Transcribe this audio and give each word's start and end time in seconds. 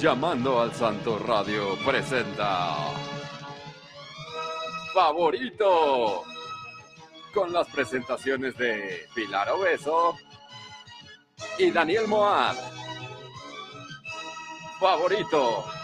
Llamando 0.00 0.60
al 0.60 0.72
Santo 0.74 1.18
Radio 1.18 1.76
presenta 1.84 2.76
Favorito 4.94 6.22
con 7.34 7.52
las 7.52 7.66
presentaciones 7.66 8.56
de 8.56 9.08
Pilar 9.12 9.50
Obeso 9.50 10.16
y 11.58 11.72
Daniel 11.72 12.06
Moab. 12.06 12.54
Favorito. 14.78 15.77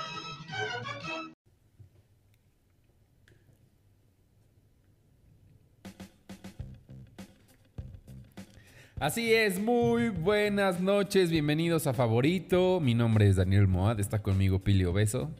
Así 9.05 9.34
es, 9.34 9.61
muy 9.61 10.09
buenas 10.09 10.80
noches, 10.80 11.30
bienvenidos 11.30 11.87
a 11.87 11.93
Favorito. 11.93 12.80
Mi 12.80 12.95
nombre 12.95 13.29
es 13.29 13.37
Daniel 13.37 13.69
Moad, 13.69 14.00
está 14.00 14.23
conmigo 14.23 14.61
Pili 14.61 14.87
Obeso. 14.87 15.30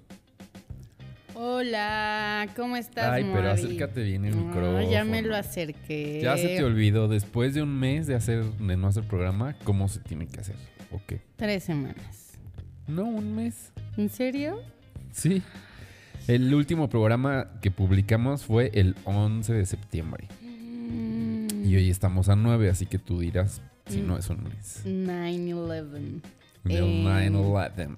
Hola, 1.33 2.47
¿cómo 2.56 2.77
estás? 2.77 3.11
Ay, 3.11 3.27
pero 3.33 3.51
acércate 3.51 4.03
bien 4.03 4.27
el 4.27 4.37
No, 4.37 4.45
micrófono. 4.45 4.91
ya 4.91 5.05
me 5.05 5.23
lo 5.23 5.34
acerqué. 5.34 6.20
Ya 6.23 6.37
se 6.37 6.48
te 6.48 6.62
olvidó, 6.62 7.09
después 7.09 7.55
de 7.55 7.62
un 7.62 7.80
mes 7.80 8.06
de, 8.06 8.15
hacer, 8.15 8.45
de 8.45 8.77
no 8.77 8.87
hacer 8.87 9.05
programa, 9.05 9.56
cómo 9.65 9.89
se 9.89 10.01
tiene 10.01 10.27
que 10.27 10.41
hacer. 10.41 10.56
Ok. 10.92 11.15
Tres 11.37 11.65
semanas. 11.65 12.34
No, 12.87 13.05
un 13.05 13.34
mes. 13.34 13.73
¿En 13.97 14.11
serio? 14.11 14.61
Sí. 15.11 15.42
El 16.28 16.53
último 16.53 16.91
programa 16.91 17.53
que 17.62 17.70
publicamos 17.70 18.45
fue 18.45 18.70
el 18.75 18.95
11 19.05 19.55
de 19.55 19.65
septiembre. 19.65 20.28
Mm, 20.42 21.14
Y 21.65 21.77
hoy 21.77 21.89
estamos 21.91 22.29
a 22.29 22.37
9, 22.37 22.69
así 22.71 22.87
que 22.87 22.99
tú 22.99 23.21
dirás 23.21 23.63
si 23.87 24.03
Mm. 24.03 24.07
no 24.07 24.19
es 24.19 24.29
un 24.29 24.45
mes. 24.45 24.83
9-11. 24.85 26.21
Del 26.63 26.85
Eh, 26.85 27.03
9-11. 27.05 27.97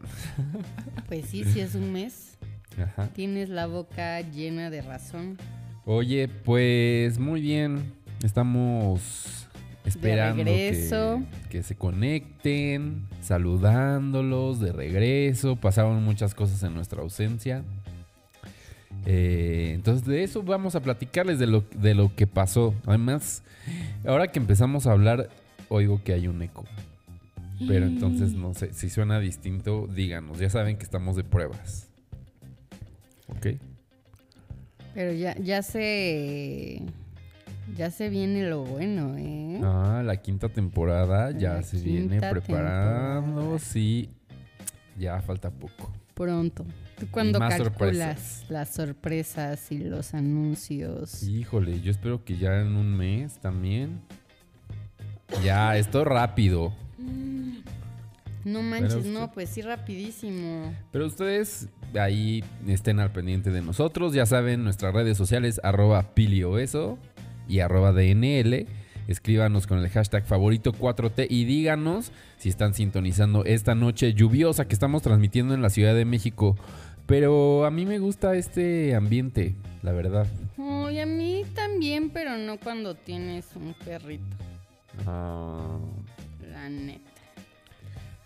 Pues 1.09 1.27
sí, 1.27 1.45
sí 1.45 1.61
es 1.61 1.75
un 1.75 1.93
mes. 1.93 2.39
Ajá. 2.81 3.09
Tienes 3.09 3.49
la 3.49 3.67
boca 3.67 4.21
llena 4.21 4.71
de 4.71 4.83
razón. 4.83 5.37
Oye, 5.85 6.29
pues 6.29 7.19
muy 7.19 7.41
bien. 7.41 7.93
Estamos 8.23 9.47
esperando 9.85 10.45
que, 10.45 10.51
regreso. 10.51 11.23
que 11.51 11.63
se 11.63 11.75
conecten, 11.77 13.07
saludándolos 13.21 14.59
de 14.61 14.73
regreso. 14.73 15.57
Pasaron 15.57 16.03
muchas 16.05 16.35
cosas 16.35 16.63
en 16.63 16.75
nuestra 16.75 17.03
ausencia. 17.03 17.63
Eh, 19.07 19.71
entonces 19.75 20.07
de 20.07 20.25
eso 20.25 20.43
vamos 20.43 20.75
a 20.75 20.81
platicarles 20.81 21.39
de 21.39 21.47
lo, 21.47 21.65
de 21.75 21.95
lo 21.95 22.15
que 22.15 22.27
pasó. 22.27 22.75
Además, 22.87 23.43
ahora 24.05 24.29
que 24.29 24.39
empezamos 24.41 24.87
a 24.87 24.93
hablar, 24.93 25.29
oigo 25.69 26.03
que 26.03 26.13
hay 26.13 26.27
un 26.29 26.43
eco. 26.43 26.65
Pero 27.67 27.87
entonces 27.87 28.33
no 28.33 28.53
sé, 28.55 28.73
si 28.73 28.91
suena 28.91 29.21
distinto, 29.21 29.87
díganos. 29.87 30.39
Ya 30.39 30.51
saben 30.51 30.77
que 30.77 30.85
estamos 30.85 31.17
de 31.17 31.25
pruebas. 31.25 31.89
¿Ok? 33.29 33.47
Pero 34.95 35.13
ya, 35.13 35.37
ya 35.37 35.63
se. 35.63 36.83
Ya 37.77 37.91
se 37.91 38.09
viene 38.09 38.49
lo 38.49 38.65
bueno, 38.65 39.17
¿eh? 39.19 39.61
Ah, 39.63 40.03
la 40.05 40.17
quinta 40.23 40.49
temporada 40.49 41.33
ya 41.33 41.55
La 41.55 41.63
se 41.63 41.79
viene 41.81 42.21
preparando. 42.21 43.41
temporada. 43.41 43.59
Sí, 43.59 44.09
ya 44.97 45.21
falta 45.21 45.51
poco. 45.51 45.93
Pronto. 46.15 46.65
¿Tú 46.99 47.07
cuándo 47.11 47.39
más 47.39 47.51
calculas 47.57 47.69
sorpresas. 48.19 48.45
las 48.51 48.69
sorpresas 48.71 49.73
y 49.73 49.79
los 49.79 50.15
anuncios? 50.15 51.23
Híjole, 51.25 51.81
yo 51.81 51.91
espero 51.91 52.25
que 52.25 52.37
ya 52.39 52.61
en 52.61 52.75
un 52.77 52.97
mes 52.97 53.39
también. 53.39 54.01
Ya, 55.45 55.77
esto 55.77 56.05
rápido. 56.05 56.73
No 58.45 58.63
manches, 58.63 58.95
usted- 58.97 59.13
no, 59.13 59.33
pues 59.33 59.51
sí, 59.51 59.61
rapidísimo. 59.61 60.73
Pero 60.93 61.07
ustedes 61.07 61.69
ahí 62.01 62.45
estén 62.69 63.01
al 63.01 63.11
pendiente 63.13 63.51
de 63.51 63.61
nosotros. 63.61 64.15
Ya 64.15 64.25
saben, 64.25 64.63
nuestras 64.63 64.95
redes 64.95 65.19
sociales, 65.19 65.61
arroba 65.65 66.15
pilioeso 66.15 66.97
y 67.49 67.59
arroba 67.59 67.93
DNL. 67.93 68.67
Escríbanos 69.09 69.67
con 69.67 69.79
el 69.79 69.89
hashtag 69.89 70.25
favorito 70.25 70.73
4T 70.73 71.27
y 71.31 71.45
díganos 71.45 72.11
si 72.39 72.49
están 72.49 72.75
sintonizando 72.75 73.45
esta 73.45 73.75
noche 73.75 74.15
lluviosa 74.15 74.67
que 74.67 74.75
estamos 74.75 75.03
transmitiendo 75.03 75.55
en 75.55 75.63
la 75.63 75.71
Ciudad 75.71 75.95
de 75.95 76.05
México. 76.05 76.57
Pero 77.07 77.65
a 77.67 77.71
mí 77.71 77.87
me 77.87 77.99
gusta 78.01 78.35
este 78.35 78.95
ambiente, 78.97 79.55
la 79.83 79.93
verdad. 79.93 80.27
Ay, 80.59 80.99
a 80.99 81.07
mí 81.07 81.45
también, 81.55 82.11
pero 82.11 82.37
no 82.37 82.59
cuando 82.59 82.95
tienes 82.95 83.47
un 83.55 83.75
perrito, 83.85 84.37
Ah, 85.07 85.79
la 86.51 86.69
neta. 86.69 87.11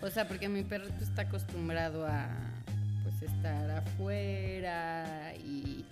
O 0.01 0.09
sea, 0.09 0.27
porque 0.29 0.49
mi 0.49 0.63
perrito 0.63 1.03
está 1.03 1.23
acostumbrado 1.23 2.07
a 2.07 2.29
pues 3.03 3.21
estar 3.31 3.71
afuera 3.71 5.35
y, 5.37 5.85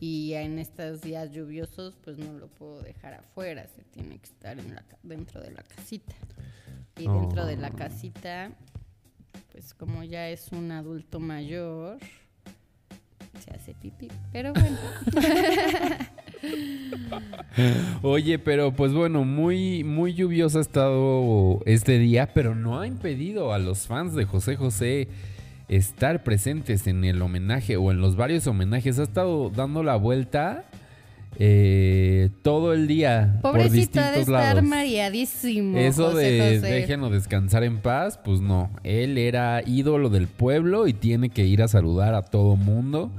y 0.00 0.32
en 0.34 0.58
estos 0.58 1.02
días 1.02 1.30
lluviosos 1.30 1.94
pues 2.02 2.18
no 2.18 2.32
lo 2.32 2.48
puedo 2.48 2.80
dejar 2.82 3.14
afuera, 3.14 3.66
se 3.76 3.82
tiene 3.84 4.18
que 4.18 4.26
estar 4.26 4.58
en 4.58 4.74
la 4.74 4.84
dentro 5.02 5.40
de 5.40 5.50
la 5.50 5.62
casita. 5.62 6.14
Y 6.98 7.06
dentro 7.06 7.46
de 7.46 7.56
la 7.56 7.68
Oh. 7.68 7.76
casita, 7.76 8.50
pues 9.52 9.72
como 9.74 10.02
ya 10.04 10.28
es 10.28 10.50
un 10.52 10.70
adulto 10.72 11.20
mayor, 11.20 11.98
se 13.42 13.50
hace 13.52 13.74
pipí. 13.74 14.08
Pero 14.32 14.52
bueno. 14.52 14.76
Oye, 18.02 18.38
pero 18.38 18.72
pues 18.74 18.92
bueno, 18.92 19.24
muy, 19.24 19.84
muy 19.84 20.14
lluvioso 20.14 20.58
ha 20.58 20.62
estado 20.62 21.60
este 21.66 21.98
día, 21.98 22.32
pero 22.34 22.54
no 22.54 22.80
ha 22.80 22.86
impedido 22.86 23.52
a 23.52 23.58
los 23.58 23.86
fans 23.86 24.14
de 24.14 24.24
José 24.24 24.56
José 24.56 25.08
estar 25.70 26.24
presentes 26.24 26.88
en 26.88 27.04
el 27.04 27.22
homenaje 27.22 27.76
o 27.76 27.90
en 27.92 28.00
los 28.00 28.16
varios 28.16 28.46
homenajes. 28.46 28.98
Ha 28.98 29.04
estado 29.04 29.50
dando 29.50 29.82
la 29.84 29.96
vuelta 29.96 30.64
eh, 31.38 32.30
todo 32.42 32.72
el 32.72 32.88
día 32.88 33.38
por 33.40 33.60
ha 33.60 33.68
de 33.68 33.80
estar 33.80 34.28
lados. 34.28 34.64
mareadísimo. 34.64 35.78
Eso 35.78 36.10
José 36.10 36.32
de 36.32 36.56
José. 36.56 36.72
déjenlo 36.72 37.08
descansar 37.08 37.62
en 37.62 37.78
paz, 37.78 38.18
pues 38.22 38.40
no. 38.40 38.70
Él 38.82 39.16
era 39.16 39.62
ídolo 39.64 40.10
del 40.10 40.26
pueblo 40.26 40.88
y 40.88 40.92
tiene 40.92 41.30
que 41.30 41.46
ir 41.46 41.62
a 41.62 41.68
saludar 41.68 42.14
a 42.14 42.22
todo 42.22 42.56
mundo. 42.56 43.12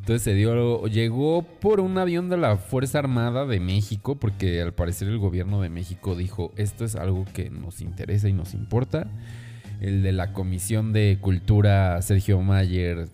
Entonces 0.00 0.20
se 0.20 0.34
dio, 0.34 0.86
llegó 0.86 1.42
por 1.42 1.80
un 1.80 1.96
avión 1.96 2.28
de 2.28 2.36
la 2.36 2.58
Fuerza 2.58 2.98
Armada 2.98 3.46
de 3.46 3.58
México, 3.58 4.16
porque 4.16 4.60
al 4.60 4.74
parecer 4.74 5.08
el 5.08 5.16
gobierno 5.16 5.62
de 5.62 5.70
México 5.70 6.14
dijo, 6.14 6.52
esto 6.56 6.84
es 6.84 6.94
algo 6.94 7.24
que 7.32 7.48
nos 7.48 7.80
interesa 7.80 8.28
y 8.28 8.34
nos 8.34 8.52
importa. 8.52 9.06
El 9.84 10.02
de 10.02 10.12
la 10.12 10.32
Comisión 10.32 10.92
de 10.92 11.18
Cultura, 11.20 12.00
Sergio 12.02 12.40
Mayer, 12.40 13.08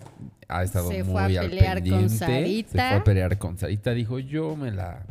ha 0.48 0.62
estado 0.62 0.88
Se 0.90 1.02
muy 1.02 1.12
fue 1.12 1.38
a 1.38 1.40
al 1.40 1.50
pelear 1.50 1.78
con 1.78 1.82
pendiente. 1.90 2.08
Se 2.10 2.18
Sarita. 2.18 2.88
fue 2.90 2.98
a 2.98 3.04
pelear 3.04 3.38
con 3.38 3.58
Sarita, 3.58 3.92
dijo, 3.92 4.18
yo 4.18 4.54
me 4.56 4.70
la... 4.70 5.04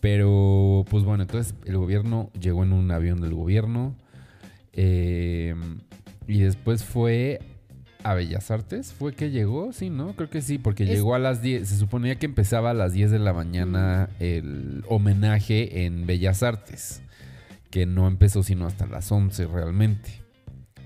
Pero, 0.00 0.84
pues 0.88 1.04
bueno, 1.04 1.24
entonces 1.24 1.54
el 1.66 1.76
gobierno 1.76 2.30
llegó 2.40 2.62
en 2.62 2.72
un 2.72 2.90
avión 2.90 3.20
del 3.20 3.34
gobierno. 3.34 3.94
eh, 4.72 5.54
y 6.26 6.38
después 6.40 6.84
fue 6.84 7.40
a 8.04 8.14
Bellas 8.14 8.50
Artes. 8.52 8.92
¿Fue 8.92 9.12
que 9.14 9.30
llegó? 9.30 9.72
Sí, 9.72 9.90
¿no? 9.90 10.14
Creo 10.14 10.30
que 10.30 10.40
sí, 10.42 10.58
porque 10.58 10.84
Es- 10.84 10.90
llegó 10.90 11.14
a 11.16 11.18
las 11.18 11.42
10. 11.42 11.68
Se 11.68 11.76
suponía 11.76 12.14
que 12.20 12.26
empezaba 12.26 12.70
a 12.70 12.74
las 12.74 12.92
10 12.92 13.10
de 13.10 13.18
la 13.18 13.32
mañana 13.32 14.08
el 14.20 14.84
homenaje 14.88 15.84
en 15.84 16.06
Bellas 16.06 16.42
Artes. 16.44 17.02
Que 17.70 17.84
no 17.86 18.06
empezó 18.06 18.42
sino 18.44 18.66
hasta 18.66 18.86
las 18.86 19.10
11 19.12 19.46
realmente. 19.46 20.10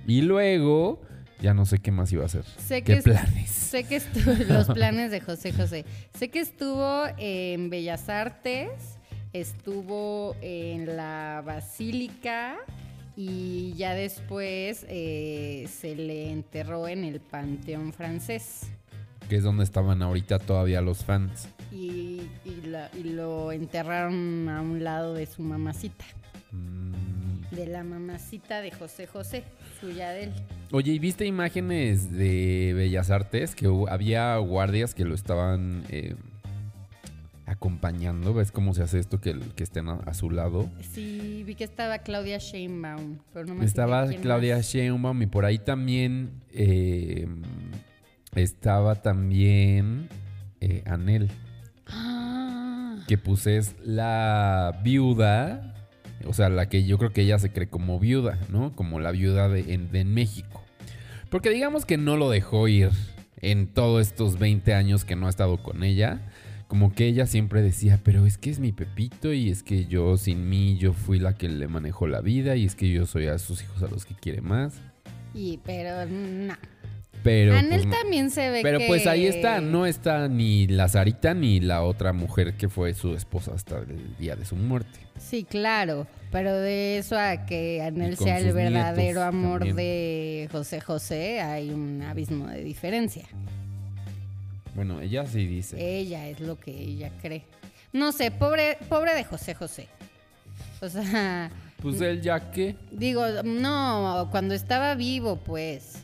Y 0.07 0.23
luego, 0.23 1.01
ya 1.41 1.55
no 1.55 1.65
sé 1.67 1.79
qué 1.79 1.91
más 1.91 2.13
iba 2.13 2.23
a 2.23 2.27
hacer. 2.27 2.45
Sé 2.45 2.83
¿Qué 2.83 2.93
que, 2.95 2.99
es- 2.99 3.05
planes? 3.05 3.51
sé 3.51 3.85
que 3.85 3.97
estuvo 3.97 4.33
los 4.49 4.67
planes 4.75 5.11
de 5.11 5.21
José 5.21 5.53
José. 5.53 5.85
Sé 6.19 6.29
que 6.29 6.41
estuvo 6.41 7.05
en 7.19 7.71
Bellas 7.71 8.09
Artes, 8.09 8.71
estuvo 9.33 10.37
en 10.43 10.97
la 10.97 11.43
Basílica 11.45 12.57
y 13.17 13.73
ya 13.77 13.95
después 13.95 14.85
eh, 14.89 15.69
se 15.71 15.95
le 15.97 16.31
enterró 16.31 16.89
en 16.89 17.05
el 17.05 17.21
Panteón 17.21 17.93
francés. 17.93 18.63
Que 19.29 19.37
es 19.37 19.43
donde 19.43 19.65
estaban 19.65 20.03
ahorita 20.03 20.39
todavía 20.39 20.81
los 20.83 21.05
fans. 21.05 21.49
Y, 21.73 22.21
y 22.45 22.67
la- 22.67 22.91
y 22.97 23.05
lo 23.05 23.51
enterraron 23.53 24.49
a 24.49 24.61
un 24.61 24.85
lado 24.85 25.15
de 25.15 25.27
su 25.27 25.43
mamacita, 25.43 26.05
Mm. 26.53 27.24
De 27.55 27.67
la 27.67 27.85
mamacita 27.85 28.61
de 28.61 28.71
José 28.71 29.07
José, 29.07 29.45
suya 29.81 30.11
de 30.11 30.25
él. 30.25 30.33
Oye, 30.73 30.93
¿y 30.93 30.99
viste 30.99 31.25
imágenes 31.27 32.11
de 32.13 32.73
Bellas 32.75 33.11
Artes? 33.11 33.55
Que 33.55 33.69
había 33.89 34.37
guardias 34.39 34.95
que 34.95 35.05
lo 35.05 35.15
estaban 35.15 35.85
eh, 35.89 36.15
acompañando. 37.47 38.35
¿Ves 38.35 38.51
cómo 38.53 38.75
se 38.75 38.83
hace 38.83 38.99
esto? 38.99 39.21
Que, 39.21 39.39
que 39.55 39.63
estén 39.65 39.89
a, 39.89 39.95
a 39.95 40.15
su 40.15 40.31
lado. 40.31 40.69
Sí, 40.93 41.43
vi 41.47 41.55
que 41.55 41.65
estaba 41.65 41.99
Claudia 41.99 42.39
Sheinbaum, 42.39 43.19
pero 43.33 43.47
no 43.47 43.55
me 43.55 43.65
Estaba 43.65 44.07
Claudia 44.09 44.57
más. 44.57 44.67
Sheinbaum 44.67 45.23
y 45.23 45.27
por 45.27 45.45
ahí 45.45 45.59
también 45.59 46.43
eh, 46.53 47.29
estaba 48.35 48.97
también 48.97 50.09
eh, 50.61 50.83
Anel. 50.87 51.31
Ah, 51.87 52.97
Que 53.07 53.19
pues 53.19 53.47
es 53.47 53.77
la 53.85 54.81
viuda. 54.83 55.71
O 56.27 56.33
sea, 56.33 56.49
la 56.49 56.69
que 56.69 56.85
yo 56.85 56.99
creo 56.99 57.13
que 57.13 57.23
ella 57.23 57.39
se 57.39 57.51
cree 57.53 57.69
como 57.69 57.99
viuda, 57.99 58.39
¿no? 58.49 58.75
Como 58.75 59.01
la 59.01 59.11
viuda 59.11 59.49
de 59.49 59.75
en, 59.75 60.15
México. 60.15 60.63
Porque 61.31 61.51
digamos 61.51 61.85
que 61.85 61.97
no 61.97 62.17
lo 62.17 62.31
dejó 62.31 62.69
ir 62.69 62.91
en 63.41 63.67
todos 63.67 64.07
estos 64.07 64.39
20 64.39 64.75
años 64.75 65.05
que 65.05 65.17
no 65.17 65.27
ha 65.27 65.31
estado 65.31 65.63
con 65.63 65.83
ella. 65.83 66.21
Como 66.69 66.93
que 66.93 67.07
ella 67.07 67.27
siempre 67.27 67.63
decía, 67.63 68.01
pero 68.03 68.27
es 68.27 68.39
que 68.39 68.51
es 68.51 68.59
mi 68.59 68.73
Pepito 68.73 69.33
y 69.33 69.51
es 69.51 69.63
que 69.63 69.87
yo 69.87 70.17
sin 70.17 70.49
mí 70.49 70.77
yo 70.79 70.93
fui 70.93 71.19
la 71.19 71.35
que 71.35 71.49
le 71.49 71.69
manejó 71.69 72.07
la 72.07 72.21
vida 72.21 72.57
y 72.57 72.65
es 72.65 72.75
que 72.75 72.91
yo 72.91 73.07
soy 73.07 73.27
a 73.27 73.39
sus 73.39 73.63
hijos 73.63 73.83
a 73.83 73.89
los 73.89 74.07
que 74.07 74.15
quiere 74.15 74.41
más. 74.41 74.75
Y, 75.35 75.59
pero 75.65 76.07
no. 76.07 76.55
Pero 77.25 77.57
Anel 77.57 77.89
pues, 77.89 78.01
también 78.01 78.31
se 78.31 78.51
ve 78.51 78.61
Pero 78.63 78.79
que... 78.79 78.87
pues 78.87 79.07
ahí 79.07 79.27
está, 79.27 79.61
no 79.63 79.87
está 79.87 80.29
ni 80.29 80.67
la 80.67 80.89
Sarita 80.89 81.33
ni 81.33 81.59
la 81.59 81.83
otra 81.83 82.13
mujer 82.13 82.55
que 82.55 82.69
fue 82.69 82.93
su 82.93 83.15
esposa 83.15 83.53
hasta 83.55 83.79
el 83.79 84.17
día 84.19 84.37
de 84.37 84.45
su 84.45 84.55
muerte. 84.55 85.01
Sí, 85.19 85.43
claro, 85.43 86.07
pero 86.31 86.55
de 86.55 86.99
eso 86.99 87.19
a 87.19 87.47
que 87.47 87.81
Anel 87.83 88.19
sea 88.19 88.39
el 88.39 88.53
verdadero 88.53 89.23
amor 89.23 89.61
también. 89.61 89.77
de 89.77 90.49
José 90.53 90.81
José, 90.81 91.41
hay 91.41 91.71
un 91.71 92.03
abismo 92.03 92.47
de 92.47 92.63
diferencia. 92.63 93.25
Bueno, 94.75 95.01
ella 95.01 95.25
sí 95.25 95.47
dice. 95.47 95.77
Ella 95.79 96.29
es 96.29 96.41
lo 96.41 96.59
que 96.61 96.73
ella 96.73 97.11
cree. 97.23 97.45
No 97.93 98.13
sé, 98.13 98.31
pobre, 98.31 98.77
pobre 98.89 99.15
de 99.15 99.25
José 99.25 99.55
José. 99.55 99.89
O 100.83 100.89
sea, 100.89 101.51
Pues 101.81 102.01
él 102.01 102.21
ya 102.21 102.51
que 102.51 102.77
digo, 102.91 103.25
no, 103.45 104.29
cuando 104.31 104.53
estaba 104.53 104.95
vivo, 104.95 105.37
pues. 105.37 106.04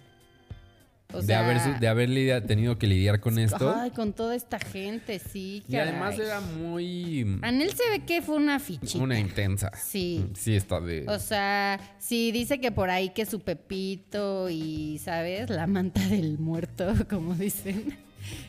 O 1.12 1.20
de, 1.20 1.26
sea, 1.26 1.40
haber, 1.44 1.80
de 1.80 1.88
haber 1.88 2.08
lidia- 2.08 2.44
tenido 2.44 2.78
que 2.78 2.86
lidiar 2.86 3.20
con 3.20 3.38
esto. 3.38 3.74
Ay, 3.76 3.90
con 3.90 4.12
toda 4.12 4.34
esta 4.34 4.58
gente, 4.58 5.18
sí. 5.18 5.62
y 5.68 5.76
además 5.76 6.12
caray. 6.16 6.26
era 6.26 6.40
muy... 6.40 7.38
Anel 7.42 7.70
se 7.70 7.88
ve 7.90 8.04
que 8.04 8.22
fue 8.22 8.36
una 8.36 8.58
fichita. 8.60 9.02
Una 9.02 9.18
intensa. 9.18 9.70
Sí. 9.76 10.24
Sí, 10.34 10.54
está 10.56 10.80
de... 10.80 11.04
O 11.08 11.18
sea, 11.18 11.80
sí 11.98 12.30
dice 12.32 12.60
que 12.60 12.70
por 12.72 12.90
ahí 12.90 13.10
que 13.10 13.26
su 13.26 13.40
Pepito 13.40 14.48
y, 14.50 14.98
¿sabes? 14.98 15.50
La 15.50 15.66
manta 15.66 16.00
del 16.08 16.38
muerto, 16.38 16.92
como 17.10 17.34
dicen. 17.34 17.96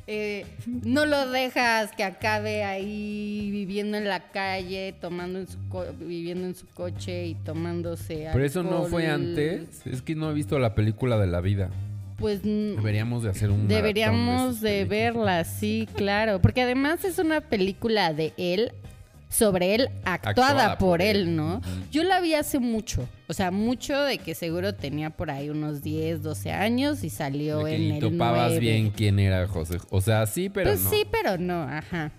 eh, 0.06 0.46
no 0.66 1.06
lo 1.06 1.30
dejas 1.32 1.92
que 1.94 2.04
acabe 2.04 2.64
ahí 2.66 3.50
viviendo 3.52 3.98
en 3.98 4.08
la 4.08 4.20
calle, 4.32 4.94
tomando 5.00 5.40
en 5.40 5.48
su 5.48 5.58
co- 5.70 5.86
viviendo 6.00 6.46
en 6.46 6.56
su 6.56 6.68
coche 6.68 7.26
y 7.28 7.36
tomándose 7.36 8.28
Pero 8.34 8.44
eso 8.46 8.64
no 8.64 8.84
fue 8.84 9.08
alcohol. 9.08 9.30
antes. 9.30 9.88
Es 9.88 10.02
que 10.02 10.14
no 10.16 10.30
he 10.30 10.34
visto 10.34 10.60
la 10.60 10.76
película 10.76 11.18
de 11.18 11.28
la 11.28 11.40
vida. 11.42 11.70
Pues 12.22 12.42
Deberíamos 12.44 13.24
de 13.24 13.30
hacer 13.32 13.50
un... 13.50 13.68
deberíamos 13.68 14.62
de 14.62 14.86
verla, 14.86 15.44
sí, 15.44 15.90
claro. 15.96 16.42
Porque 16.42 16.62
además 16.62 17.04
es 17.04 17.20
una 17.20 17.42
película 17.42 18.14
de 18.14 18.34
él, 18.38 18.72
sobre 19.28 19.76
él, 19.76 19.90
actuada, 20.04 20.30
Actuada 20.30 20.78
por, 20.78 20.90
por 20.90 21.02
él, 21.02 21.18
él. 21.22 21.36
¿no? 21.36 21.62
Yo 21.92 22.04
la 22.04 22.20
vi 22.20 22.34
hace 22.34 22.60
mucho, 22.60 23.08
o 23.28 23.34
sea, 23.34 23.50
mucho 23.50 24.00
de 24.02 24.18
que 24.18 24.36
seguro 24.36 24.76
tenía 24.76 25.10
por 25.10 25.32
ahí 25.32 25.50
unos 25.50 25.82
10, 25.82 26.22
12 26.22 26.52
años 26.52 27.04
y 27.04 27.10
salió 27.10 27.60
De 27.60 27.72
que 27.72 27.76
en 27.76 27.82
ni 27.82 27.96
el 27.96 28.00
topabas 28.00 28.50
9. 28.52 28.60
bien 28.60 28.90
quién 28.92 29.20
era 29.20 29.48
José. 29.48 29.78
O 29.90 30.02
sea, 30.02 30.26
sí, 30.28 30.50
pero 30.50 30.70
pues 30.70 30.82
no. 30.82 30.90
sí, 30.90 31.06
pero 31.10 31.38
no, 31.38 31.64
ajá. 31.64 32.12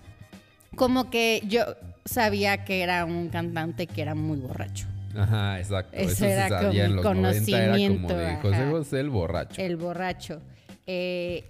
Como 0.75 1.09
que 1.11 1.43
yo 1.47 1.61
sabía 2.03 2.65
que 2.65 2.81
era 2.81 3.05
un 3.05 3.29
cantante 3.29 3.85
que 3.85 4.01
era 4.01 4.15
muy 4.15 4.39
borracho. 4.39 4.87
Ajá, 5.15 5.59
exacto. 5.59 5.95
Eso 5.95 6.11
Eso, 6.11 6.15
se 6.15 6.31
era 6.31 6.47
como 6.47 6.61
sabía 6.61 6.85
en 6.85 6.95
los 6.95 7.05
90 7.05 7.63
era 7.63 7.77
como 7.77 8.07
conocimiento, 8.07 8.17
de 8.17 8.35
José. 8.37 8.69
José 8.71 8.99
el 8.99 9.09
borracho. 9.09 9.61
El 9.61 9.77
borracho. 9.77 10.41
Eh, 10.87 11.45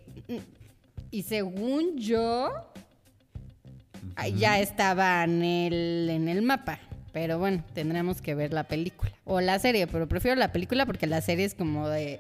y 1.12 1.24
según 1.24 1.98
yo, 1.98 2.52
ya 4.36 4.60
estaba 4.60 5.24
en 5.24 5.44
el, 5.44 6.10
en 6.10 6.28
el 6.28 6.42
mapa. 6.42 6.80
Pero 7.12 7.38
bueno, 7.38 7.64
tendremos 7.74 8.22
que 8.22 8.34
ver 8.34 8.54
la 8.54 8.64
película. 8.64 9.12
O 9.24 9.40
la 9.40 9.60
serie, 9.60 9.86
pero 9.86 10.08
prefiero 10.08 10.36
la 10.36 10.52
película 10.52 10.86
porque 10.86 11.06
la 11.06 11.22
serie 11.22 11.46
es 11.46 11.54
como 11.54 11.88
de 11.88 12.20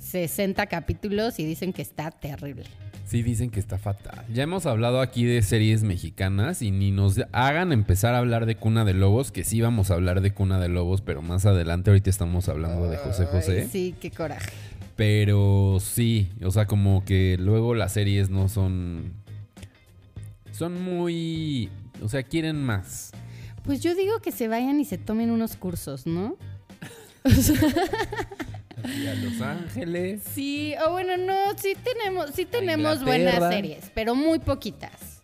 60 0.00 0.66
capítulos 0.66 1.38
y 1.38 1.44
dicen 1.44 1.72
que 1.72 1.82
está 1.82 2.10
terrible. 2.10 2.64
Sí, 3.04 3.22
dicen 3.22 3.50
que 3.50 3.60
está 3.60 3.78
fatal. 3.78 4.24
Ya 4.32 4.44
hemos 4.44 4.66
hablado 4.66 5.00
aquí 5.00 5.24
de 5.24 5.42
series 5.42 5.82
mexicanas 5.82 6.62
y 6.62 6.70
ni 6.70 6.90
nos 6.90 7.20
hagan 7.32 7.72
empezar 7.72 8.14
a 8.14 8.18
hablar 8.18 8.46
de 8.46 8.56
Cuna 8.56 8.84
de 8.84 8.94
Lobos, 8.94 9.30
que 9.30 9.44
sí 9.44 9.60
vamos 9.60 9.90
a 9.90 9.94
hablar 9.94 10.20
de 10.22 10.32
Cuna 10.32 10.58
de 10.58 10.68
Lobos, 10.68 11.02
pero 11.02 11.20
más 11.20 11.44
adelante 11.44 11.90
ahorita 11.90 12.08
estamos 12.08 12.48
hablando 12.48 12.88
de 12.88 12.96
José 12.96 13.26
José. 13.26 13.60
Ay, 13.62 13.68
sí, 13.70 13.94
qué 14.00 14.10
coraje. 14.10 14.50
Pero 14.96 15.78
sí, 15.80 16.30
o 16.42 16.50
sea, 16.50 16.66
como 16.66 17.04
que 17.04 17.36
luego 17.38 17.74
las 17.74 17.92
series 17.92 18.30
no 18.30 18.48
son... 18.48 19.12
Son 20.52 20.80
muy... 20.82 21.68
O 22.00 22.08
sea, 22.08 22.22
quieren 22.22 22.62
más. 22.64 23.12
Pues 23.64 23.80
yo 23.80 23.94
digo 23.94 24.20
que 24.20 24.30
se 24.30 24.48
vayan 24.48 24.80
y 24.80 24.84
se 24.84 24.98
tomen 24.98 25.30
unos 25.30 25.56
cursos, 25.56 26.06
¿no? 26.06 26.36
Y 28.84 29.06
a 29.06 29.14
Los 29.14 29.40
Ángeles. 29.40 30.22
Sí, 30.34 30.74
o 30.86 30.90
bueno, 30.92 31.16
no, 31.16 31.56
sí 31.56 31.74
tenemos, 31.82 32.30
sí 32.34 32.44
tenemos 32.44 32.98
Inglaterra. 33.00 33.38
buenas 33.38 33.54
series, 33.54 33.90
pero 33.94 34.14
muy 34.14 34.38
poquitas. 34.38 35.22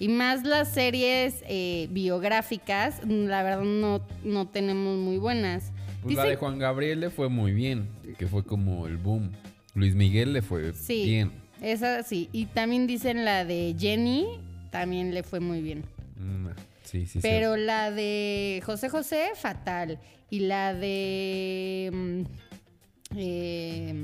Y 0.00 0.08
más 0.08 0.44
las 0.44 0.72
series 0.72 1.42
eh, 1.48 1.88
biográficas, 1.90 3.00
mm, 3.04 3.26
la 3.26 3.42
verdad 3.42 3.62
no, 3.62 4.00
no 4.24 4.46
tenemos 4.48 4.96
muy 4.96 5.18
buenas. 5.18 5.72
Pues 6.02 6.14
la 6.16 6.24
de 6.24 6.36
Juan 6.36 6.58
Gabriel 6.58 7.00
le 7.00 7.10
fue 7.10 7.28
muy 7.28 7.52
bien, 7.52 7.88
que 8.16 8.26
fue 8.26 8.44
como 8.44 8.86
el 8.86 8.96
boom. 8.96 9.30
Luis 9.74 9.94
Miguel 9.94 10.32
le 10.32 10.42
fue 10.42 10.72
Sí, 10.72 11.04
bien. 11.04 11.32
esa 11.60 12.02
sí. 12.04 12.28
Y 12.32 12.46
también 12.46 12.86
dicen 12.86 13.24
la 13.24 13.44
de 13.44 13.74
Jenny, 13.78 14.26
también 14.70 15.12
le 15.14 15.22
fue 15.24 15.40
muy 15.40 15.60
bien. 15.62 15.84
Mm, 16.16 16.48
sí, 16.84 17.00
sí, 17.06 17.12
sí. 17.14 17.18
Pero 17.22 17.56
la 17.56 17.90
de 17.90 18.62
José 18.64 18.88
José, 18.88 19.30
fatal. 19.34 19.98
Y 20.30 20.40
la 20.40 20.74
de... 20.74 22.24
eh, 23.16 23.94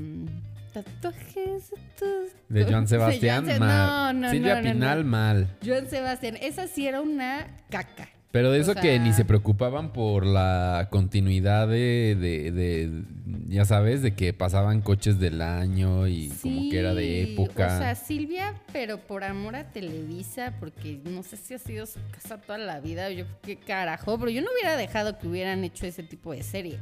tatuajes... 0.73 1.69
tus- 1.97 2.31
De 2.49 2.63
Joan 2.65 2.87
Sebastián, 2.87 3.45
Se- 3.45 3.59
mal. 3.59 4.13
No, 4.15 4.21
no, 4.27 4.31
Silvia 4.31 4.61
no, 4.61 4.71
Pinal, 4.71 5.05
mal. 5.05 5.57
Joan 5.65 5.87
Sebastián, 5.89 6.37
esa 6.41 6.67
sí 6.67 6.87
era 6.87 7.01
una 7.01 7.47
caca. 7.69 8.09
Pero 8.31 8.51
de 8.51 8.59
O 8.59 8.61
eso 8.61 8.73
sea- 8.73 8.81
que 8.81 8.99
ni 8.99 9.13
se 9.13 9.23
preocupaban 9.23 9.93
por 9.93 10.25
la 10.25 10.89
continuidad 10.91 11.69
de, 11.69 12.17
de- 12.19 12.51
de- 12.51 13.03
ya 13.47 13.63
sabes, 13.63 14.01
de 14.01 14.13
que 14.13 14.33
pasaban 14.33 14.81
coches 14.81 15.19
del 15.19 15.41
año 15.41 16.05
y 16.07 16.27
como 16.41 16.69
que 16.69 16.77
era 16.77 16.93
de 16.93 17.31
época. 17.33 17.67
O 17.67 17.79
sea, 17.79 17.95
Silvia, 17.95 18.53
pero 18.73 18.97
por 18.97 19.23
amor 19.23 19.55
a 19.55 19.71
Televisa, 19.71 20.53
porque 20.59 20.99
no 21.05 21.23
sé 21.23 21.37
si 21.37 21.53
ha 21.53 21.59
sido 21.59 21.85
su 21.85 21.99
casa 22.11 22.41
toda 22.41 22.57
la 22.57 22.81
vida, 22.81 23.09
yo 23.09 23.23
qué 23.41 23.55
carajo, 23.55 24.19
pero 24.19 24.29
yo 24.29 24.41
no 24.41 24.49
hubiera 24.53 24.75
dejado 24.75 25.17
que 25.17 25.27
hubieran 25.29 25.63
hecho 25.63 25.85
ese 25.85 26.03
tipo 26.03 26.33
de 26.33 26.43
serie. 26.43 26.77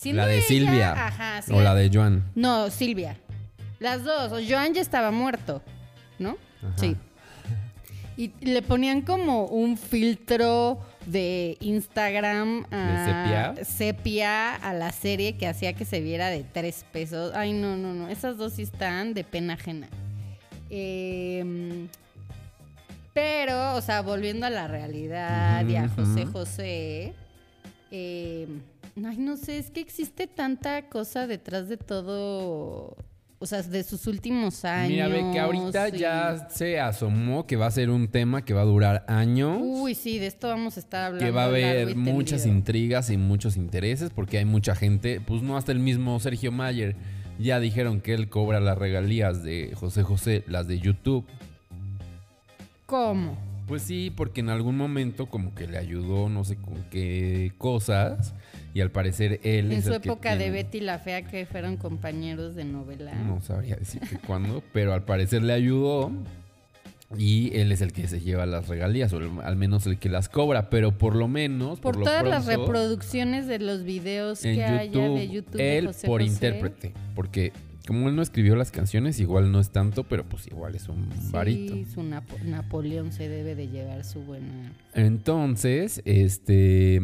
Siendo 0.00 0.22
la 0.22 0.28
de 0.28 0.36
ella- 0.38 0.46
Silvia. 0.46 0.92
Ajá, 1.06 1.42
sí. 1.42 1.52
o 1.52 1.60
la 1.60 1.74
de 1.74 1.90
Joan. 1.92 2.22
No, 2.36 2.70
Silvia. 2.70 3.16
Las 3.80 4.04
dos. 4.04 4.30
O 4.32 4.38
Joan 4.48 4.72
ya 4.72 4.80
estaba 4.80 5.10
muerto, 5.10 5.60
¿no? 6.20 6.36
Ajá. 6.62 6.72
Sí. 6.76 6.96
Y 8.16 8.32
le 8.40 8.62
ponían 8.62 9.02
como 9.02 9.46
un 9.46 9.76
filtro 9.76 10.78
de 11.06 11.56
Instagram 11.60 12.64
a 12.70 13.54
sepia? 13.54 13.64
sepia 13.64 14.54
a 14.56 14.72
la 14.72 14.90
serie 14.92 15.36
que 15.36 15.46
hacía 15.48 15.72
que 15.72 15.84
se 15.84 16.00
viera 16.00 16.28
de 16.28 16.44
tres 16.44 16.84
pesos. 16.92 17.32
Ay, 17.34 17.52
no, 17.52 17.76
no, 17.76 17.92
no. 17.94 18.08
Esas 18.08 18.36
dos 18.36 18.52
sí 18.54 18.62
están 18.62 19.14
de 19.14 19.24
pena 19.24 19.54
ajena. 19.54 19.88
Eh, 20.70 21.86
pero, 23.14 23.74
o 23.74 23.80
sea, 23.80 24.02
volviendo 24.02 24.46
a 24.46 24.50
la 24.50 24.68
realidad 24.68 25.66
y 25.66 25.76
a 25.76 25.88
José. 25.88 26.26
José. 26.26 27.14
eh, 27.90 28.46
ay, 29.06 29.18
no 29.18 29.36
sé, 29.36 29.58
es 29.58 29.70
que 29.70 29.80
existe 29.80 30.26
tanta 30.26 30.88
cosa 30.88 31.26
detrás 31.26 31.68
de 31.68 31.76
todo. 31.76 32.96
O 33.40 33.46
sea, 33.46 33.62
de 33.62 33.84
sus 33.84 34.08
últimos 34.08 34.64
años. 34.64 34.90
Mira, 34.90 35.06
ve 35.06 35.24
que 35.32 35.38
ahorita 35.38 35.90
ya 35.90 36.48
se 36.50 36.80
asomó 36.80 37.46
que 37.46 37.54
va 37.54 37.66
a 37.66 37.70
ser 37.70 37.88
un 37.88 38.08
tema 38.08 38.44
que 38.44 38.52
va 38.52 38.62
a 38.62 38.64
durar 38.64 39.04
años. 39.06 39.58
Uy, 39.62 39.94
sí, 39.94 40.18
de 40.18 40.26
esto 40.26 40.48
vamos 40.48 40.76
a 40.76 40.80
estar 40.80 41.04
hablando. 41.04 41.24
que 41.24 41.30
va 41.30 41.44
a 41.44 41.46
haber 41.46 41.94
muchas 41.94 42.42
tendido. 42.42 42.58
intrigas 42.58 43.10
y 43.10 43.16
muchos 43.16 43.56
intereses 43.56 44.10
porque 44.10 44.38
hay 44.38 44.44
mucha 44.44 44.74
gente, 44.74 45.20
pues 45.20 45.42
no 45.42 45.56
hasta 45.56 45.70
el 45.70 45.78
mismo 45.78 46.18
Sergio 46.18 46.50
Mayer 46.50 46.96
ya 47.38 47.60
dijeron 47.60 48.00
que 48.00 48.14
él 48.14 48.28
cobra 48.28 48.60
las 48.60 48.76
regalías 48.76 49.42
de 49.44 49.72
José 49.74 50.02
José, 50.02 50.44
las 50.48 50.66
de 50.66 50.80
YouTube. 50.80 51.24
¿Cómo? 52.86 53.38
Pues 53.66 53.82
sí, 53.82 54.12
porque 54.14 54.40
en 54.40 54.48
algún 54.48 54.76
momento 54.76 55.26
como 55.26 55.54
que 55.54 55.66
le 55.66 55.78
ayudó 55.78 56.28
no 56.28 56.44
sé 56.44 56.56
con 56.56 56.82
qué 56.90 57.52
cosas 57.58 58.34
y 58.74 58.80
al 58.80 58.90
parecer 58.90 59.40
él 59.42 59.72
En 59.72 59.78
es 59.78 59.84
su 59.84 59.94
el 59.94 60.00
que 60.00 60.08
época 60.08 60.36
de 60.36 60.50
Betty 60.50 60.80
la 60.80 60.98
Fea, 60.98 61.22
que 61.22 61.46
fueron 61.46 61.76
compañeros 61.76 62.54
de 62.54 62.64
novela. 62.64 63.14
No 63.14 63.40
sabría 63.40 63.76
decirte 63.76 64.18
cuándo, 64.26 64.62
pero 64.72 64.92
al 64.92 65.04
parecer 65.04 65.42
le 65.42 65.52
ayudó 65.52 66.12
y 67.16 67.56
él 67.56 67.72
es 67.72 67.80
el 67.80 67.92
que 67.92 68.06
se 68.06 68.20
lleva 68.20 68.44
las 68.44 68.68
regalías, 68.68 69.12
o 69.14 69.20
al 69.42 69.56
menos 69.56 69.86
el 69.86 69.98
que 69.98 70.10
las 70.10 70.28
cobra, 70.28 70.68
pero 70.68 70.98
por 70.98 71.16
lo 71.16 71.26
menos... 71.26 71.80
Por, 71.80 71.96
todas 71.96 72.22
las 72.22 72.44
pronto, 72.44 72.66
reproducciones 72.66 73.46
de 73.46 73.58
los 73.60 73.82
videos 73.82 74.40
que 74.40 74.62
haya 74.62 74.84
YouTube, 74.84 75.18
de 75.18 75.28
YouTube. 75.28 75.56
de 75.56 75.78
él 75.78 75.86
José 75.86 76.06
por 76.06 76.20
José. 76.20 76.32
intérprete, 76.34 76.92
porque 77.14 77.52
como 77.86 78.10
él 78.10 78.14
no 78.16 78.20
escribió 78.20 78.54
las 78.56 78.70
canciones, 78.70 79.18
igual 79.20 79.50
no 79.50 79.58
es 79.60 79.70
tanto, 79.70 80.04
pero 80.04 80.22
pues 80.22 80.46
igual 80.48 80.74
es 80.74 80.90
un 80.90 81.08
varito. 81.30 81.72
Sí, 81.72 81.86
su 81.86 82.02
Napo- 82.02 82.38
Napoleón 82.44 83.12
se 83.12 83.30
debe 83.30 83.54
de 83.54 83.68
llevar 83.68 84.04
su 84.04 84.20
buena. 84.20 84.74
Entonces, 84.92 86.02
este, 86.04 87.00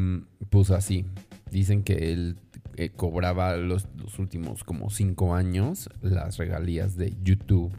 pues 0.50 0.70
así, 0.70 1.06
dicen 1.54 1.84
que 1.84 2.12
él 2.12 2.36
eh, 2.76 2.90
cobraba 2.90 3.56
los, 3.56 3.86
los 3.96 4.18
últimos 4.18 4.64
como 4.64 4.90
cinco 4.90 5.34
años 5.34 5.88
las 6.02 6.36
regalías 6.36 6.96
de 6.96 7.14
YouTube. 7.22 7.72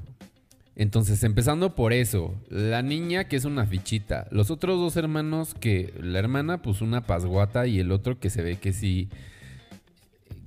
Entonces, 0.77 1.23
empezando 1.23 1.75
por 1.75 1.93
eso, 1.93 2.33
la 2.49 2.81
niña 2.81 3.25
que 3.25 3.35
es 3.35 3.45
una 3.45 3.65
fichita, 3.65 4.27
los 4.31 4.51
otros 4.51 4.79
dos 4.79 4.95
hermanos 4.95 5.53
que 5.53 5.93
la 6.01 6.19
hermana 6.19 6.61
pues 6.61 6.81
una 6.81 7.01
pasguata 7.01 7.67
y 7.67 7.79
el 7.79 7.91
otro 7.91 8.19
que 8.19 8.29
se 8.29 8.41
ve 8.41 8.57
que 8.57 8.73
sí 8.73 9.09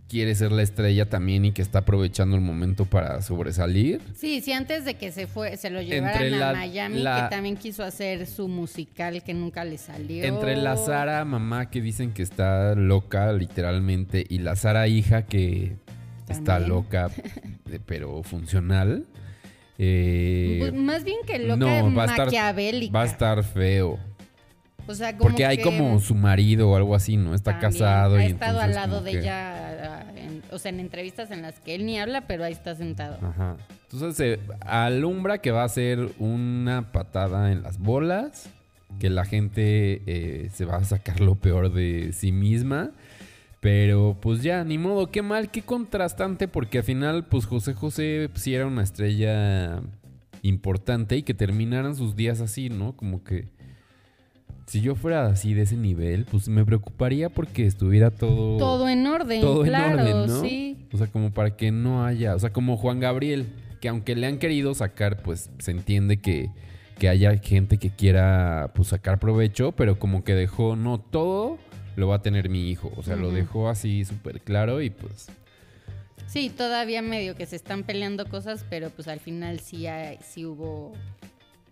quiere 0.09 0.35
ser 0.35 0.53
la 0.53 0.62
estrella 0.62 1.09
también 1.09 1.45
y 1.45 1.53
que 1.53 1.61
está 1.61 1.81
aprovechando 1.81 2.35
el 2.35 2.41
momento 2.43 2.87
para 2.87 3.21
sobresalir. 3.21 4.00
Sí, 4.17 4.41
sí, 4.41 4.53
antes 4.53 4.85
de 4.87 4.95
que 4.95 5.12
se 5.12 5.27
fue, 5.27 5.57
se 5.59 5.69
lo 5.71 5.83
llevaran 5.83 6.23
Entre 6.23 6.31
la- 6.38 6.50
a 6.50 6.53
Miami, 6.55 6.99
la- 7.00 7.23
que 7.29 7.35
también 7.37 7.57
quiso 7.57 7.85
hacer 7.85 8.27
su 8.27 8.49
musical 8.49 9.23
que 9.23 9.35
nunca 9.35 9.65
le 9.65 9.77
salió. 9.77 10.25
Entre 10.25 10.57
la 10.57 10.77
Sara 10.79 11.25
mamá 11.25 11.69
que 11.71 11.83
dicen 11.83 12.12
que 12.12 12.23
está 12.23 12.75
loca 12.75 13.33
literalmente 13.33 14.25
y 14.29 14.38
la 14.38 14.57
Sara 14.57 14.88
hija 14.88 15.27
que 15.27 15.77
está 16.29 16.59
loca 16.59 17.11
eh, 17.71 17.79
pero 17.85 18.23
funcional. 18.23 19.05
eh, 19.79 20.57
Pues, 20.61 20.73
más 20.75 21.05
bien 21.05 21.19
que 21.27 21.38
loca 21.38 21.57
no, 21.57 21.95
va 21.95 22.05
a 22.05 22.07
estar- 22.07 22.27
maquiavélica. 22.27 22.93
va 22.93 23.03
a 23.03 23.07
estar 23.07 23.45
feo. 23.45 23.99
O 24.88 24.95
sea, 24.95 25.16
como 25.16 25.28
Porque 25.30 25.45
hay 25.47 25.59
que 25.59 25.62
como 25.64 26.00
su 26.00 26.14
marido 26.14 26.71
o 26.71 26.76
algo 26.76 26.95
así, 26.95 27.16
¿no? 27.16 27.35
Está 27.35 27.59
casado 27.59 28.16
Ha 28.16 28.25
y 28.25 28.28
estado 28.33 28.59
al 28.61 28.75
lado 28.75 29.00
de 29.02 29.12
que- 29.12 29.18
ella, 29.18 30.00
ah, 30.00 30.12
en- 30.16 30.42
o 30.50 30.59
sea, 30.59 30.71
en 30.71 30.80
entrevistas 30.80 31.30
en 31.30 31.42
las 31.42 31.61
que 31.61 31.75
él 31.75 31.85
ni 31.87 31.99
habla, 31.99 32.26
pero 32.26 32.42
ahí 32.45 32.52
está 32.52 32.75
sentado. 32.75 33.18
Ajá. 33.23 33.57
Entonces 33.90 34.16
se 34.16 34.40
alumbra 34.61 35.38
que 35.38 35.50
va 35.50 35.64
a 35.64 35.68
ser 35.68 36.09
una 36.18 36.90
patada 36.90 37.52
en 37.52 37.62
las 37.62 37.78
bolas, 37.78 38.49
que 38.99 39.11
la 39.11 39.25
gente 39.26 40.02
eh, 40.07 40.49
se 40.54 40.64
va 40.64 40.76
a 40.76 40.85
sacar 40.85 41.21
lo 41.21 41.35
peor 41.35 41.73
de 41.73 42.12
sí 42.14 42.33
misma. 42.33 42.90
Pero 43.61 44.16
pues 44.21 44.42
ya, 44.42 44.62
ni 44.64 44.78
modo, 44.78 45.11
qué 45.11 45.21
mal, 45.21 45.50
qué 45.50 45.62
contrastante, 45.62 46.47
porque 46.49 46.78
al 46.78 46.85
final 46.85 47.26
pues 47.26 47.45
José 47.45 47.75
José 47.75 48.30
sí 48.35 48.54
era 48.54 48.66
una 48.66 48.83
estrella 48.85 49.80
importante 50.42 51.16
y 51.16 51.23
que 51.25 51.35
terminaran 51.35 51.97
sus 51.97 52.14
días 52.14 52.40
así, 52.40 52.71
¿no? 52.71 52.92
Como 52.97 53.25
que 53.25 53.49
si 54.69 54.81
yo 54.81 54.95
fuera 54.95 55.27
así 55.27 55.55
de 55.55 55.63
ese 55.63 55.77
nivel, 55.77 56.25
pues 56.31 56.49
me 56.49 56.65
preocuparía 56.65 57.29
porque 57.31 57.67
estuviera 57.67 58.11
todo... 58.11 58.59
Todo 58.59 58.89
en 58.89 59.07
orden, 59.07 59.41
todo 59.41 59.65
en 59.65 59.69
claro, 59.71 59.99
orden, 60.01 60.27
¿no? 60.27 60.41
sí. 60.43 60.77
O 60.93 60.99
sea, 60.99 61.07
como 61.09 61.33
para 61.33 61.57
que 61.57 61.73
no 61.73 62.05
haya, 62.05 62.35
o 62.35 62.39
sea, 62.39 62.51
como 62.51 62.77
Juan 62.77 63.01
Gabriel, 63.01 63.47
que 63.81 63.89
aunque 63.89 64.15
le 64.15 64.27
han 64.27 64.39
querido 64.39 64.75
sacar, 64.75 65.23
pues 65.23 65.51
se 65.59 65.71
entiende 65.71 66.19
que, 66.19 66.51
que 66.99 67.09
haya 67.09 67.37
gente 67.39 67.79
que 67.79 67.91
quiera 67.91 68.71
pues 68.75 68.89
sacar 68.89 69.19
provecho, 69.19 69.73
pero 69.73 69.99
como 69.99 70.23
que 70.23 70.35
dejó, 70.35 70.77
no, 70.77 70.99
todo 71.01 71.59
lo 71.97 72.07
va 72.09 72.17
a 72.17 72.23
tener 72.23 72.49
mi 72.49 72.69
hijo, 72.71 72.93
o 72.97 73.03
sea, 73.03 73.17
lo 73.17 73.33
dejó 73.33 73.69
así 73.69 74.05
súper 74.05 74.41
claro 74.41 74.81
y 74.83 74.91
pues 74.91 75.29
Sí, 76.27 76.51
todavía 76.51 77.01
medio 77.01 77.35
que 77.37 77.47
se 77.47 77.57
están 77.57 77.85
peleando 77.85 78.27
cosas, 78.29 78.65
pero 78.69 78.91
pues 78.91 79.09
al 79.09 79.19
final 79.19 79.61
sí, 79.61 79.87
hay- 79.87 80.19
sí 80.23 80.45
hubo, 80.45 80.93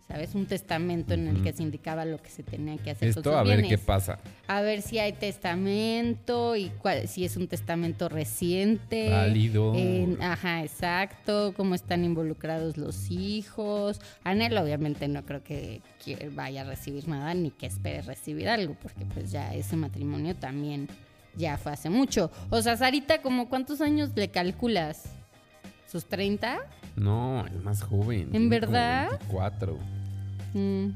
¿sabes? 0.08 0.34
Un 0.34 0.46
testamento 0.46 1.14
en 1.14 1.26
el 1.28 1.42
que 1.42 1.52
se 1.52 1.62
indicaba 1.62 2.04
lo 2.04 2.18
que 2.22 2.30
se 2.30 2.42
tenía 2.42 2.76
que 2.76 2.90
hacer 2.90 3.12
con 3.12 3.18
esto 3.18 3.30
sus 3.30 3.32
a 3.32 3.42
ver 3.42 3.58
bienes. 3.62 3.68
qué 3.68 3.84
pasa. 3.84 4.18
A 4.46 4.60
ver 4.60 4.82
si 4.82 4.98
hay 4.98 5.12
testamento 5.12 6.56
y 6.56 6.70
cuál, 6.80 7.08
si 7.08 7.24
es 7.24 7.36
un 7.36 7.48
testamento 7.48 8.08
reciente. 8.08 9.10
Válido. 9.10 9.74
Ajá, 10.20 10.62
exacto. 10.62 11.54
Cómo 11.56 11.74
están 11.74 12.04
involucrados 12.04 12.76
los 12.76 13.10
hijos. 13.10 14.00
Anel 14.22 14.56
obviamente 14.58 15.08
no 15.08 15.24
creo 15.24 15.42
que 15.42 15.82
vaya 16.32 16.60
a 16.60 16.64
recibir 16.64 17.08
nada 17.08 17.34
ni 17.34 17.50
que 17.50 17.66
espere 17.66 18.02
recibir 18.02 18.48
algo, 18.48 18.76
porque 18.80 19.04
pues 19.06 19.30
ya 19.32 19.54
ese 19.54 19.76
matrimonio 19.76 20.36
también 20.36 20.88
ya 21.36 21.58
fue 21.58 21.72
hace 21.72 21.90
mucho. 21.90 22.30
O 22.50 22.62
sea, 22.62 22.76
Sarita, 22.76 23.22
¿como 23.22 23.48
cuántos 23.48 23.80
años 23.80 24.10
le 24.14 24.28
calculas? 24.28 25.04
¿Sus 25.90 26.06
30? 26.06 26.58
No, 26.96 27.46
el 27.46 27.60
más 27.60 27.82
joven. 27.82 28.30
¿En 28.34 28.48
verdad? 28.48 29.10
24. 29.10 29.78
Mm. 30.56 30.92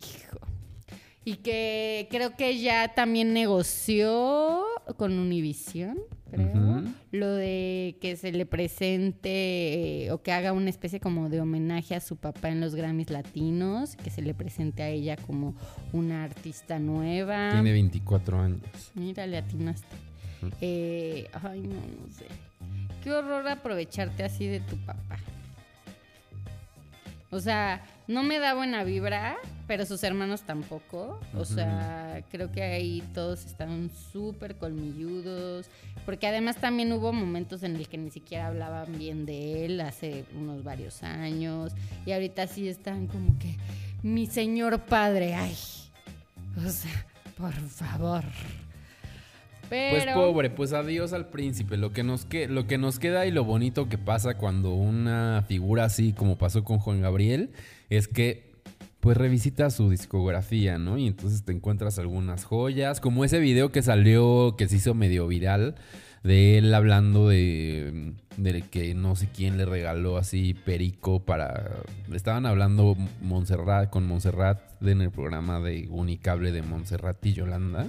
Hijo. 0.00 0.38
Y 1.24 1.36
que 1.36 2.08
creo 2.10 2.34
que 2.34 2.58
ya 2.58 2.94
también 2.94 3.34
negoció 3.34 4.64
con 4.96 5.18
Univision, 5.18 5.98
creo, 6.30 6.82
lo 7.12 7.28
de 7.28 7.98
que 8.00 8.16
se 8.16 8.32
le 8.32 8.46
presente 8.46 10.04
eh, 10.04 10.12
o 10.12 10.22
que 10.22 10.32
haga 10.32 10.52
una 10.52 10.70
especie 10.70 10.98
como 10.98 11.28
de 11.28 11.40
homenaje 11.40 11.94
a 11.94 12.00
su 12.00 12.16
papá 12.16 12.48
en 12.48 12.60
los 12.60 12.74
Grammys 12.74 13.10
latinos, 13.10 13.96
que 13.96 14.10
se 14.10 14.22
le 14.22 14.32
presente 14.32 14.82
a 14.82 14.88
ella 14.88 15.16
como 15.16 15.54
una 15.92 16.24
artista 16.24 16.78
nueva. 16.78 17.50
Tiene 17.52 17.72
24 17.72 18.40
años. 18.40 18.60
Mira, 18.94 19.26
le 19.26 19.36
atinaste. 19.36 19.96
Eh, 20.60 21.28
ay, 21.42 21.60
no, 21.60 21.74
no 21.74 22.12
sé. 22.12 22.24
Qué 23.02 23.12
horror 23.12 23.46
aprovecharte 23.48 24.22
así 24.24 24.46
de 24.46 24.60
tu 24.60 24.76
papá. 24.78 25.01
O 27.32 27.40
sea, 27.40 27.82
no 28.08 28.22
me 28.22 28.38
da 28.38 28.52
buena 28.52 28.84
vibra, 28.84 29.38
pero 29.66 29.86
sus 29.86 30.04
hermanos 30.04 30.42
tampoco. 30.42 31.18
O 31.34 31.46
sea, 31.46 32.22
creo 32.30 32.52
que 32.52 32.62
ahí 32.62 33.02
todos 33.14 33.46
estaban 33.46 33.90
súper 33.90 34.56
colmilludos. 34.56 35.70
Porque 36.04 36.26
además 36.26 36.56
también 36.56 36.92
hubo 36.92 37.10
momentos 37.10 37.62
en 37.62 37.76
el 37.76 37.88
que 37.88 37.96
ni 37.96 38.10
siquiera 38.10 38.48
hablaban 38.48 38.98
bien 38.98 39.24
de 39.24 39.64
él 39.64 39.80
hace 39.80 40.26
unos 40.38 40.62
varios 40.62 41.02
años. 41.02 41.72
Y 42.04 42.12
ahorita 42.12 42.46
sí 42.48 42.68
están 42.68 43.06
como 43.06 43.38
que, 43.38 43.56
mi 44.02 44.26
señor 44.26 44.82
padre, 44.82 45.34
ay. 45.34 45.56
O 46.58 46.68
sea, 46.68 47.06
por 47.38 47.54
favor. 47.54 48.24
Pero, 49.72 50.02
Pues 50.02 50.14
pobre, 50.14 50.50
pues 50.50 50.74
adiós 50.74 51.14
al 51.14 51.30
príncipe. 51.30 51.78
Lo 51.78 51.94
que, 51.94 52.02
nos 52.02 52.26
que, 52.26 52.46
lo 52.46 52.66
que 52.66 52.76
nos 52.76 52.98
queda 52.98 53.24
y 53.24 53.30
lo 53.30 53.42
bonito 53.42 53.88
que 53.88 53.96
pasa 53.96 54.36
cuando 54.36 54.74
una 54.74 55.46
figura 55.48 55.84
así 55.84 56.12
como 56.12 56.36
pasó 56.36 56.62
con 56.62 56.78
Juan 56.78 57.00
Gabriel 57.00 57.52
es 57.88 58.06
que 58.06 58.52
pues 59.00 59.16
revisita 59.16 59.70
su 59.70 59.88
discografía, 59.88 60.76
¿no? 60.76 60.98
Y 60.98 61.06
entonces 61.06 61.42
te 61.46 61.52
encuentras 61.52 61.98
algunas 61.98 62.44
joyas, 62.44 63.00
como 63.00 63.24
ese 63.24 63.38
video 63.38 63.72
que 63.72 63.80
salió, 63.80 64.56
que 64.58 64.68
se 64.68 64.76
hizo 64.76 64.92
medio 64.92 65.26
viral, 65.26 65.76
de 66.22 66.58
él 66.58 66.74
hablando 66.74 67.30
de, 67.30 68.12
de 68.36 68.60
que 68.60 68.94
no 68.94 69.16
sé 69.16 69.30
quién 69.34 69.56
le 69.56 69.64
regaló 69.64 70.18
así 70.18 70.52
perico 70.52 71.24
para... 71.24 71.78
Estaban 72.12 72.44
hablando 72.44 72.94
Montserrat 73.22 73.88
con 73.88 74.06
Montserrat 74.06 74.60
en 74.82 75.00
el 75.00 75.10
programa 75.10 75.60
de 75.60 75.88
Unicable 75.88 76.52
de 76.52 76.60
Montserrat 76.60 77.24
y 77.24 77.32
Yolanda 77.32 77.88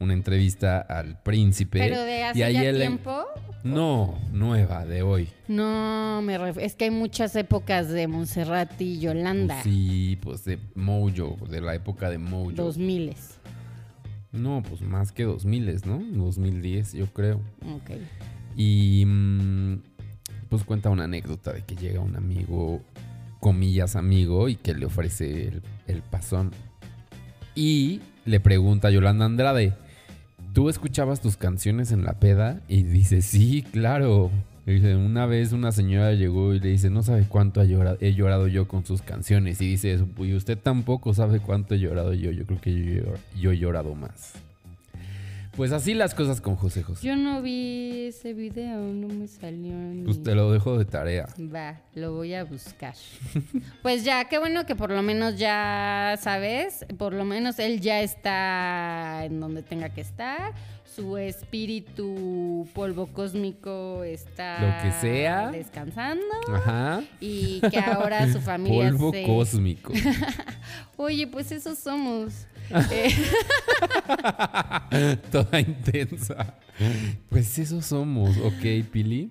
una 0.00 0.12
entrevista 0.14 0.80
al 0.80 1.22
príncipe. 1.22 1.78
pero 1.78 2.02
de 2.02 2.24
hace 2.24 2.38
y 2.38 2.42
ahí 2.42 2.54
ya 2.54 2.62
él- 2.64 2.78
tiempo. 2.78 3.24
No, 3.62 4.18
nueva, 4.32 4.86
de 4.86 5.02
hoy. 5.02 5.28
No, 5.46 6.22
me 6.22 6.38
ref- 6.38 6.58
es 6.60 6.74
que 6.74 6.84
hay 6.86 6.90
muchas 6.90 7.36
épocas 7.36 7.88
de 7.90 8.08
Montserrat 8.08 8.80
y 8.80 8.98
Yolanda. 9.00 9.56
Pues 9.62 9.64
sí, 9.74 10.18
pues 10.22 10.44
de 10.46 10.58
Mojo, 10.74 11.36
de 11.46 11.60
la 11.60 11.74
época 11.74 12.08
de 12.08 12.16
Mojo. 12.16 12.52
Dos 12.52 12.78
miles. 12.78 13.38
No, 14.32 14.62
pues 14.66 14.80
más 14.80 15.12
que 15.12 15.24
2000, 15.24 15.80
¿no? 15.84 15.98
2010, 16.12 16.94
yo 16.94 17.06
creo. 17.12 17.42
Ok. 17.74 17.90
Y 18.56 19.04
mm, 19.06 19.82
pues 20.48 20.64
cuenta 20.64 20.88
una 20.88 21.04
anécdota 21.04 21.52
de 21.52 21.62
que 21.62 21.76
llega 21.76 22.00
un 22.00 22.16
amigo, 22.16 22.80
comillas 23.40 23.94
amigo, 23.94 24.48
y 24.48 24.54
que 24.56 24.72
le 24.72 24.86
ofrece 24.86 25.48
el, 25.48 25.62
el 25.86 26.00
pasón. 26.00 26.52
Y 27.54 28.00
le 28.24 28.40
pregunta 28.40 28.88
a 28.88 28.90
Yolanda 28.90 29.26
Andrade, 29.26 29.74
¿tú 30.52 30.68
escuchabas 30.68 31.20
tus 31.20 31.36
canciones 31.36 31.92
en 31.92 32.04
la 32.04 32.14
peda? 32.14 32.60
Y 32.68 32.82
dice, 32.82 33.22
sí, 33.22 33.62
claro. 33.62 34.30
Dice, 34.66 34.94
una 34.94 35.26
vez 35.26 35.52
una 35.52 35.72
señora 35.72 36.12
llegó 36.12 36.54
y 36.54 36.60
le 36.60 36.68
dice, 36.68 36.90
no 36.90 37.02
sabe 37.02 37.24
cuánto 37.28 37.60
ha 37.60 37.64
llora- 37.64 37.96
he 38.00 38.14
llorado 38.14 38.46
yo 38.46 38.68
con 38.68 38.84
sus 38.84 39.02
canciones. 39.02 39.60
Y 39.60 39.66
dice, 39.66 39.98
y 40.18 40.34
usted 40.34 40.58
tampoco 40.58 41.12
sabe 41.14 41.40
cuánto 41.40 41.74
he 41.74 41.78
llorado 41.80 42.12
yo. 42.14 42.30
Yo 42.30 42.44
creo 42.46 42.60
que 42.60 42.72
yo, 42.74 43.14
yo 43.40 43.52
he 43.52 43.58
llorado 43.58 43.94
más. 43.94 44.34
Pues 45.56 45.72
así 45.72 45.94
las 45.94 46.14
cosas 46.14 46.40
con 46.40 46.56
José 46.56 46.82
José. 46.82 47.06
Yo 47.06 47.16
no 47.16 47.42
vi 47.42 48.06
ese 48.06 48.32
video, 48.34 48.78
no 48.80 49.08
me 49.08 49.26
salió. 49.26 49.72
ni- 49.74 50.04
Pues 50.04 50.22
te 50.22 50.34
lo 50.34 50.52
dejo 50.52 50.78
de 50.78 50.84
tarea. 50.84 51.26
Va, 51.38 51.80
lo 51.94 52.14
voy 52.14 52.34
a 52.34 52.44
buscar. 52.44 52.94
pues 53.82 54.04
ya, 54.04 54.24
qué 54.26 54.38
bueno 54.38 54.64
que 54.64 54.76
por 54.76 54.90
lo 54.90 55.02
menos 55.02 55.36
ya 55.38 56.16
sabes, 56.20 56.86
por 56.98 57.12
lo 57.12 57.24
menos 57.24 57.58
él 57.58 57.80
ya 57.80 58.00
está 58.00 59.24
en 59.24 59.40
donde 59.40 59.62
tenga 59.62 59.88
que 59.90 60.00
estar. 60.00 60.52
Su 60.84 61.16
espíritu 61.18 62.66
polvo 62.74 63.06
cósmico 63.06 64.02
está 64.02 64.58
Lo 64.60 64.82
que 64.82 64.92
sea. 65.00 65.50
descansando 65.50 66.24
Ajá. 66.52 67.02
y 67.20 67.60
que 67.70 67.78
ahora 67.78 68.30
su 68.32 68.40
familia 68.40 68.90
Polvo 68.90 69.12
se... 69.12 69.22
cósmico. 69.24 69.92
Oye, 70.96 71.26
pues 71.28 71.52
esos 71.52 71.78
somos. 71.78 72.46
Eh, 74.90 75.16
Toda 75.32 75.60
intensa. 75.60 76.54
Pues 77.28 77.58
eso 77.58 77.82
somos, 77.82 78.36
¿ok, 78.38 78.90
Pili? 78.90 79.30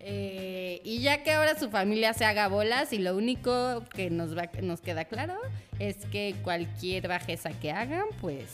Eh, 0.00 0.80
y 0.84 1.00
ya 1.00 1.22
que 1.22 1.32
ahora 1.32 1.58
su 1.58 1.70
familia 1.70 2.12
se 2.14 2.24
haga 2.24 2.48
bolas 2.48 2.92
y 2.92 2.98
lo 2.98 3.16
único 3.16 3.84
que 3.94 4.10
nos, 4.10 4.36
va, 4.36 4.50
nos 4.62 4.80
queda 4.80 5.04
claro 5.04 5.34
es 5.78 5.96
que 6.06 6.34
cualquier 6.42 7.08
bajeza 7.08 7.50
que 7.50 7.70
hagan, 7.70 8.04
pues 8.20 8.46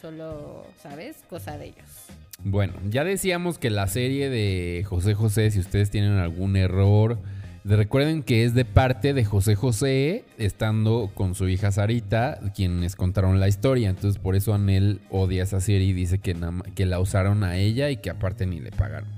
solo, 0.00 0.66
¿sabes? 0.82 1.16
Cosa 1.28 1.58
de 1.58 1.66
ellos. 1.66 1.88
Bueno, 2.44 2.74
ya 2.88 3.04
decíamos 3.04 3.58
que 3.58 3.70
la 3.70 3.86
serie 3.86 4.28
de 4.28 4.84
José 4.84 5.14
José, 5.14 5.50
si 5.50 5.60
ustedes 5.60 5.90
tienen 5.90 6.18
algún 6.18 6.56
error, 6.56 7.18
recuerden 7.64 8.22
que 8.22 8.44
es 8.44 8.54
de 8.54 8.64
parte 8.64 9.14
de 9.14 9.24
José 9.24 9.54
José, 9.54 10.24
estando 10.38 11.10
con 11.14 11.34
su 11.34 11.48
hija 11.48 11.70
Sarita, 11.70 12.40
quienes 12.54 12.96
contaron 12.96 13.40
la 13.40 13.48
historia. 13.48 13.90
Entonces, 13.90 14.20
por 14.20 14.34
eso 14.34 14.54
Anel 14.54 15.00
odia 15.10 15.44
esa 15.44 15.60
serie 15.60 15.88
y 15.88 15.92
dice 15.92 16.18
que, 16.18 16.36
que 16.74 16.86
la 16.86 17.00
usaron 17.00 17.44
a 17.44 17.56
ella 17.56 17.90
y 17.90 17.98
que 17.98 18.10
aparte 18.10 18.46
ni 18.46 18.60
le 18.60 18.70
pagaron. 18.70 19.08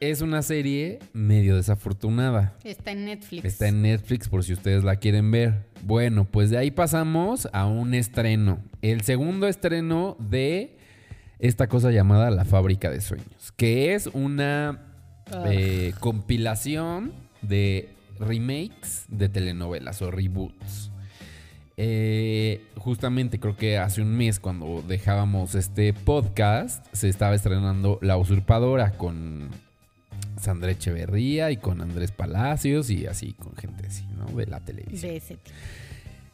Es 0.00 0.20
una 0.20 0.42
serie 0.42 0.98
medio 1.12 1.56
desafortunada. 1.56 2.52
Está 2.64 2.90
en 2.90 3.06
Netflix. 3.06 3.44
Está 3.44 3.68
en 3.68 3.82
Netflix 3.82 4.28
por 4.28 4.44
si 4.44 4.52
ustedes 4.52 4.84
la 4.84 4.96
quieren 4.96 5.30
ver. 5.30 5.64
Bueno, 5.82 6.26
pues 6.26 6.50
de 6.50 6.58
ahí 6.58 6.70
pasamos 6.70 7.48
a 7.52 7.66
un 7.66 7.94
estreno. 7.94 8.58
El 8.82 9.00
segundo 9.02 9.46
estreno 9.46 10.16
de 10.18 10.76
esta 11.38 11.68
cosa 11.68 11.90
llamada 11.90 12.30
La 12.30 12.44
Fábrica 12.44 12.90
de 12.90 13.00
Sueños, 13.00 13.52
que 13.56 13.94
es 13.94 14.08
una 14.08 14.93
Ah. 15.32 15.44
eh, 15.50 15.92
compilación 16.00 17.12
de 17.42 17.88
remakes 18.20 19.04
de 19.08 19.28
telenovelas 19.28 20.00
o 20.02 20.10
reboots. 20.10 20.90
Eh, 21.76 22.62
justamente 22.76 23.40
creo 23.40 23.56
que 23.56 23.78
hace 23.78 24.00
un 24.00 24.14
mes 24.16 24.38
cuando 24.38 24.84
dejábamos 24.86 25.56
este 25.56 25.92
podcast 25.92 26.86
se 26.92 27.08
estaba 27.08 27.34
estrenando 27.34 27.98
La 28.00 28.16
Usurpadora 28.16 28.92
con 28.92 29.48
Sandra 30.40 30.70
Echeverría 30.70 31.50
y 31.50 31.56
con 31.56 31.80
Andrés 31.80 32.12
Palacios 32.12 32.90
y 32.90 33.06
así 33.06 33.32
con 33.32 33.56
gente 33.56 33.88
así, 33.88 34.04
¿no? 34.16 34.26
De 34.36 34.46
la 34.46 34.60
televisión. 34.60 35.10
De 35.10 35.16
ese 35.16 35.34
tipo. 35.36 35.50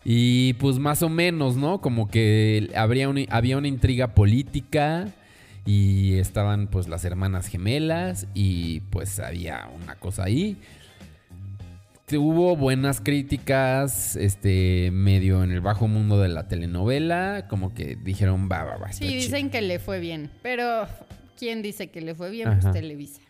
Y 0.05 0.55
pues 0.55 0.79
más 0.79 1.03
o 1.03 1.09
menos, 1.09 1.57
¿no? 1.57 1.81
Como 1.81 2.09
que 2.09 2.71
habría 2.75 3.09
una- 3.09 3.25
había 3.31 3.57
una 3.57 3.69
intriga 3.69 4.09
política 4.15 5.09
y 5.67 6.15
estaban 6.19 6.69
pues 6.69 6.89
las 6.89 7.05
hermanas 7.05 7.47
gemelas 7.47 8.27
y 8.35 8.81
pues 8.91 9.19
había 9.21 9.69
una 9.83 9.95
cosa 9.97 10.25
ahí. 10.25 10.57
Hubo 12.13 12.57
buenas 12.57 13.01
críticas, 13.01 14.17
este, 14.17 14.91
medio 14.93 15.45
en 15.45 15.53
el 15.53 15.61
bajo 15.61 15.87
mundo 15.87 16.21
de 16.21 16.29
la 16.29 16.49
telenovela, 16.49 17.47
como 17.49 17.73
que 17.73 17.95
dijeron, 17.95 18.49
va, 18.51 18.65
va, 18.65 18.79
va. 18.79 18.93
Sí, 18.93 19.07
chido". 19.07 19.15
dicen 19.15 19.51
que 19.51 19.63
le 19.63 19.79
fue 19.79 20.01
bien. 20.01 20.29
Pero, 20.43 20.89
¿quién 21.39 21.63
dice 21.63 21.89
que 21.91 22.01
le 22.01 22.17
fue 22.17 22.31
bien? 22.31 22.49
Ajá. 22.49 22.61
Pues 22.63 22.73
Televisa. 22.75 23.21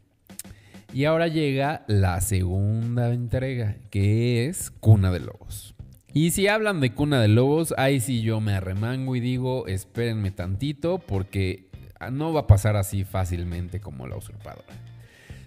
Y 0.94 1.04
ahora 1.04 1.28
llega 1.28 1.84
la 1.88 2.20
segunda 2.22 3.12
entrega, 3.12 3.76
que 3.90 4.46
es 4.46 4.70
Cuna 4.70 5.12
de 5.12 5.20
Lobos. 5.20 5.75
Y 6.12 6.30
si 6.30 6.49
hablan 6.49 6.80
de 6.80 6.92
Cuna 6.92 7.20
de 7.20 7.28
Lobos, 7.28 7.75
ahí 7.76 8.00
sí 8.00 8.22
yo 8.22 8.40
me 8.40 8.54
arremango 8.54 9.14
y 9.14 9.20
digo, 9.20 9.68
espérenme 9.68 10.32
tantito, 10.32 10.99
porque 10.99 11.70
no 12.09 12.33
va 12.33 12.40
a 12.40 12.47
pasar 12.47 12.76
así 12.76 13.04
fácilmente 13.04 13.80
como 13.80 14.07
la 14.07 14.16
usurpadora. 14.16 14.64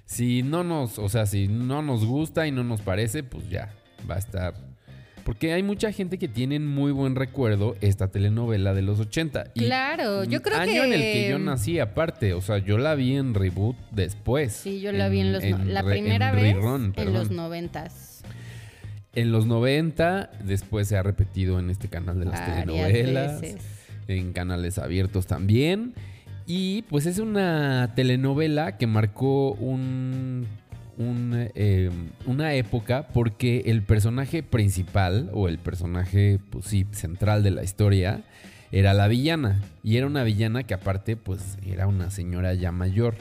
Si 0.06 0.44
no 0.44 0.64
nos, 0.64 1.00
o 1.00 1.10
sea, 1.10 1.26
si 1.26 1.48
no 1.48 1.82
nos 1.82 2.06
gusta 2.06 2.46
y 2.46 2.52
no 2.52 2.64
nos 2.64 2.82
parece, 2.82 3.24
pues 3.24 3.50
ya, 3.50 3.74
va 4.10 4.16
a 4.16 4.20
estar. 4.20 4.54
Porque 5.24 5.54
hay 5.54 5.64
mucha 5.64 5.94
gente 5.94 6.20
que 6.20 6.28
tiene 6.28 6.58
en 6.58 6.68
muy 6.68 6.92
buen 6.92 7.16
recuerdo 7.16 7.78
esta 7.80 8.10
telenovela 8.10 8.74
de 8.74 8.82
los 8.82 9.00
80. 9.00 9.52
Y 9.54 9.62
Claro, 9.62 10.26
yo 10.26 10.42
creo 10.42 10.58
año 10.58 10.74
que... 10.74 10.84
en 10.84 10.94
el 10.94 11.00
que 11.00 11.30
yo 11.30 11.40
nací, 11.40 11.80
aparte. 11.80 12.34
O 12.34 12.42
sea, 12.42 12.58
yo 12.58 12.78
la 12.78 12.94
vi 12.96 13.16
en 13.16 13.34
reboot 13.34 13.78
después. 13.92 14.52
Sí, 14.52 14.82
yo 14.82 14.92
la 14.92 15.08
vi 15.08 15.22
en 15.22 15.32
los... 15.32 15.42
no- 15.46 15.60
la 15.64 15.82
re- 15.82 15.92
primera 15.92 16.30
en 16.32 16.36
vez 16.36 16.56
rerun, 16.56 16.94
en 16.98 17.14
los 17.14 17.32
noventas. 17.32 18.22
En 19.16 19.32
los 19.32 19.46
90, 19.46 20.30
después 20.44 20.90
se 20.90 20.98
ha 20.98 21.04
repetido 21.04 21.58
en 21.58 21.70
este 21.70 21.88
canal 21.88 22.20
de 22.20 22.26
las 22.26 22.40
Varias 22.42 22.66
telenovelas, 22.66 23.42
veces. 23.42 23.62
en 24.10 24.34
canales 24.34 24.78
abiertos 24.78 25.26
también. 25.26 25.94
Y 26.46 26.84
pues 26.84 27.06
es 27.06 27.20
una 27.20 27.94
telenovela 27.96 28.78
que 28.78 28.88
marcó 28.88 29.52
un, 29.54 30.46
un, 30.98 31.50
eh, 31.56 31.90
una 32.26 32.54
época 32.54 33.08
porque 33.14 33.64
el 33.68 33.82
personaje 33.84 34.44
principal 34.44 35.30
o 35.34 35.48
el 35.48 35.58
personaje, 35.58 36.40
pues 36.50 36.66
sí, 36.66 36.86
central 36.92 37.44
de 37.44 37.52
la 37.52 37.64
historia 37.64 38.24
era 38.72 38.94
la 38.94 39.08
villana. 39.08 39.62
Y 39.84 39.98
era 39.98 40.08
una 40.08 40.24
villana 40.24 40.64
que 40.64 40.74
aparte 40.74 41.16
pues 41.16 41.58
era 41.66 41.88
una 41.88 42.12
señora 42.12 42.54
ya 42.54 42.72
mayor. 42.72 43.16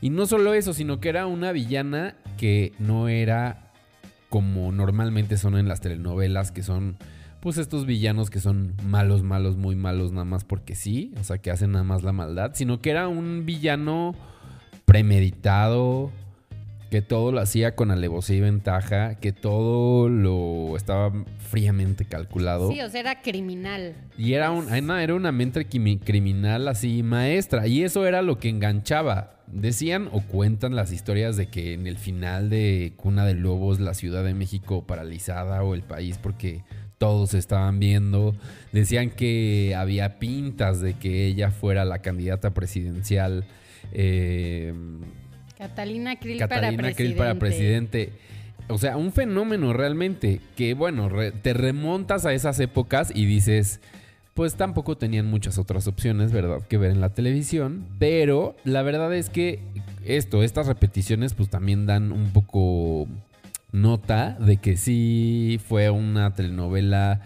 Y 0.00 0.10
no 0.10 0.26
solo 0.26 0.52
eso, 0.52 0.74
sino 0.74 1.00
que 1.00 1.08
era 1.08 1.26
una 1.26 1.52
villana 1.52 2.16
que 2.36 2.72
no 2.78 3.08
era 3.08 3.70
como 4.28 4.72
normalmente 4.72 5.36
son 5.36 5.56
en 5.56 5.68
las 5.68 5.80
telenovelas, 5.80 6.52
que 6.52 6.62
son 6.62 6.96
pues 7.42 7.58
estos 7.58 7.86
villanos 7.86 8.30
que 8.30 8.38
son 8.38 8.72
malos, 8.86 9.24
malos, 9.24 9.56
muy 9.56 9.74
malos 9.74 10.12
nada 10.12 10.24
más 10.24 10.44
porque 10.44 10.76
sí, 10.76 11.12
o 11.20 11.24
sea, 11.24 11.38
que 11.38 11.50
hacen 11.50 11.72
nada 11.72 11.82
más 11.82 12.04
la 12.04 12.12
maldad, 12.12 12.52
sino 12.54 12.80
que 12.80 12.90
era 12.90 13.08
un 13.08 13.44
villano 13.44 14.14
premeditado, 14.84 16.12
que 16.92 17.02
todo 17.02 17.32
lo 17.32 17.40
hacía 17.40 17.74
con 17.74 17.90
alevosía 17.90 18.36
y 18.36 18.40
ventaja, 18.42 19.16
que 19.16 19.32
todo 19.32 20.08
lo 20.08 20.76
estaba 20.76 21.12
fríamente 21.50 22.04
calculado. 22.04 22.70
Sí, 22.70 22.80
o 22.80 22.88
sea, 22.88 23.00
era 23.00 23.22
criminal. 23.22 23.96
Y 24.16 24.34
era, 24.34 24.52
un, 24.52 24.72
era 24.72 25.14
una 25.14 25.32
mente 25.32 25.66
criminal 25.66 26.68
así 26.68 27.02
maestra. 27.02 27.66
Y 27.66 27.82
eso 27.82 28.06
era 28.06 28.22
lo 28.22 28.38
que 28.38 28.50
enganchaba. 28.50 29.38
Decían 29.48 30.08
o 30.12 30.20
cuentan 30.20 30.76
las 30.76 30.92
historias 30.92 31.36
de 31.36 31.46
que 31.46 31.72
en 31.72 31.86
el 31.86 31.98
final 31.98 32.50
de 32.50 32.92
Cuna 32.96 33.26
de 33.26 33.34
Lobos, 33.34 33.80
la 33.80 33.94
Ciudad 33.94 34.22
de 34.22 34.34
México 34.34 34.86
paralizada 34.86 35.64
o 35.64 35.74
el 35.74 35.82
país 35.82 36.18
porque 36.22 36.62
todos 37.02 37.34
estaban 37.34 37.80
viendo. 37.80 38.32
Decían 38.70 39.10
que 39.10 39.74
había 39.76 40.20
pintas 40.20 40.80
de 40.80 40.94
que 40.94 41.26
ella 41.26 41.50
fuera 41.50 41.84
la 41.84 41.98
candidata 41.98 42.50
presidencial. 42.54 43.44
eh, 43.92 44.72
Catalina 45.58 46.14
Krill 46.20 46.38
Catalina 46.38 46.76
para 46.76 46.94
Krill 46.94 47.14
presidente. 47.14 47.18
para 47.18 47.34
presidente. 47.40 48.12
O 48.68 48.78
sea, 48.78 48.96
un 48.96 49.10
fenómeno 49.12 49.72
realmente 49.72 50.38
que, 50.56 50.74
bueno, 50.74 51.08
re- 51.08 51.32
te 51.32 51.54
remontas 51.54 52.24
a 52.24 52.32
esas 52.34 52.60
épocas 52.60 53.10
y 53.12 53.26
dices, 53.26 53.80
pues 54.34 54.54
tampoco 54.54 54.96
tenían 54.96 55.26
muchas 55.26 55.58
otras 55.58 55.88
opciones, 55.88 56.30
¿verdad? 56.30 56.62
Que 56.68 56.78
ver 56.78 56.92
en 56.92 57.00
la 57.00 57.08
televisión. 57.14 57.84
Pero 57.98 58.54
la 58.62 58.82
verdad 58.82 59.12
es 59.12 59.28
que 59.28 59.58
esto, 60.04 60.44
estas 60.44 60.68
repeticiones, 60.68 61.34
pues 61.34 61.48
también 61.50 61.84
dan 61.86 62.12
un 62.12 62.30
poco 62.32 63.08
nota 63.72 64.36
de 64.38 64.58
que 64.58 64.76
sí 64.76 65.60
fue 65.66 65.90
una 65.90 66.34
telenovela 66.34 67.20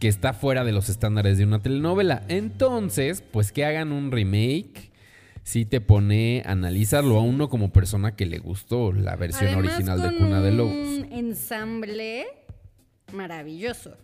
que 0.00 0.08
está 0.08 0.32
fuera 0.34 0.64
de 0.64 0.72
los 0.72 0.88
estándares 0.88 1.38
de 1.38 1.44
una 1.44 1.60
telenovela. 1.62 2.22
Entonces, 2.28 3.22
pues 3.22 3.52
que 3.52 3.64
hagan 3.64 3.92
un 3.92 4.12
remake. 4.12 4.92
Sí 5.44 5.66
te 5.66 5.80
pone 5.82 6.42
a 6.46 6.52
analizarlo 6.52 7.18
a 7.18 7.22
uno 7.22 7.48
como 7.50 7.70
persona 7.70 8.16
que 8.16 8.24
le 8.26 8.38
gustó 8.38 8.92
la 8.92 9.14
versión 9.16 9.48
Además, 9.52 9.74
original 9.74 10.02
de 10.02 10.16
Cuna 10.16 10.40
de 10.40 10.50
Lobos. 10.52 10.72
Un 10.74 11.08
ensamble 11.12 12.24
maravilloso. 13.12 13.96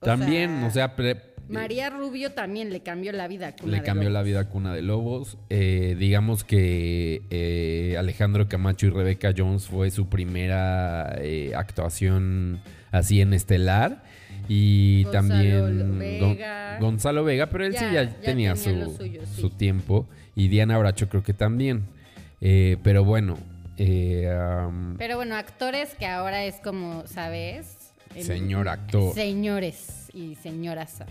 O 0.00 0.04
También, 0.06 0.62
o 0.64 0.70
sea, 0.70 0.94
pre- 0.94 1.34
María 1.48 1.90
Rubio 1.90 2.32
también 2.32 2.70
le 2.70 2.80
cambió 2.80 3.12
la 3.12 3.28
vida 3.28 3.48
a 3.48 3.52
Cuna 3.56 3.72
le 3.72 3.78
de 3.78 3.84
cambió 3.84 4.10
la 4.10 4.22
vida 4.22 4.40
a 4.40 4.48
Cuna 4.48 4.74
de 4.74 4.82
Lobos. 4.82 5.38
Eh, 5.50 5.94
digamos 5.98 6.44
que 6.44 7.22
eh, 7.30 7.96
Alejandro 7.98 8.48
Camacho 8.48 8.86
y 8.86 8.90
Rebeca 8.90 9.32
Jones 9.36 9.66
fue 9.66 9.90
su 9.90 10.08
primera 10.08 11.16
eh, 11.20 11.52
actuación 11.56 12.60
así 12.92 13.20
en 13.20 13.32
estelar. 13.34 14.02
Y 14.48 15.02
Gonzalo 15.04 15.12
también 15.12 15.98
Vega. 15.98 16.78
Gon- 16.78 16.80
Gonzalo 16.90 17.24
Vega, 17.24 17.46
pero 17.46 17.64
él 17.66 17.72
sí 17.72 17.84
Ya, 17.92 18.08
tenía, 18.20 18.54
tenía 18.54 18.56
su, 18.56 18.96
suyo, 18.96 19.22
sí. 19.24 19.40
su 19.40 19.50
tiempo. 19.50 20.06
Y 20.36 20.48
Diana 20.48 20.78
Bracho 20.78 21.08
creo 21.08 21.22
que 21.22 21.32
también. 21.32 21.84
Eh, 22.40 22.76
pero 22.82 23.04
bueno, 23.04 23.36
Pero 23.76 25.16
bueno, 25.16 25.36
actores 25.36 25.94
que 25.98 26.06
ahora 26.06 26.44
es 26.44 26.56
como, 26.56 27.06
¿sabes? 27.06 27.92
Señor 28.20 28.68
actor. 28.68 29.14
Señores 29.14 30.08
y 30.14 30.34
señoras. 30.36 31.02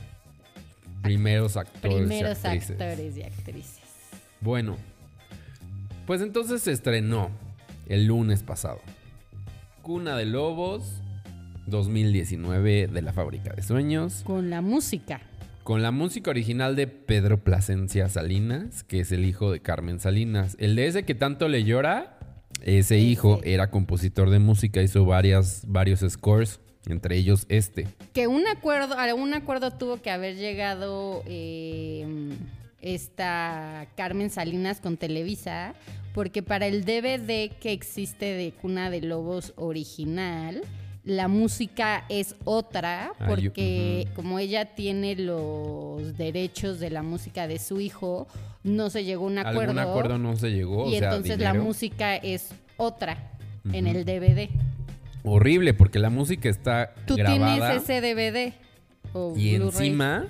Primeros 1.06 1.58
actores. 1.58 1.98
y 1.98 2.00
Primeros 2.00 2.46
actrices. 2.46 2.72
actores 2.72 3.18
y 3.18 3.24
actrices. 3.24 3.80
Bueno, 4.42 4.78
pues 6.06 6.22
entonces 6.22 6.62
se 6.62 6.72
estrenó 6.72 7.30
el 7.88 8.06
lunes 8.08 8.44
pasado. 8.44 8.80
Cuna 9.82 10.18
de 10.18 10.26
Lobos 10.26 11.02
2019 11.68 12.88
de 12.88 13.02
la 13.02 13.14
Fábrica 13.14 13.54
de 13.54 13.62
Sueños. 13.62 14.22
Con 14.24 14.50
la 14.50 14.62
música. 14.62 15.22
Con 15.64 15.82
la 15.82 15.92
música 15.92 16.30
original 16.30 16.76
de 16.76 16.88
Pedro 16.88 17.44
Plasencia 17.44 18.08
Salinas, 18.10 18.84
que 18.84 19.00
es 19.00 19.12
el 19.12 19.26
hijo 19.26 19.52
de 19.52 19.62
Carmen 19.62 20.00
Salinas. 20.00 20.56
El 20.60 20.76
de 20.76 20.88
ese 20.88 21.04
que 21.04 21.16
tanto 21.16 21.48
le 21.48 21.64
llora, 21.64 22.20
ese 22.62 23.00
hijo 23.00 23.42
era 23.44 23.72
compositor 23.72 24.30
de 24.30 24.40
música, 24.40 24.82
hizo 24.84 25.06
varias, 25.06 25.64
varios 25.68 26.02
scores, 26.08 26.60
entre 26.94 27.18
ellos 27.18 27.46
este. 27.50 27.88
Que 28.14 28.28
un 28.28 28.48
acuerdo, 28.48 28.98
a 28.98 29.14
un 29.14 29.34
acuerdo 29.34 29.72
tuvo 29.72 30.02
que 30.02 30.12
haber 30.12 30.36
llegado 30.36 31.24
eh, 31.26 32.06
esta 32.82 33.88
Carmen 33.96 34.30
Salinas 34.30 34.80
con 34.82 34.98
Televisa, 34.98 35.74
porque 36.14 36.44
para 36.44 36.68
el 36.68 36.86
DVD 36.86 37.52
que 37.60 37.72
existe 37.72 38.26
de 38.26 38.52
Cuna 38.52 38.90
de 38.90 39.02
Lobos 39.02 39.54
original, 39.56 40.62
la 41.04 41.28
música 41.28 42.06
es 42.10 42.36
otra, 42.46 43.12
Ah, 43.20 43.26
porque 43.28 44.08
como 44.16 44.40
ella 44.40 44.74
tiene 44.76 45.16
los 45.16 46.18
derechos 46.18 46.80
de 46.80 46.90
la 46.90 47.04
música 47.04 47.48
de 47.48 47.60
su 47.60 47.80
hijo, 47.80 48.28
no 48.64 48.90
se 48.90 49.04
llegó 49.04 49.26
a 49.26 49.28
un 49.28 49.38
acuerdo. 49.38 49.80
Algún 49.80 49.80
acuerdo 49.80 50.18
no 50.18 50.36
se 50.36 50.50
llegó. 50.50 50.90
y 50.90 50.96
o 50.96 51.00
sea, 51.00 51.10
entonces 51.10 51.40
la 51.40 51.54
música 51.54 52.16
es 52.16 52.50
otra 52.78 53.32
en 53.72 53.88
el 53.88 54.04
DVD. 54.06 54.50
Horrible, 55.26 55.74
porque 55.74 56.00
la 56.00 56.10
música 56.10 56.50
está 56.50 56.94
Tú 57.06 57.16
grabada 57.16 57.56
tienes 57.72 57.84
ese 57.84 58.02
DVD. 58.02 58.54
O 59.14 59.34
y 59.36 59.56
encima 59.56 60.26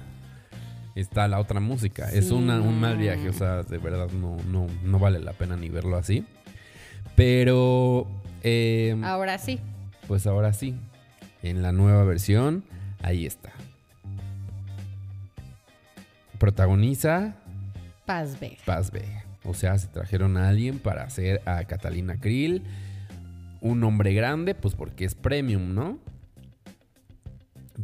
está 0.95 1.27
la 1.27 1.39
otra 1.39 1.59
música. 1.59 2.09
Es 2.11 2.31
una, 2.31 2.59
un 2.61 2.79
mal 2.79 2.97
viaje, 2.97 3.29
o 3.29 3.33
sea, 3.33 3.63
de 3.63 3.77
verdad 3.77 4.09
no, 4.11 4.37
no, 4.49 4.67
no 4.83 4.99
vale 4.99 5.19
la 5.19 5.33
pena 5.33 5.57
ni 5.57 5.69
verlo 5.69 5.97
así. 5.97 6.25
Pero, 7.15 8.07
eh, 8.43 8.95
Ahora 9.03 9.37
sí. 9.37 9.59
pues 10.07 10.27
ahora 10.27 10.53
sí, 10.53 10.75
en 11.43 11.61
la 11.61 11.71
nueva 11.71 12.03
versión, 12.03 12.63
ahí 13.01 13.25
está. 13.25 13.51
Protagoniza 16.37 17.35
Paz 18.05 18.39
Vega. 18.39 18.57
Paz 18.65 18.91
Vega. 18.91 19.23
O 19.43 19.53
sea, 19.53 19.77
se 19.77 19.87
trajeron 19.87 20.37
a 20.37 20.49
alguien 20.49 20.79
para 20.79 21.03
hacer 21.03 21.41
a 21.45 21.63
Catalina 21.65 22.19
Krill. 22.19 22.63
Un 23.65 23.83
hombre 23.83 24.13
grande, 24.13 24.53
pues 24.53 24.75
porque 24.75 25.05
es 25.05 25.15
premium, 25.15 25.73
¿no? 25.73 25.97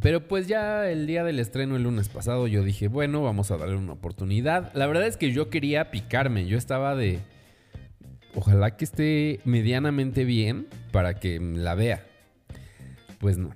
Pero 0.00 0.28
pues 0.28 0.46
ya 0.46 0.88
el 0.88 1.08
día 1.08 1.24
del 1.24 1.40
estreno 1.40 1.74
el 1.74 1.82
lunes 1.82 2.08
pasado 2.08 2.46
yo 2.46 2.62
dije, 2.62 2.86
bueno, 2.86 3.20
vamos 3.20 3.50
a 3.50 3.56
darle 3.56 3.74
una 3.74 3.94
oportunidad. 3.94 4.72
La 4.74 4.86
verdad 4.86 5.08
es 5.08 5.16
que 5.16 5.32
yo 5.32 5.50
quería 5.50 5.90
picarme, 5.90 6.46
yo 6.46 6.56
estaba 6.56 6.94
de... 6.94 7.18
Ojalá 8.36 8.76
que 8.76 8.84
esté 8.84 9.40
medianamente 9.44 10.24
bien 10.24 10.68
para 10.92 11.14
que 11.14 11.40
la 11.40 11.74
vea. 11.74 12.06
Pues 13.18 13.38
no. 13.38 13.50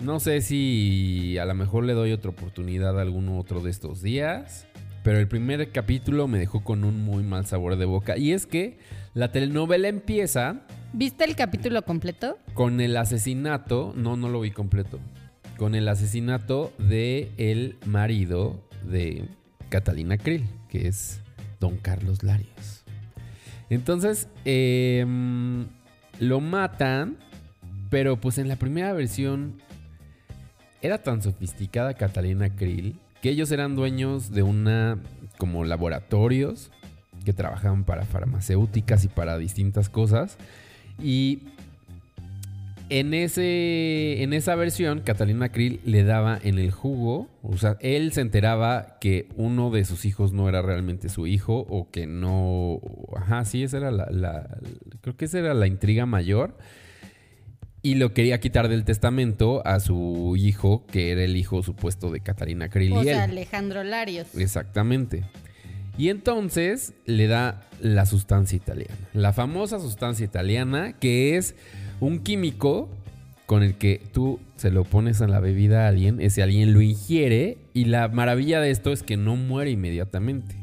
No 0.00 0.18
sé 0.18 0.40
si 0.40 1.38
a 1.38 1.44
lo 1.44 1.54
mejor 1.54 1.84
le 1.84 1.92
doy 1.92 2.10
otra 2.10 2.32
oportunidad 2.32 2.98
a 2.98 3.02
alguno 3.02 3.38
otro 3.38 3.60
de 3.60 3.70
estos 3.70 4.02
días. 4.02 4.66
Pero 5.04 5.20
el 5.20 5.28
primer 5.28 5.70
capítulo 5.70 6.26
me 6.26 6.40
dejó 6.40 6.64
con 6.64 6.82
un 6.82 7.04
muy 7.04 7.22
mal 7.22 7.46
sabor 7.46 7.76
de 7.76 7.84
boca. 7.84 8.18
Y 8.18 8.32
es 8.32 8.44
que 8.44 8.76
la 9.14 9.30
telenovela 9.30 9.86
empieza 9.86 10.66
¿Viste 10.96 11.24
el 11.24 11.34
capítulo 11.34 11.82
completo? 11.82 12.38
con 12.54 12.80
el 12.80 12.96
asesinato. 12.96 13.92
No, 13.96 14.16
no 14.16 14.28
lo 14.28 14.40
vi 14.40 14.52
completo. 14.52 15.00
Con 15.56 15.74
el 15.74 15.88
asesinato 15.88 16.72
de 16.78 17.32
el 17.36 17.78
marido 17.84 18.62
de 18.84 19.24
Catalina 19.70 20.18
Krill, 20.18 20.46
que 20.68 20.86
es 20.86 21.20
Don 21.58 21.78
Carlos 21.78 22.22
Larios. 22.22 22.84
Entonces, 23.70 24.28
em, 24.44 25.66
lo 26.20 26.40
matan, 26.40 27.16
pero 27.90 28.20
pues 28.20 28.38
en 28.38 28.46
la 28.46 28.54
primera 28.54 28.92
versión 28.92 29.60
era 30.80 30.98
tan 30.98 31.22
sofisticada 31.22 31.94
Catalina 31.94 32.54
Krill 32.54 33.00
que 33.20 33.30
ellos 33.30 33.50
eran 33.50 33.74
dueños 33.74 34.30
de 34.30 34.44
una 34.44 35.00
como 35.38 35.64
laboratorios 35.64 36.70
que 37.24 37.32
trabajaban 37.32 37.82
para 37.82 38.04
farmacéuticas 38.04 39.04
y 39.04 39.08
para 39.08 39.38
distintas 39.38 39.88
cosas 39.88 40.38
y 41.02 41.40
en, 42.90 43.14
ese, 43.14 44.22
en 44.22 44.32
esa 44.32 44.54
versión, 44.54 45.00
Catalina 45.00 45.48
Krill 45.50 45.80
le 45.84 46.04
daba 46.04 46.38
en 46.42 46.58
el 46.58 46.70
jugo, 46.70 47.28
o 47.42 47.56
sea, 47.56 47.76
él 47.80 48.12
se 48.12 48.20
enteraba 48.20 48.98
que 49.00 49.26
uno 49.36 49.70
de 49.70 49.84
sus 49.84 50.04
hijos 50.04 50.32
no 50.32 50.48
era 50.48 50.60
realmente 50.62 51.08
su 51.08 51.26
hijo 51.26 51.66
o 51.68 51.90
que 51.90 52.06
no... 52.06 52.80
Ajá, 53.16 53.44
sí, 53.44 53.62
esa 53.62 53.78
era 53.78 53.90
la... 53.90 54.06
la- 54.10 54.58
creo 55.00 55.16
que 55.16 55.24
esa 55.24 55.38
era 55.38 55.54
la 55.54 55.66
intriga 55.66 56.04
mayor. 56.06 56.56
Y 57.82 57.96
lo 57.96 58.14
quería 58.14 58.40
quitar 58.40 58.68
del 58.68 58.84
testamento 58.84 59.60
a 59.66 59.78
su 59.78 60.34
hijo, 60.38 60.86
que 60.86 61.10
era 61.10 61.22
el 61.22 61.36
hijo 61.36 61.62
supuesto 61.62 62.10
de 62.10 62.20
Catalina 62.20 62.70
Krill 62.70 62.92
O 62.92 62.96
y 63.02 63.08
él. 63.08 63.14
sea, 63.14 63.24
Alejandro 63.24 63.84
Larios. 63.84 64.34
Exactamente. 64.36 65.22
Y 65.96 66.08
entonces 66.08 66.92
le 67.06 67.26
da 67.26 67.62
la 67.80 68.06
sustancia 68.06 68.56
italiana. 68.56 68.96
La 69.12 69.32
famosa 69.32 69.78
sustancia 69.78 70.24
italiana 70.24 70.94
que 70.94 71.36
es 71.36 71.54
un 72.00 72.18
químico 72.20 72.88
con 73.46 73.62
el 73.62 73.74
que 73.74 74.00
tú 74.12 74.40
se 74.56 74.70
lo 74.70 74.84
pones 74.84 75.20
a 75.20 75.28
la 75.28 75.40
bebida 75.40 75.84
a 75.84 75.88
alguien, 75.88 76.20
ese 76.20 76.42
alguien 76.42 76.72
lo 76.72 76.80
ingiere 76.80 77.58
y 77.74 77.84
la 77.84 78.08
maravilla 78.08 78.60
de 78.60 78.70
esto 78.70 78.92
es 78.92 79.02
que 79.02 79.16
no 79.16 79.36
muere 79.36 79.70
inmediatamente, 79.70 80.56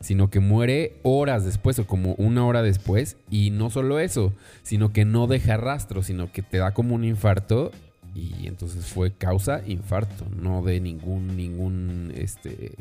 sino 0.00 0.30
que 0.30 0.40
muere 0.40 0.96
horas 1.02 1.44
después 1.44 1.78
o 1.78 1.86
como 1.86 2.14
una 2.14 2.46
hora 2.46 2.62
después 2.62 3.16
y 3.28 3.50
no 3.50 3.70
solo 3.70 3.98
eso, 3.98 4.32
sino 4.62 4.92
que 4.92 5.04
no 5.04 5.26
deja 5.26 5.56
rastro, 5.56 6.02
sino 6.02 6.30
que 6.30 6.42
te 6.42 6.58
da 6.58 6.72
como 6.72 6.94
un 6.94 7.04
infarto 7.04 7.72
y 8.14 8.46
entonces 8.46 8.86
fue 8.86 9.12
causa 9.12 9.62
infarto, 9.66 10.26
no 10.40 10.62
de 10.62 10.80
ningún 10.80 11.36
ningún 11.36 12.12
este 12.16 12.72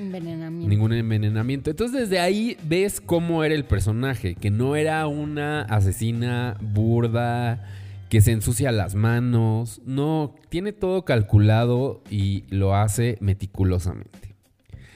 Envenenamiento. 0.00 0.68
ningún 0.68 0.92
envenenamiento. 0.92 1.70
Entonces 1.70 2.00
desde 2.08 2.18
ahí 2.20 2.56
ves 2.64 3.00
cómo 3.00 3.44
era 3.44 3.54
el 3.54 3.64
personaje, 3.64 4.34
que 4.34 4.50
no 4.50 4.76
era 4.76 5.06
una 5.06 5.62
asesina 5.62 6.56
burda, 6.60 7.64
que 8.08 8.20
se 8.20 8.32
ensucia 8.32 8.72
las 8.72 8.94
manos, 8.94 9.80
no, 9.84 10.34
tiene 10.48 10.72
todo 10.72 11.04
calculado 11.04 12.02
y 12.10 12.44
lo 12.48 12.74
hace 12.74 13.18
meticulosamente. 13.20 14.34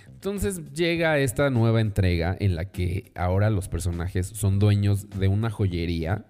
Entonces 0.09 0.63
llega 0.73 1.19
esta 1.19 1.51
nueva 1.51 1.81
entrega 1.83 2.35
en 2.41 2.57
la 2.57 2.65
que 2.65 3.13
ahora 3.15 3.51
los 3.51 3.69
personajes 3.69 4.27
son 4.27 4.59
dueños 4.59 5.11
de 5.11 5.29
una 5.29 5.51
joyería, 5.51 6.25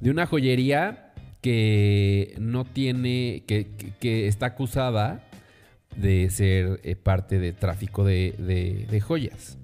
de 0.00 0.10
una 0.10 0.26
joyería 0.26 1.12
que 1.40 2.34
no 2.38 2.64
tiene, 2.64 3.42
que, 3.46 3.66
que- 3.76 3.92
que 3.98 4.28
está 4.28 4.46
acusada 4.46 5.24
de 5.96 6.30
ser 6.30 6.80
eh, 6.82 6.96
parte 6.96 7.38
de 7.38 7.52
tráfico 7.52 8.04
de, 8.04 8.34
de- 8.90 9.00
joyas. 9.00 9.58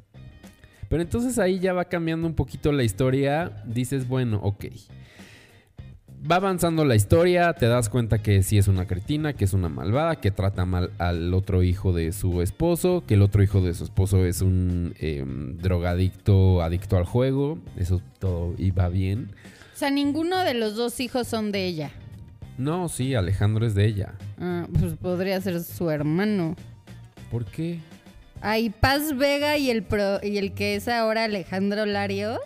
Pero 0.89 1.03
entonces 1.03 1.39
ahí 1.39 1.59
ya 1.59 1.73
va 1.73 1.85
cambiando 1.85 2.27
un 2.27 2.35
poquito 2.35 2.73
la 2.73 2.83
historia. 2.83 3.63
Dices, 3.67 4.09
bueno, 4.09 4.41
ok. 4.43 4.67
Va 6.31 6.37
avanzando 6.37 6.85
la 6.85 6.97
historia, 6.97 7.53
te 7.53 7.67
das 7.67 7.89
cuenta 7.89 8.19
que 8.21 8.43
sí 8.43 8.59
es 8.59 8.67
una 8.67 8.87
cretina, 8.89 9.35
que 9.35 9.45
es 9.45 9.53
una 9.53 9.69
malvada, 9.69 10.17
que 10.17 10.33
trata 10.33 10.65
mal 10.65 10.91
al 10.99 11.33
otro 11.33 11.63
hijo 11.63 11.93
de 11.93 12.11
su 12.13 12.43
esposo, 12.43 13.05
que 13.07 13.15
el 13.15 13.23
otro 13.23 13.41
hijo 13.43 13.61
de 13.61 13.73
su 13.73 13.85
esposo 13.85 14.25
es 14.25 14.41
un 14.43 14.95
em, 14.99 15.57
drogadicto, 15.59 16.61
adicto 16.63 16.97
al 16.97 17.05
juego. 17.05 17.59
Eso 17.77 18.03
todo 18.19 18.55
iba 18.59 18.89
bien. 18.89 19.31
O 19.75 19.79
sea, 19.79 19.91
ninguno 19.91 20.43
de 20.43 20.55
los 20.55 20.75
dos 20.75 20.99
hijos 20.99 21.29
son 21.29 21.53
de 21.53 21.67
ella. 21.67 21.93
No, 22.59 22.89
sí, 22.89 23.15
Alejandro 23.15 23.65
es 23.67 23.75
de 23.75 23.87
ella. 23.87 24.15
Ah, 24.39 24.67
pues 24.79 24.95
podría 24.95 25.41
ser 25.41 25.63
su 25.63 25.89
hermano. 25.91 26.57
¿Por 27.31 27.45
qué? 27.45 27.79
Hay 28.41 28.71
Paz 28.71 29.17
Vega 29.17 29.57
y 29.57 29.71
el 29.71 29.83
pro- 29.83 30.21
y 30.23 30.39
el 30.39 30.53
que 30.53 30.75
es 30.75 30.89
ahora 30.89 31.25
Alejandro 31.25 31.87
Larios. 31.87 32.41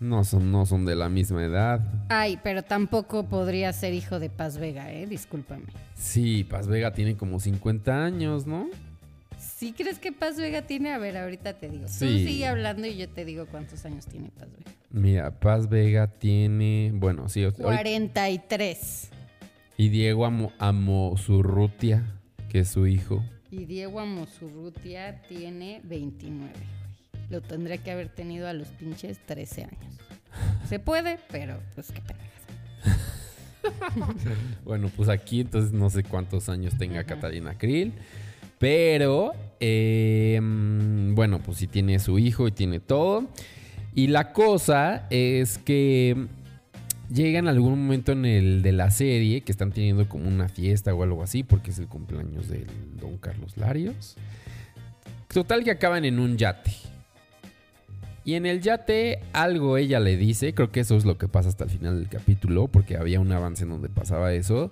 No 0.00 0.22
son, 0.24 0.52
no 0.52 0.64
son 0.64 0.84
de 0.86 0.94
la 0.94 1.08
misma 1.08 1.44
edad. 1.44 1.80
Ay, 2.08 2.38
pero 2.42 2.62
tampoco 2.62 3.24
podría 3.26 3.72
ser 3.72 3.94
hijo 3.94 4.18
de 4.20 4.30
Paz 4.30 4.56
Vega, 4.58 4.92
eh, 4.92 5.06
discúlpame. 5.06 5.64
Sí, 5.96 6.44
Paz 6.44 6.68
Vega 6.68 6.92
tiene 6.92 7.16
como 7.16 7.40
50 7.40 8.04
años, 8.04 8.46
¿no? 8.46 8.68
¿Sí 9.38 9.72
crees 9.76 9.98
que 9.98 10.12
Paz 10.12 10.36
Vega 10.36 10.62
tiene? 10.62 10.92
A 10.92 10.98
ver, 10.98 11.16
ahorita 11.16 11.54
te 11.54 11.68
digo. 11.68 11.86
Tú 11.86 11.90
Sí. 12.06 12.24
sigue 12.26 12.46
hablando 12.46 12.86
y 12.86 12.96
yo 12.96 13.08
te 13.08 13.24
digo 13.24 13.46
cuántos 13.50 13.84
años 13.84 14.06
tiene 14.06 14.30
Paz 14.30 14.48
Vega. 14.56 14.70
Mira, 14.90 15.30
Paz 15.32 15.68
Vega 15.68 16.06
tiene, 16.06 16.92
bueno, 16.94 17.28
sí, 17.28 17.42
ahorita- 17.42 17.62
43. 17.64 19.10
Y 19.78 19.88
Diego 19.90 20.26
Amo, 20.26 20.52
Amosurrutia, 20.58 22.04
que 22.50 22.58
es 22.58 22.68
su 22.68 22.86
hijo. 22.86 23.24
Y 23.50 23.64
Diego 23.64 24.00
Amosurrutia 24.00 25.22
tiene 25.22 25.80
29. 25.84 26.50
güey. 26.50 27.28
Lo 27.30 27.40
tendría 27.40 27.78
que 27.78 27.92
haber 27.92 28.08
tenido 28.08 28.48
a 28.48 28.52
los 28.52 28.68
pinches 28.68 29.18
13 29.24 29.64
años. 29.64 29.94
Se 30.68 30.80
puede, 30.80 31.18
pero 31.30 31.58
pues 31.74 31.90
qué 31.92 32.02
pena. 32.02 32.18
Bueno, 34.64 34.90
pues 34.96 35.08
aquí 35.08 35.40
entonces 35.40 35.72
no 35.72 35.90
sé 35.90 36.02
cuántos 36.02 36.48
años 36.48 36.76
tenga 36.78 37.00
Ajá. 37.00 37.06
Catalina 37.14 37.56
Krill. 37.56 37.92
Pero, 38.58 39.32
eh, 39.60 40.40
mm, 40.42 41.14
bueno, 41.14 41.40
pues 41.40 41.58
sí 41.58 41.66
tiene 41.66 41.98
su 41.98 42.18
hijo 42.18 42.48
y 42.48 42.52
tiene 42.52 42.80
todo. 42.80 43.28
Y 43.94 44.08
la 44.08 44.32
cosa 44.32 45.06
es 45.10 45.58
que 45.58 46.28
llega 47.12 47.38
en 47.38 47.48
algún 47.48 47.80
momento 47.82 48.12
en 48.12 48.24
el 48.24 48.62
de 48.62 48.72
la 48.72 48.90
serie 48.90 49.42
que 49.42 49.52
están 49.52 49.72
teniendo 49.72 50.08
como 50.08 50.28
una 50.28 50.48
fiesta 50.48 50.94
o 50.94 51.02
algo 51.02 51.22
así, 51.22 51.42
porque 51.42 51.70
es 51.70 51.78
el 51.78 51.88
cumpleaños 51.88 52.48
del 52.48 52.66
don 53.00 53.18
Carlos 53.18 53.56
Larios. 53.56 54.16
Total 55.28 55.64
que 55.64 55.70
acaban 55.70 56.04
en 56.04 56.18
un 56.18 56.36
yate. 56.36 56.72
Y 58.24 58.34
en 58.34 58.44
el 58.44 58.60
yate 58.60 59.20
algo 59.32 59.78
ella 59.78 60.00
le 60.00 60.16
dice, 60.16 60.52
creo 60.52 60.70
que 60.70 60.80
eso 60.80 60.96
es 60.96 61.06
lo 61.06 61.16
que 61.16 61.28
pasa 61.28 61.48
hasta 61.48 61.64
el 61.64 61.70
final 61.70 61.98
del 61.98 62.08
capítulo, 62.08 62.68
porque 62.68 62.96
había 62.96 63.20
un 63.20 63.32
avance 63.32 63.64
en 63.64 63.70
donde 63.70 63.88
pasaba 63.88 64.34
eso, 64.34 64.70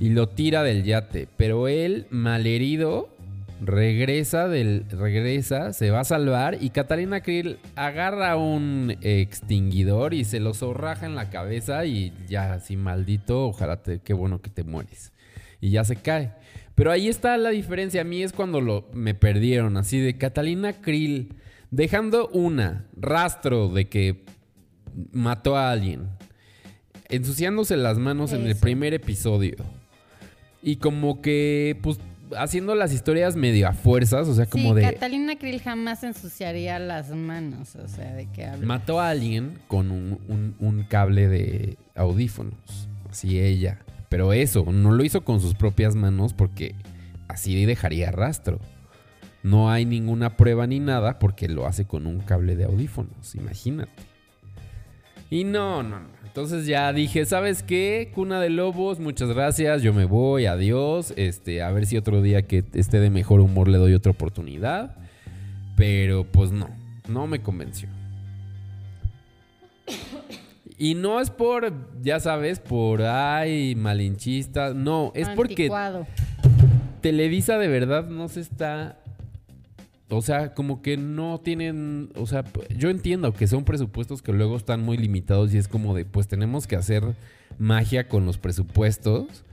y 0.00 0.08
lo 0.08 0.30
tira 0.30 0.62
del 0.62 0.84
yate, 0.84 1.28
pero 1.36 1.68
él, 1.68 2.06
malherido, 2.08 3.13
regresa 3.60 4.48
del 4.48 4.84
regresa, 4.90 5.72
se 5.72 5.90
va 5.90 6.00
a 6.00 6.04
salvar 6.04 6.58
y 6.60 6.70
Catalina 6.70 7.20
Krill 7.20 7.58
agarra 7.76 8.36
un 8.36 8.96
extinguidor 9.00 10.14
y 10.14 10.24
se 10.24 10.40
lo 10.40 10.54
zorraja 10.54 11.06
en 11.06 11.14
la 11.14 11.30
cabeza 11.30 11.84
y 11.84 12.12
ya 12.28 12.54
así 12.54 12.76
maldito, 12.76 13.46
ojalá 13.46 13.82
te, 13.82 14.00
qué 14.00 14.12
bueno 14.12 14.40
que 14.40 14.50
te 14.50 14.64
mueres. 14.64 15.12
Y 15.60 15.70
ya 15.70 15.84
se 15.84 15.96
cae. 15.96 16.32
Pero 16.74 16.90
ahí 16.90 17.08
está 17.08 17.36
la 17.36 17.50
diferencia, 17.50 18.00
a 18.00 18.04
mí 18.04 18.22
es 18.22 18.32
cuando 18.32 18.60
lo, 18.60 18.88
me 18.92 19.14
perdieron, 19.14 19.76
así 19.76 20.00
de 20.00 20.18
Catalina 20.18 20.72
Krill 20.72 21.34
dejando 21.70 22.28
una 22.28 22.86
rastro 22.96 23.68
de 23.68 23.88
que 23.88 24.24
mató 25.12 25.56
a 25.56 25.70
alguien, 25.70 26.08
ensuciándose 27.08 27.76
las 27.76 27.98
manos 27.98 28.32
en 28.32 28.46
el 28.46 28.56
primer 28.56 28.94
episodio. 28.94 29.56
Y 30.62 30.76
como 30.76 31.20
que, 31.20 31.78
pues, 31.82 31.98
haciendo 32.38 32.74
las 32.74 32.92
historias 32.92 33.36
medio 33.36 33.68
a 33.68 33.72
fuerzas, 33.72 34.28
o 34.28 34.34
sea, 34.34 34.46
como 34.46 34.70
sí, 34.70 34.80
de... 34.80 34.92
Catalina 34.92 35.36
Krill 35.36 35.60
jamás 35.60 36.02
ensuciaría 36.04 36.78
las 36.78 37.10
manos, 37.10 37.76
o 37.76 37.88
sea, 37.88 38.12
de 38.14 38.26
qué 38.32 38.46
habla. 38.46 38.66
Mató 38.66 39.00
a 39.00 39.08
alguien 39.10 39.58
con 39.68 39.90
un, 39.90 40.18
un- 40.28 40.54
un 40.58 40.84
cable 40.84 41.28
de 41.28 41.76
audífonos. 41.94 42.88
Así 43.10 43.38
ella. 43.40 43.78
Pero 44.08 44.32
eso, 44.32 44.64
no 44.70 44.92
lo 44.92 45.04
hizo 45.04 45.24
con 45.24 45.40
sus 45.40 45.54
propias 45.54 45.94
manos 45.94 46.34
porque 46.34 46.74
así 47.28 47.64
dejaría 47.64 48.10
rastro. 48.10 48.60
No 49.42 49.70
hay 49.70 49.84
ninguna 49.84 50.36
prueba 50.36 50.66
ni 50.66 50.80
nada 50.80 51.18
porque 51.18 51.48
lo 51.48 51.66
hace 51.66 51.84
con 51.84 52.06
un 52.06 52.20
cable 52.20 52.56
de 52.56 52.64
audífonos, 52.64 53.34
imagínate. 53.34 53.92
Y 55.30 55.44
no, 55.44 55.82
no, 55.82 56.00
no. 56.00 56.23
Entonces 56.34 56.66
ya 56.66 56.92
dije, 56.92 57.26
¿sabes 57.26 57.62
qué? 57.62 58.10
Cuna 58.12 58.40
de 58.40 58.50
Lobos, 58.50 58.98
muchas 58.98 59.28
gracias, 59.28 59.82
yo 59.82 59.94
me 59.94 60.04
voy, 60.04 60.46
adiós. 60.46 61.14
Este, 61.16 61.62
a 61.62 61.70
ver 61.70 61.86
si 61.86 61.96
otro 61.96 62.22
día 62.22 62.42
que 62.42 62.64
esté 62.74 62.98
de 62.98 63.08
mejor 63.08 63.38
humor 63.38 63.68
le 63.68 63.78
doy 63.78 63.94
otra 63.94 64.10
oportunidad. 64.10 64.96
Pero 65.76 66.24
pues 66.24 66.50
no, 66.50 66.70
no 67.06 67.28
me 67.28 67.40
convenció. 67.40 67.88
Y 70.76 70.96
no 70.96 71.20
es 71.20 71.30
por, 71.30 71.72
ya 72.02 72.18
sabes, 72.18 72.58
por, 72.58 73.02
ay, 73.02 73.76
malinchista. 73.76 74.74
No, 74.74 75.12
es 75.14 75.28
porque. 75.28 75.70
Televisa 77.00 77.58
de 77.58 77.68
verdad 77.68 78.08
no 78.08 78.26
se 78.26 78.40
está... 78.40 78.98
O 80.08 80.22
sea, 80.22 80.54
como 80.54 80.82
que 80.82 80.96
no 80.96 81.40
tienen... 81.40 82.10
O 82.16 82.26
sea, 82.26 82.44
yo 82.76 82.90
entiendo 82.90 83.32
que 83.32 83.46
son 83.46 83.64
presupuestos 83.64 84.22
que 84.22 84.32
luego 84.32 84.56
están 84.56 84.82
muy 84.82 84.96
limitados 84.96 85.54
y 85.54 85.58
es 85.58 85.68
como 85.68 85.94
de, 85.94 86.04
pues 86.04 86.28
tenemos 86.28 86.66
que 86.66 86.76
hacer 86.76 87.14
magia 87.58 88.08
con 88.08 88.26
los 88.26 88.38
presupuestos. 88.38 89.44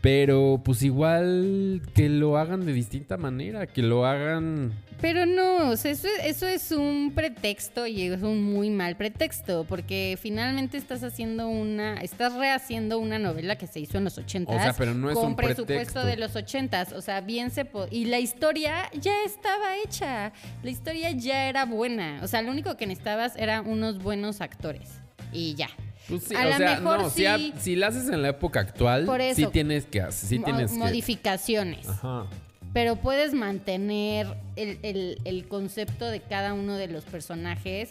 Pero 0.00 0.62
pues 0.64 0.82
igual 0.82 1.82
que 1.94 2.08
lo 2.08 2.38
hagan 2.38 2.64
de 2.64 2.72
distinta 2.72 3.16
manera, 3.18 3.66
que 3.66 3.82
lo 3.82 4.06
hagan... 4.06 4.72
Pero 5.00 5.24
no, 5.24 5.70
o 5.70 5.76
sea, 5.76 5.90
eso, 5.92 6.08
eso 6.22 6.46
es 6.46 6.72
un 6.72 7.12
pretexto 7.14 7.86
y 7.86 8.02
es 8.02 8.22
un 8.22 8.42
muy 8.42 8.68
mal 8.68 8.96
pretexto, 8.96 9.64
porque 9.66 10.18
finalmente 10.20 10.76
estás 10.76 11.02
haciendo 11.02 11.48
una, 11.48 11.94
estás 12.02 12.34
rehaciendo 12.34 12.98
una 12.98 13.18
novela 13.18 13.56
que 13.56 13.66
se 13.66 13.80
hizo 13.80 13.96
en 13.96 14.04
los 14.04 14.18
ochentas. 14.18 14.56
O 14.56 14.58
sea, 14.62 14.72
pero 14.74 14.92
no 14.92 15.10
es 15.10 15.16
con 15.16 15.28
un 15.28 15.36
presupuesto 15.36 15.64
pretexto. 15.66 16.04
de 16.04 16.16
los 16.18 16.36
ochentas, 16.36 16.92
o 16.92 17.00
sea, 17.00 17.22
bien 17.22 17.50
se 17.50 17.64
po- 17.64 17.88
y 17.90 18.06
la 18.06 18.18
historia 18.18 18.90
ya 19.00 19.14
estaba 19.24 19.76
hecha, 19.84 20.32
la 20.62 20.70
historia 20.70 21.10
ya 21.12 21.48
era 21.48 21.64
buena, 21.64 22.20
o 22.22 22.26
sea, 22.28 22.42
lo 22.42 22.50
único 22.50 22.76
que 22.76 22.86
necesitabas 22.86 23.36
eran 23.36 23.66
unos 23.66 24.02
buenos 24.02 24.42
actores 24.42 24.90
y 25.32 25.54
ya. 25.54 25.68
Pues 26.10 26.24
sí, 26.24 26.34
A 26.34 26.48
o 26.48 26.56
sea, 26.56 26.80
mejor 26.80 27.00
no, 27.02 27.10
si, 27.10 27.24
si 27.58 27.76
la 27.76 27.86
haces 27.88 28.08
en 28.08 28.22
la 28.22 28.28
época 28.28 28.60
actual, 28.60 29.04
Por 29.06 29.20
sí 29.34 29.46
tienes 29.46 29.86
que 29.86 30.02
hacer, 30.02 30.28
sí 30.28 30.38
tienes 30.38 30.72
que... 30.72 30.78
modificaciones. 30.78 31.88
Ajá. 31.88 32.26
pero 32.72 32.96
puedes 32.96 33.32
mantener 33.34 34.26
el, 34.56 34.78
el- 34.82 35.18
el 35.24 35.48
concepto 35.48 36.06
de 36.06 36.20
cada 36.20 36.52
uno 36.54 36.76
de 36.76 36.88
los 36.88 37.04
personajes 37.04 37.90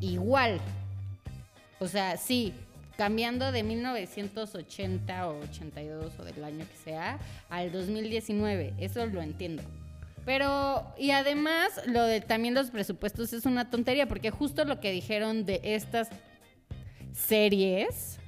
igual. 0.00 0.60
O 1.80 1.88
sea, 1.88 2.16
sí, 2.16 2.52
cambiando 2.96 3.50
de 3.52 3.62
1980 3.62 5.28
o 5.28 5.40
82 5.40 6.12
o 6.18 6.24
del 6.24 6.44
año 6.44 6.64
que 6.70 6.76
sea 6.84 7.18
al 7.50 7.72
2019, 7.72 8.74
eso 8.78 9.04
lo 9.06 9.20
entiendo. 9.22 9.62
Pero, 10.24 10.86
y 10.96 11.10
además, 11.10 11.68
lo 11.86 12.04
de 12.04 12.20
también 12.20 12.54
los 12.54 12.70
presupuestos 12.70 13.32
es 13.32 13.44
una 13.44 13.70
tontería, 13.70 14.06
porque 14.06 14.30
justo 14.30 14.64
lo 14.64 14.78
que 14.78 14.92
dijeron 14.92 15.44
de 15.44 15.60
estas 15.64 16.08
series 17.12 18.18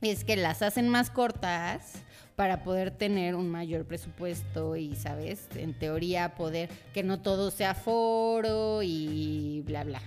es 0.00 0.24
que 0.24 0.36
las 0.36 0.62
hacen 0.62 0.88
más 0.88 1.10
cortas 1.10 2.02
para 2.36 2.62
poder 2.62 2.90
tener 2.90 3.34
un 3.34 3.50
mayor 3.50 3.84
presupuesto 3.84 4.76
y, 4.76 4.94
¿sabes? 4.94 5.46
En 5.56 5.74
teoría 5.74 6.34
poder 6.34 6.70
que 6.94 7.02
no 7.02 7.20
todo 7.20 7.50
sea 7.50 7.74
foro 7.74 8.82
y 8.82 9.62
bla, 9.66 9.84
bla. 9.84 10.00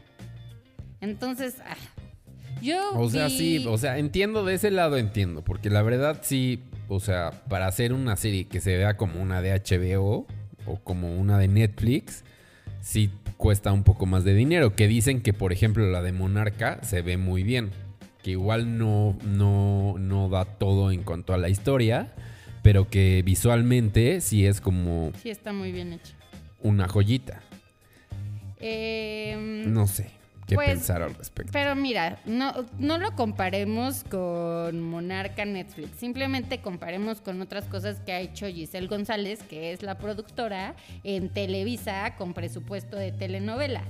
Entonces, 0.99 1.57
ah, 1.63 1.75
yo... 2.61 2.97
O 2.97 3.09
sea, 3.09 3.29
sí, 3.29 3.63
o 3.67 3.77
sea, 3.77 3.99
entiendo 3.99 4.43
de 4.43 4.55
ese 4.55 4.71
lado, 4.71 4.97
entiendo, 4.97 5.43
porque 5.43 5.69
la 5.69 5.83
verdad 5.83 6.21
sí, 6.23 6.63
o 6.87 6.99
sea, 6.99 7.31
para 7.49 7.67
hacer 7.67 7.93
una 7.93 8.15
serie 8.15 8.47
que 8.47 8.61
se 8.61 8.77
vea 8.77 8.97
como 8.97 9.21
una 9.21 9.41
de 9.41 9.53
HBO 9.53 10.25
o 10.65 10.79
como 10.83 11.15
una 11.15 11.37
de 11.37 11.49
Netflix, 11.49 12.23
sí 12.81 13.11
cuesta 13.37 13.71
un 13.73 13.83
poco 13.83 14.05
más 14.05 14.23
de 14.23 14.33
dinero, 14.33 14.75
que 14.75 14.87
dicen 14.87 15.21
que, 15.21 15.33
por 15.33 15.53
ejemplo, 15.53 15.85
la 15.91 16.01
de 16.01 16.13
Monarca 16.13 16.79
se 16.81 17.01
ve 17.01 17.17
muy 17.17 17.43
bien, 17.43 17.71
que 18.23 18.31
igual 18.31 18.77
no, 18.77 19.17
no, 19.25 19.95
no 19.99 20.29
da 20.29 20.45
todo 20.45 20.91
en 20.91 21.03
cuanto 21.03 21.33
a 21.33 21.37
la 21.37 21.49
historia, 21.49 22.13
pero 22.61 22.89
que 22.89 23.21
visualmente 23.23 24.21
sí 24.21 24.45
es 24.45 24.61
como 24.61 25.11
Sí, 25.21 25.29
está 25.29 25.51
muy 25.53 25.71
bien 25.71 25.93
hecho. 25.93 26.13
una 26.61 26.87
joyita. 26.87 27.41
Em, 28.59 29.73
No 29.73 29.87
sé 29.87 30.09
qué 30.47 30.55
Pues, 30.55 30.69
pensar 30.69 31.01
al 31.01 31.13
respecto. 31.15 31.51
Pero 31.51 31.75
mira, 31.75 32.19
no, 32.25 32.53
no 32.79 32.97
lo 32.97 33.15
comparemos 33.15 34.03
con 34.05 34.79
Monarca 34.81 35.43
Netflix. 35.45 35.97
Simplemente 35.97 36.59
comparemos 36.61 37.19
con 37.21 37.41
otras 37.41 37.65
cosas 37.65 37.99
que 38.01 38.13
ha 38.13 38.19
hecho 38.21 38.47
Giselle 38.47 38.87
González, 38.87 39.41
que 39.43 39.73
es 39.73 39.83
la 39.83 39.97
productora 39.97 40.75
en 41.03 41.29
Televisa 41.29 42.15
con 42.17 42.33
presupuesto 42.33 42.95
de 42.95 43.11
telenovela. 43.11 43.83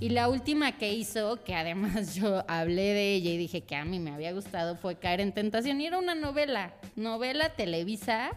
Y 0.00 0.10
la 0.10 0.28
última 0.28 0.78
que 0.78 0.94
hizo, 0.94 1.42
que 1.42 1.54
además 1.54 2.14
yo 2.16 2.44
hablé 2.48 2.94
de 2.94 3.14
ella 3.14 3.30
y 3.30 3.36
dije 3.36 3.62
que 3.62 3.74
a 3.74 3.84
mí 3.84 3.98
me 3.98 4.12
había 4.12 4.32
gustado, 4.32 4.76
fue 4.76 4.96
Caer 4.96 5.20
en 5.20 5.32
Tentación. 5.32 5.80
Y 5.80 5.86
era 5.86 5.98
una 5.98 6.14
novela, 6.14 6.74
novela 6.96 7.50
Televisa. 7.50 8.30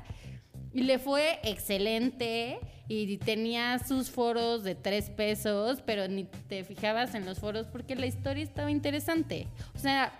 Y 0.74 0.84
le 0.84 1.00
fue 1.00 1.40
excelente 1.44 2.60
y 2.88 3.18
tenía 3.18 3.78
sus 3.80 4.10
foros 4.10 4.64
de 4.64 4.74
tres 4.74 5.10
pesos, 5.10 5.82
pero 5.86 6.08
ni 6.08 6.24
te 6.48 6.64
fijabas 6.64 7.14
en 7.14 7.26
los 7.26 7.40
foros 7.40 7.68
porque 7.68 7.96
la 7.96 8.06
historia 8.06 8.44
estaba 8.44 8.72
interesante. 8.72 9.48
O 9.76 9.80
sea, 9.80 10.14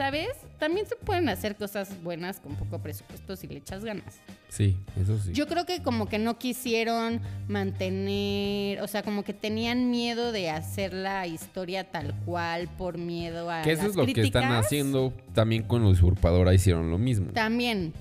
¿sabes? 0.00 0.28
También 0.58 0.86
se 0.86 0.96
pueden 0.96 1.28
hacer 1.28 1.56
cosas 1.56 2.02
buenas 2.02 2.40
con 2.40 2.56
poco 2.56 2.78
presupuesto 2.78 3.36
si 3.36 3.46
le 3.48 3.58
echas 3.58 3.84
ganas. 3.84 4.18
Sí, 4.48 4.74
eso 4.98 5.18
sí. 5.18 5.32
Yo 5.34 5.46
creo 5.46 5.66
que 5.66 5.82
como 5.82 6.08
que 6.08 6.18
no 6.18 6.38
quisieron 6.38 7.20
mantener, 7.48 8.80
o 8.80 8.86
sea, 8.86 9.02
como 9.02 9.24
que 9.24 9.34
tenían 9.34 9.90
miedo 9.90 10.32
de 10.32 10.48
hacer 10.48 10.94
la 10.94 11.26
historia 11.26 11.84
tal 11.90 12.14
cual 12.24 12.66
por 12.78 12.96
miedo 12.96 13.50
a 13.50 13.60
Que 13.60 13.72
eso 13.72 13.82
las 13.82 13.90
es 13.90 13.96
lo 13.96 14.06
que 14.06 14.22
están 14.22 14.50
haciendo 14.52 15.12
también 15.34 15.64
con 15.64 15.82
los 15.82 15.98
usurpadora 15.98 16.54
hicieron 16.54 16.90
lo 16.90 16.96
mismo. 16.96 17.32
También. 17.34 17.92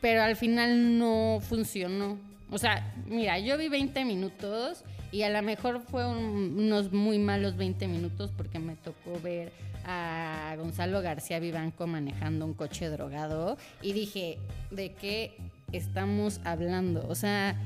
Pero 0.00 0.22
al 0.22 0.36
final 0.36 0.96
no 0.96 1.40
funcionó. 1.42 2.18
O 2.52 2.58
sea, 2.58 2.94
mira, 3.08 3.36
yo 3.40 3.58
vi 3.58 3.68
20 3.68 4.04
minutos 4.04 4.84
y 5.10 5.22
a 5.22 5.28
lo 5.30 5.42
mejor 5.42 5.82
fue 5.90 6.06
un- 6.06 6.54
unos 6.56 6.92
muy 6.92 7.18
malos 7.18 7.56
20 7.56 7.88
minutos 7.88 8.30
porque 8.36 8.60
me 8.60 8.76
tocó 8.76 9.18
ver 9.20 9.50
a 9.84 10.54
Gonzalo 10.56 11.02
García 11.02 11.38
Vivanco 11.40 11.86
manejando 11.86 12.44
un 12.44 12.54
coche 12.54 12.88
drogado 12.88 13.56
y 13.82 13.92
dije, 13.92 14.38
¿de 14.70 14.92
qué 14.92 15.36
estamos 15.72 16.40
hablando? 16.44 17.06
O 17.08 17.14
sea, 17.14 17.56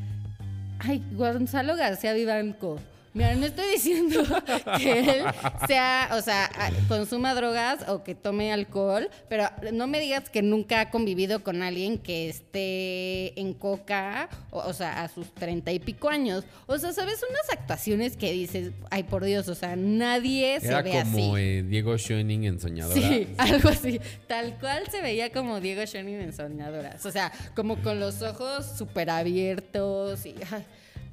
ay, 0.78 1.02
Gonzalo 1.12 1.76
García 1.76 2.12
Vivanco. 2.12 2.78
Mira, 3.14 3.34
no 3.36 3.46
estoy 3.46 3.70
diciendo 3.72 4.22
que 4.76 4.98
él 4.98 5.22
sea, 5.68 6.10
o 6.12 6.20
sea, 6.20 6.50
consuma 6.88 7.32
drogas 7.34 7.88
o 7.88 8.02
que 8.02 8.14
tome 8.16 8.52
alcohol, 8.52 9.08
pero 9.28 9.48
no 9.72 9.86
me 9.86 10.00
digas 10.00 10.28
que 10.30 10.42
nunca 10.42 10.80
ha 10.80 10.90
convivido 10.90 11.44
con 11.44 11.62
alguien 11.62 11.98
que 11.98 12.28
esté 12.28 13.38
en 13.40 13.54
coca, 13.54 14.28
o, 14.50 14.58
o 14.58 14.72
sea, 14.72 15.02
a 15.04 15.08
sus 15.08 15.32
treinta 15.32 15.70
y 15.70 15.78
pico 15.78 16.08
años. 16.08 16.44
O 16.66 16.76
sea, 16.76 16.92
¿sabes? 16.92 17.20
Unas 17.28 17.50
actuaciones 17.58 18.16
que 18.16 18.32
dices, 18.32 18.72
ay, 18.90 19.04
por 19.04 19.24
Dios, 19.24 19.46
o 19.48 19.54
sea, 19.54 19.76
nadie 19.76 20.58
se 20.60 20.66
Era 20.66 20.82
ve 20.82 20.90
como 20.90 21.34
así. 21.36 21.42
eh, 21.42 21.64
Diego 21.66 21.96
Schoening 21.96 22.44
en 22.44 22.60
Soñadora. 22.60 23.00
Sí, 23.00 23.28
algo 23.38 23.68
así. 23.68 24.00
Tal 24.26 24.58
cual 24.58 24.84
se 24.90 25.00
veía 25.00 25.30
como 25.30 25.60
Diego 25.60 25.86
Schoening 25.86 26.20
en 26.20 26.32
Soñadoras. 26.32 27.06
O 27.06 27.12
sea, 27.12 27.30
como 27.54 27.80
con 27.80 28.00
los 28.00 28.22
ojos 28.22 28.66
súper 28.76 29.08
abiertos 29.10 30.26
y... 30.26 30.34
ay, 30.50 30.64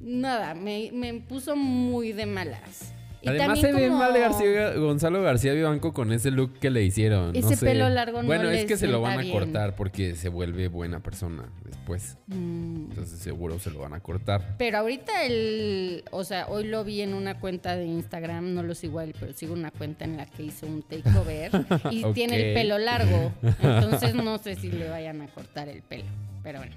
nada, 0.02 0.54
me, 0.54 0.90
me 0.92 1.14
puso 1.14 1.56
muy 1.56 2.12
de 2.12 2.26
malas. 2.26 2.92
Y 3.24 3.28
Además 3.28 3.60
también 3.60 3.66
se 3.76 3.80
ve 3.82 3.86
como- 3.86 3.98
mal 4.00 4.18
García, 4.18 4.72
Gonzalo 4.74 5.22
García 5.22 5.52
Vivanco 5.52 5.92
con 5.92 6.10
ese 6.10 6.32
look 6.32 6.58
que 6.58 6.70
le 6.70 6.82
hicieron. 6.82 7.32
no 7.32 7.38
Ese 7.38 7.54
sé. 7.54 7.64
pelo 7.66 7.88
largo 7.88 8.20
no 8.20 8.26
Bueno, 8.26 8.50
es 8.50 8.64
que 8.64 8.76
se 8.76 8.88
lo 8.88 9.00
van 9.00 9.16
a 9.20 9.22
bien. 9.22 9.32
cortar 9.32 9.76
porque 9.76 10.16
se 10.16 10.28
vuelve 10.28 10.66
buena 10.66 10.98
persona 10.98 11.44
después. 11.64 12.16
Mm, 12.26 12.86
Entonces 12.90 13.20
seguro 13.20 13.60
se 13.60 13.70
lo 13.70 13.78
van 13.78 13.94
a 13.94 14.00
cortar. 14.00 14.56
Pero 14.58 14.78
ahorita 14.78 15.22
el, 15.24 16.02
o 16.10 16.24
sea, 16.24 16.48
hoy 16.48 16.64
lo 16.64 16.82
vi 16.82 17.02
en 17.02 17.14
una 17.14 17.38
cuenta 17.38 17.76
de 17.76 17.84
Instagram, 17.86 18.54
no 18.54 18.64
lo 18.64 18.74
sigo 18.74 18.98
a 18.98 19.04
él, 19.04 19.14
pero 19.20 19.32
sigo 19.34 19.52
una 19.54 19.70
cuenta 19.70 20.04
en 20.04 20.16
la 20.16 20.26
que 20.26 20.42
hizo 20.42 20.66
un 20.66 20.82
takeover 20.82 21.52
y 21.92 22.04
tiene 22.14 22.48
el 22.48 22.54
pelo 22.54 22.78
largo. 22.78 23.30
Entonces 23.62 24.14
no 24.16 24.38
sé 24.38 24.56
si 24.56 24.68
le 24.72 24.88
vayan 24.88 25.20
a 25.22 25.28
cortar 25.28 25.68
el 25.68 25.82
pelo, 25.82 26.06
pero 26.42 26.58
bueno. 26.58 26.74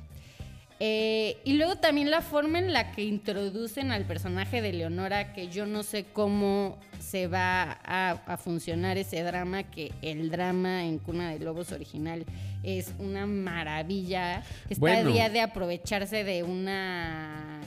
Eh, 0.79 1.37
y 1.45 1.53
luego 1.53 1.77
también 1.77 2.11
la 2.11 2.21
forma 2.21 2.59
en 2.59 2.73
la 2.73 2.91
que 2.91 3.03
introducen 3.03 3.91
al 3.91 4.03
personaje 4.03 4.61
de 4.61 4.73
Leonora, 4.73 5.31
que 5.31 5.47
yo 5.47 5.65
no 5.65 5.83
sé 5.83 6.03
cómo 6.11 6.77
se 6.99 7.27
va 7.27 7.79
a, 7.85 8.11
a 8.25 8.37
funcionar 8.37 8.97
ese 8.97 9.23
drama, 9.23 9.63
que 9.63 9.93
el 10.01 10.29
drama 10.29 10.85
en 10.85 10.99
Cuna 10.99 11.31
de 11.31 11.39
Lobos 11.39 11.71
original 11.71 12.25
es 12.63 12.93
una 12.99 13.25
maravilla. 13.25 14.43
Está 14.69 14.79
Bueno. 14.79 15.11
día 15.11 15.29
de 15.29 15.39
aprovecharse 15.41 16.25
de 16.25 16.43
una 16.43 17.61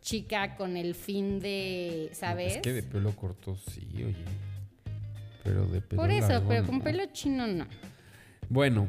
chica 0.00 0.56
con 0.56 0.76
el 0.78 0.94
fin 0.94 1.40
de, 1.40 2.10
¿sabes? 2.12 2.56
Es 2.56 2.62
que 2.62 2.72
de 2.72 2.82
pelo 2.82 3.14
corto 3.14 3.56
sí, 3.56 3.86
oye. 3.96 4.14
Pero 5.42 5.66
de 5.66 5.82
pelo 5.82 6.00
Por 6.00 6.10
eso, 6.10 6.28
largo, 6.28 6.48
pero 6.48 6.64
con 6.66 6.80
pelo 6.80 7.04
chino 7.12 7.46
no. 7.46 7.66
Bueno, 8.48 8.88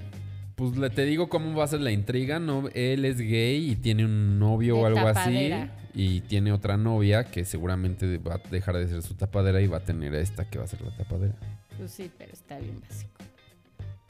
pues 0.56 0.78
le 0.78 0.90
te 0.90 1.04
digo 1.06 1.28
cómo 1.30 1.56
va 1.58 1.66
a 1.66 1.68
ser 1.68 1.82
la 1.82 1.92
intriga, 1.92 2.40
¿no? 2.40 2.70
Él 2.74 3.06
es 3.06 3.18
gay 3.20 3.72
y 3.72 3.76
tiene 3.76 4.06
un 4.06 4.40
novio 4.40 4.76
De 4.76 4.82
o 4.82 4.86
algo 4.86 5.04
tapadera. 5.04 5.64
así. 5.64 5.72
Y 5.98 6.22
tiene 6.22 6.52
otra 6.52 6.76
novia 6.78 7.24
que 7.26 7.46
seguramente 7.46 8.18
va 8.18 8.36
a 8.36 8.50
dejar 8.50 8.78
de 8.78 8.88
ser 8.88 9.02
su 9.02 9.14
tapadera 9.16 9.62
y 9.62 9.68
va 9.68 9.78
a 9.78 9.84
tener 9.84 10.14
a 10.14 10.20
esta 10.20 10.50
que 10.50 10.58
va 10.58 10.66
a 10.66 10.68
ser 10.68 10.82
la 10.82 10.96
tapadera. 10.96 11.36
Pues 11.78 11.92
sí, 11.92 12.10
pero 12.18 12.34
está 12.34 12.58
bien 12.60 12.82
básico. 12.82 13.12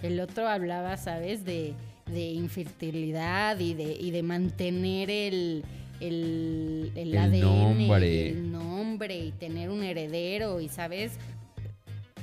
El 0.01 0.19
otro 0.19 0.47
hablaba, 0.47 0.97
¿sabes? 0.97 1.45
De, 1.45 1.73
de 2.11 2.29
infertilidad 2.31 3.59
y 3.59 3.73
de, 3.73 3.93
y 3.99 4.11
de 4.11 4.23
mantener 4.23 5.09
el, 5.09 5.63
el, 5.99 6.91
el, 6.95 7.09
El 7.13 7.17
ADN, 7.17 7.39
nombre. 7.41 8.15
y 8.25 8.27
el 8.29 8.51
nombre 8.51 9.17
y 9.19 9.31
tener 9.31 9.69
un 9.69 9.83
heredero 9.83 10.59
y, 10.61 10.69
¿sabes? 10.69 11.13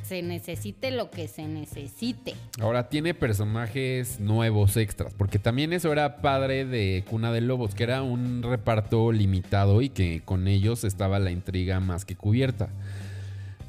Se 0.02 0.22
necesite 0.22 0.90
lo 0.90 1.10
que 1.10 1.28
se 1.28 1.46
necesite. 1.46 2.34
Ahora 2.60 2.88
tiene 2.88 3.14
personajes 3.14 4.20
nuevos 4.20 4.76
extras, 4.76 5.14
porque 5.14 5.38
también 5.38 5.72
eso 5.72 5.92
era 5.92 6.16
padre 6.20 6.64
de 6.64 7.04
Cuna 7.08 7.32
de 7.32 7.40
Lobos, 7.40 7.74
que 7.74 7.84
era 7.84 8.02
un 8.02 8.42
reparto 8.42 9.12
limitado 9.12 9.80
y 9.80 9.88
que 9.88 10.22
con 10.24 10.48
ellos 10.48 10.84
estaba 10.84 11.18
la 11.18 11.30
intriga 11.30 11.80
más 11.80 12.04
que 12.04 12.16
cubierta. 12.16 12.68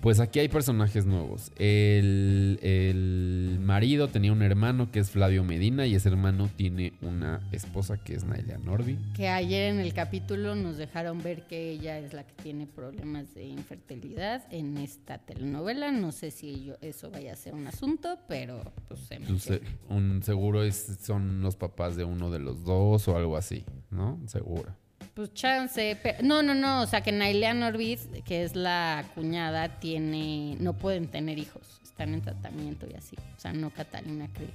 Pues 0.04 0.20
aquí 0.20 0.40
hay 0.40 0.50
personajes 0.50 1.06
nuevos. 1.06 1.54
El, 1.56 2.60
el 2.62 3.58
marido 3.62 4.10
tenía 4.10 4.34
un 4.34 4.42
hermano 4.42 4.92
que 4.92 5.00
es 5.00 5.10
Flavio 5.10 5.46
Medina 5.46 5.88
y 5.88 5.96
ese 5.96 6.10
hermano 6.10 6.50
tiene 6.58 6.92
una 7.02 7.40
esposa 7.54 8.04
que 8.04 8.14
es 8.14 8.26
Naila 8.26 8.58
Norby. 8.58 8.98
Que 9.16 9.30
ayer 9.30 9.72
en 9.72 9.80
el 9.80 9.94
capítulo 9.94 10.56
nos 10.56 10.76
dejaron 10.76 11.24
ver 11.24 11.48
que 11.48 11.70
ella 11.70 12.00
es 12.00 12.12
la 12.12 12.28
que 12.28 12.34
tiene 12.44 12.68
problemas 12.68 13.34
de 13.34 13.46
infertilidad 13.46 14.44
en 14.52 14.76
esta 14.76 15.20
telenovela. 15.20 15.90
No 15.94 16.12
sé 16.12 16.32
si 16.32 16.74
eso 16.82 17.10
vaya 17.10 17.32
a 17.32 17.38
ser 17.38 17.54
un 17.54 17.68
asunto, 17.68 18.20
pero 18.28 18.62
pues 18.90 19.00
se 19.00 19.22
Pues, 19.22 19.50
eh, 19.52 19.62
un 19.88 20.22
seguro 20.22 20.66
es, 20.66 20.98
son 21.02 21.42
los 21.42 21.56
papás 21.56 21.96
de 21.96 22.04
uno 22.04 22.30
de 22.30 22.40
los 22.40 22.66
dos 22.66 23.08
o 23.08 23.16
algo 23.16 23.38
así, 23.38 23.64
¿no? 23.90 24.20
Seguro. 24.28 24.83
Pues 25.14 25.34
chance. 25.34 25.96
pe- 26.02 26.18
No, 26.24 26.42
no, 26.42 26.54
no. 26.56 26.82
O 26.82 26.88
sea, 26.88 27.02
que 27.02 27.12
Nailea 27.12 27.54
Norbiz, 27.54 28.08
que 28.26 28.44
es 28.44 28.56
la 28.56 29.06
cuñada, 29.14 29.80
tiene. 29.80 30.58
No 30.60 30.74
pueden 30.74 31.08
tener 31.08 31.38
hijos. 31.38 31.80
Están 31.84 32.14
en 32.16 32.22
tratamiento 32.22 32.88
y 32.92 32.96
así. 32.96 33.16
O 33.38 33.40
sea, 33.40 33.54
no 33.54 33.70
Catalina 33.70 34.28
Krill. 34.34 34.50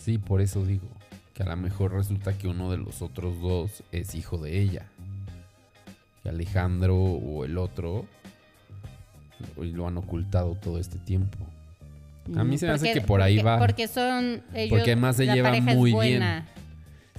Sí, 0.00 0.18
por 0.18 0.40
eso 0.40 0.64
digo 0.64 0.88
que 1.34 1.44
a 1.44 1.46
lo 1.46 1.56
mejor 1.56 1.92
resulta 1.92 2.36
que 2.36 2.48
uno 2.48 2.70
de 2.70 2.78
los 2.78 3.02
otros 3.02 3.40
dos 3.40 3.84
es 3.92 4.14
hijo 4.16 4.38
de 4.38 4.60
ella. 4.60 4.86
Y 6.24 6.28
Alejandro 6.28 6.96
o 6.96 7.44
el 7.44 7.56
otro 7.56 8.04
lo- 9.56 9.64
lo 9.64 9.86
han 9.86 9.96
ocultado 9.96 10.56
todo 10.56 10.78
este 10.78 10.98
tiempo. 10.98 11.38
A 12.36 12.44
mí 12.44 12.58
se 12.58 12.66
me 12.66 12.72
hace 12.72 12.92
que 12.92 13.00
por 13.00 13.22
ahí 13.22 13.36
porque- 13.36 13.44
va. 13.46 13.58
Porque 13.58 13.88
son. 13.88 14.42
Ellos, 14.54 14.70
Porque 14.70 14.92
además 14.92 15.16
se 15.16 15.26
la 15.26 15.34
lleva 15.34 15.48
pareja 15.50 15.70
es 15.70 15.76
muy 15.76 15.92
buena. 15.92 16.46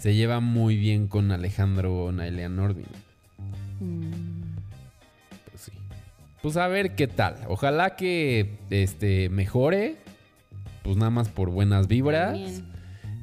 Se 0.01 0.15
lleva 0.15 0.39
muy 0.39 0.77
bien 0.77 1.05
con 1.07 1.31
Alejandro 1.31 2.11
Nailea 2.11 2.49
Nordin. 2.49 2.87
Mm, 3.79 4.55
Pues 5.51 5.61
sí. 5.61 5.71
Pues 6.41 6.57
a 6.57 6.67
ver 6.67 6.95
qué 6.95 7.05
tal. 7.05 7.35
Ojalá 7.47 7.95
que 7.95 8.57
este 8.71 9.29
mejore. 9.29 9.97
Pues 10.81 10.97
nada 10.97 11.11
más 11.11 11.29
por 11.29 11.51
buenas 11.51 11.87
vibras. 11.87 12.31
También. 12.33 12.70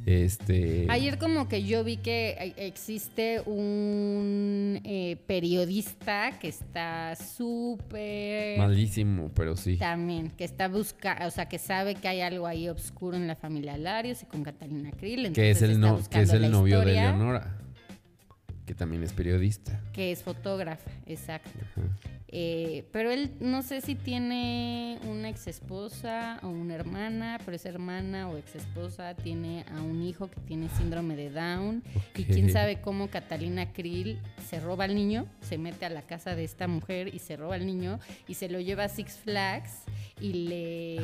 Este. 0.08 0.86
Ayer 0.88 1.18
como 1.18 1.48
que 1.48 1.64
yo 1.64 1.84
vi 1.84 1.98
que 1.98 2.54
existe 2.56 3.42
un 3.44 4.80
eh, 4.82 5.18
periodista 5.26 6.38
que 6.40 6.48
está 6.48 7.14
súper... 7.14 8.58
Malísimo, 8.58 9.30
pero 9.34 9.54
sí. 9.54 9.76
También, 9.76 10.30
que 10.30 10.44
está 10.44 10.68
buscando, 10.68 11.26
o 11.26 11.30
sea, 11.30 11.46
que 11.46 11.58
sabe 11.58 11.94
que 11.94 12.08
hay 12.08 12.22
algo 12.22 12.46
ahí 12.46 12.70
oscuro 12.70 13.18
en 13.18 13.26
la 13.26 13.36
familia 13.36 13.76
Larios 13.76 14.22
y 14.22 14.24
con 14.24 14.44
Catalina 14.44 14.92
Krill. 14.92 15.30
Que 15.34 15.50
es 15.50 15.60
el, 15.60 15.78
no, 15.78 16.00
que 16.08 16.22
es 16.22 16.32
el 16.32 16.50
novio 16.50 16.80
de 16.80 16.86
Leonora. 16.86 17.58
Que 18.68 18.74
también 18.74 19.02
es 19.02 19.14
periodista. 19.14 19.80
Que 19.94 20.12
es 20.12 20.22
fotógrafa, 20.22 20.90
exacto. 21.06 21.48
Eh, 22.30 22.84
pero 22.92 23.10
él 23.10 23.30
no 23.40 23.62
sé 23.62 23.80
si 23.80 23.94
tiene 23.94 24.98
una 25.04 25.30
ex 25.30 25.46
esposa 25.46 26.38
o 26.42 26.48
una 26.48 26.74
hermana, 26.74 27.38
pero 27.42 27.56
esa 27.56 27.70
hermana 27.70 28.28
o 28.28 28.36
ex 28.36 28.54
esposa 28.56 29.14
tiene 29.14 29.64
a 29.74 29.80
un 29.80 30.02
hijo 30.02 30.30
que 30.30 30.38
tiene 30.42 30.68
síndrome 30.76 31.16
de 31.16 31.30
Down. 31.30 31.82
Y 32.14 32.24
quién 32.24 32.50
sabe 32.52 32.82
cómo 32.82 33.08
Catalina 33.08 33.72
Krill 33.72 34.18
se 34.50 34.60
roba 34.60 34.84
al 34.84 34.94
niño, 34.94 35.24
se 35.40 35.56
mete 35.56 35.86
a 35.86 35.88
la 35.88 36.02
casa 36.02 36.34
de 36.36 36.44
esta 36.44 36.68
mujer 36.68 37.14
y 37.14 37.20
se 37.20 37.36
roba 37.38 37.54
al 37.54 37.64
niño 37.64 37.98
y 38.28 38.34
se 38.34 38.50
lo 38.50 38.60
lleva 38.60 38.84
a 38.84 38.88
Six 38.90 39.16
Flags 39.24 39.72
y 40.20 40.32
le. 40.34 40.94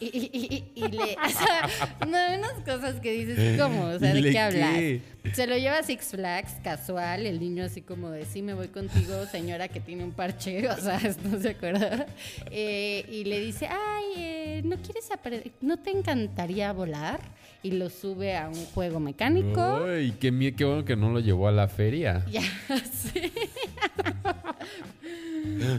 Y, 0.00 0.06
y- 0.06 0.30
y- 0.76 0.84
y 0.84 0.88
le. 0.88 1.16
O 1.24 1.28
sea, 1.30 1.96
no, 2.00 2.38
unas 2.38 2.60
cosas 2.66 3.00
que 3.00 3.12
dices, 3.12 3.58
¿cómo? 3.58 3.84
O 3.84 3.98
sea, 3.98 4.14
¿Y 4.14 4.22
¿de 4.22 4.30
qué 4.32 4.38
hablas? 4.38 4.74
qué? 4.74 5.00
Se 5.32 5.46
lo 5.46 5.56
lleva 5.56 5.78
a 5.78 5.82
Six 5.82 6.08
Flags, 6.08 6.54
casual, 6.86 7.26
el 7.26 7.38
niño 7.38 7.64
así 7.64 7.80
como 7.80 8.10
de, 8.10 8.24
sí, 8.24 8.42
me 8.42 8.54
voy 8.54 8.66
contigo, 8.66 9.24
señora 9.26 9.68
que 9.68 9.78
tiene 9.78 10.02
un 10.02 10.10
parche, 10.10 10.68
o 10.68 10.76
sea, 10.76 10.98
no 11.30 11.40
se 11.40 11.50
acuerda. 11.50 12.06
Eh, 12.50 13.06
y 13.08 13.22
le 13.24 13.38
dice, 13.40 13.68
ay, 13.68 14.04
eh, 14.16 14.62
¿no 14.64 14.76
quieres 14.78 15.08
apre- 15.10 15.52
¿No 15.60 15.78
te 15.78 15.90
encantaría 15.90 16.72
volar? 16.72 17.20
Y 17.64 17.70
lo 17.72 17.90
sube 17.90 18.36
a 18.36 18.48
un 18.48 18.66
juego 18.66 18.98
mecánico. 18.98 19.84
Ay, 19.86 20.12
qué, 20.18 20.54
qué 20.56 20.64
bueno 20.64 20.84
que 20.84 20.96
no 20.96 21.10
lo 21.10 21.20
llevó 21.20 21.46
a 21.48 21.52
la 21.52 21.68
feria. 21.68 22.24
Ya, 22.30 22.42
sí. 22.92 23.32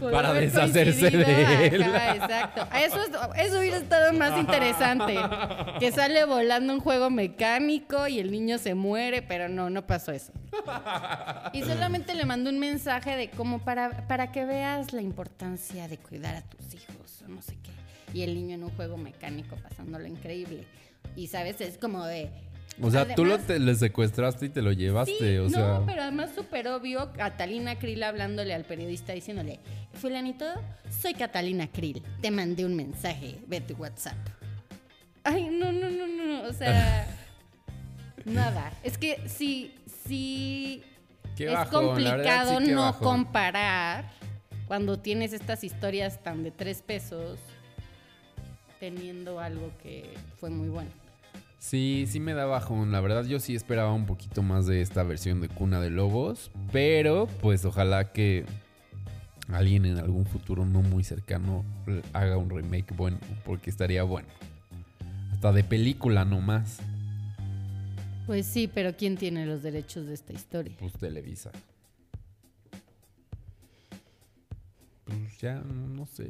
Para 0.10 0.32
deshacerse 0.32 1.10
de 1.10 1.66
él. 1.66 1.82
exacto. 1.82 2.66
Eso, 2.76 3.00
es- 3.00 3.46
eso 3.46 3.58
hubiera 3.58 3.76
estado 3.78 4.12
más 4.12 4.38
interesante. 4.38 5.16
Que 5.80 5.90
sale 5.92 6.24
volando 6.24 6.72
un 6.72 6.80
juego 6.80 7.10
mecánico 7.10 8.06
y 8.06 8.18
el 8.18 8.30
niño 8.30 8.58
se 8.58 8.74
muere, 8.74 9.22
pero 9.22 9.48
no, 9.48 9.70
no 9.70 9.86
pasó 9.86 10.12
eso. 10.12 10.32
Y 11.52 11.62
solamente 11.62 12.14
le 12.14 12.24
mandó 12.24 12.50
un 12.50 12.58
mensaje 12.58 13.16
de 13.16 13.30
como 13.30 13.58
para, 13.60 14.06
para 14.06 14.32
que 14.32 14.44
veas 14.44 14.92
la 14.92 15.02
importancia 15.02 15.88
de 15.88 15.98
cuidar 15.98 16.36
a 16.36 16.42
tus 16.42 16.74
hijos 16.74 17.22
o 17.24 17.28
no 17.28 17.42
sé 17.42 17.56
qué. 17.62 17.70
Y 18.16 18.22
el 18.22 18.34
niño 18.34 18.54
en 18.54 18.64
un 18.64 18.70
juego 18.70 18.96
mecánico 18.96 19.56
pasándolo 19.56 20.06
increíble. 20.06 20.64
Y 21.16 21.28
sabes, 21.28 21.60
es 21.60 21.78
como 21.78 22.04
de... 22.04 22.30
O 22.82 22.90
sea, 22.90 23.14
tú 23.14 23.24
lo 23.24 23.38
te, 23.38 23.60
le 23.60 23.74
secuestraste 23.76 24.46
y 24.46 24.48
te 24.48 24.60
lo 24.60 24.72
llevaste. 24.72 25.16
Sí, 25.16 25.36
o 25.38 25.44
no, 25.44 25.48
sea, 25.50 25.82
pero 25.86 26.02
además 26.02 26.30
súper 26.34 26.66
obvio, 26.68 27.12
Catalina 27.12 27.78
Krill 27.78 28.02
hablándole 28.02 28.52
al 28.52 28.64
periodista 28.64 29.12
diciéndole, 29.12 29.60
fulanito, 29.92 30.44
soy 30.90 31.14
Catalina 31.14 31.68
Krill, 31.70 32.02
te 32.20 32.32
mandé 32.32 32.64
un 32.64 32.74
mensaje, 32.74 33.36
ve 33.46 33.60
tu 33.60 33.74
WhatsApp. 33.74 34.16
Ay, 35.22 35.50
no, 35.50 35.70
no, 35.70 35.88
no, 35.88 36.06
no, 36.08 36.48
o 36.48 36.52
sea, 36.52 37.06
nada. 38.24 38.72
Es 38.82 38.98
que 38.98 39.22
sí, 39.28 39.72
sí, 40.06 40.82
Qué 41.36 41.46
es 41.46 41.52
bajón, 41.52 42.02
la 42.02 42.16
verdad, 42.16 42.46
complicado 42.46 42.60
sí, 42.60 42.72
no 42.72 42.82
bajón. 42.82 43.02
comparar 43.04 44.10
cuando 44.66 44.98
tienes 44.98 45.32
estas 45.32 45.62
historias 45.62 46.22
tan 46.24 46.42
de 46.42 46.50
tres 46.50 46.82
pesos 46.82 47.38
teniendo 48.80 49.38
algo 49.38 49.70
que 49.82 50.12
fue 50.38 50.50
muy 50.50 50.68
bueno. 50.68 50.90
Sí, 51.64 52.04
sí 52.06 52.20
me 52.20 52.34
da 52.34 52.44
bajón. 52.44 52.92
La 52.92 53.00
verdad, 53.00 53.24
yo 53.24 53.40
sí 53.40 53.54
esperaba 53.54 53.94
un 53.94 54.04
poquito 54.04 54.42
más 54.42 54.66
de 54.66 54.82
esta 54.82 55.02
versión 55.02 55.40
de 55.40 55.48
Cuna 55.48 55.80
de 55.80 55.88
Lobos. 55.88 56.50
Pero, 56.72 57.26
pues 57.40 57.64
ojalá 57.64 58.12
que 58.12 58.44
alguien 59.48 59.86
en 59.86 59.96
algún 59.96 60.26
futuro 60.26 60.66
no 60.66 60.82
muy 60.82 61.04
cercano 61.04 61.64
haga 62.12 62.36
un 62.36 62.50
remake 62.50 62.94
bueno. 62.94 63.16
Porque 63.46 63.70
estaría 63.70 64.02
bueno. 64.02 64.28
Hasta 65.32 65.52
de 65.52 65.64
película 65.64 66.26
nomás. 66.26 66.80
Pues 68.26 68.44
sí, 68.44 68.68
pero 68.68 68.94
¿quién 68.94 69.16
tiene 69.16 69.46
los 69.46 69.62
derechos 69.62 70.06
de 70.06 70.12
esta 70.12 70.34
historia? 70.34 70.76
Pues 70.78 70.92
Televisa. 70.92 71.50
Pues 75.04 75.38
ya 75.38 75.62
no 75.62 76.06
sé. 76.06 76.28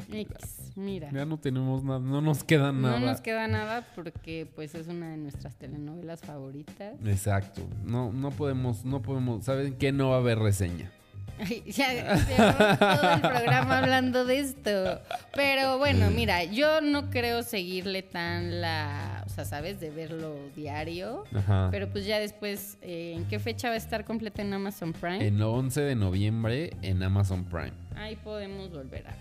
Mira. 0.77 1.11
Ya 1.13 1.25
no 1.25 1.39
tenemos 1.39 1.85
nada, 1.85 2.01
no 2.01 2.21
nos 2.21 2.45
queda 2.45 2.73
nada. 2.73 2.99
No 2.99 3.07
nos 3.07 3.21
queda 3.21 3.47
nada 3.47 3.87
porque 3.95 4.49
pues 4.55 4.75
es 4.75 4.89
una 4.89 5.11
de 5.11 5.17
nuestras 5.17 5.57
telenovelas 5.57 6.21
favoritas. 6.21 6.97
Exacto. 7.05 7.63
No, 7.85 8.13
no 8.13 8.31
podemos, 8.31 8.85
no 8.85 9.03
podemos. 9.03 9.45
¿Saben 9.45 9.75
qué? 9.79 9.93
No 9.93 10.11
va 10.11 10.17
a 10.17 10.19
haber 10.19 10.39
reseña. 10.39 10.91
Ay, 11.39 11.63
ya 11.67 11.93
llevamos 11.93 12.79
todo 12.79 13.13
el 13.15 13.21
programa 13.21 13.79
hablando 13.79 14.25
de 14.25 14.39
esto. 14.41 15.01
Pero 15.35 15.79
bueno, 15.79 16.11
mira, 16.11 16.45
yo 16.45 16.81
no 16.81 17.11
creo 17.11 17.43
seguirle 17.43 18.03
tan 18.03 18.61
la, 18.61 19.25
o 19.27 19.29
sea, 19.29 19.45
¿sabes? 19.45 19.81
De 19.81 19.91
verlo 19.91 20.37
diario. 20.55 21.25
Ajá. 21.35 21.69
Pero 21.71 21.89
pues 21.91 22.07
ya 22.07 22.19
después, 22.19 22.79
eh, 22.83 23.15
¿en 23.17 23.25
qué 23.27 23.39
fecha 23.39 23.69
va 23.69 23.75
a 23.75 23.79
estar 23.79 24.05
completa 24.05 24.43
en 24.43 24.53
Amazon 24.53 24.93
Prime? 24.93 25.27
En 25.27 25.41
11 25.43 25.81
de 25.81 25.95
noviembre 25.97 26.71
en 26.83 27.03
Amazon 27.03 27.45
Prime. 27.45 27.73
Ahí 27.97 28.17
podemos 28.17 28.71
volver 28.71 29.07
a 29.07 29.11
ver. 29.11 29.21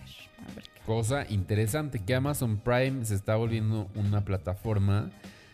A 0.50 0.56
ver 0.56 0.64
qué- 0.64 0.82
Cosa 0.86 1.26
interesante 1.30 2.00
que 2.00 2.14
Amazon 2.14 2.58
Prime 2.58 3.06
se 3.06 3.16
está 3.16 3.36
volviendo 3.38 3.90
una 3.96 4.26
plataforma 4.26 5.10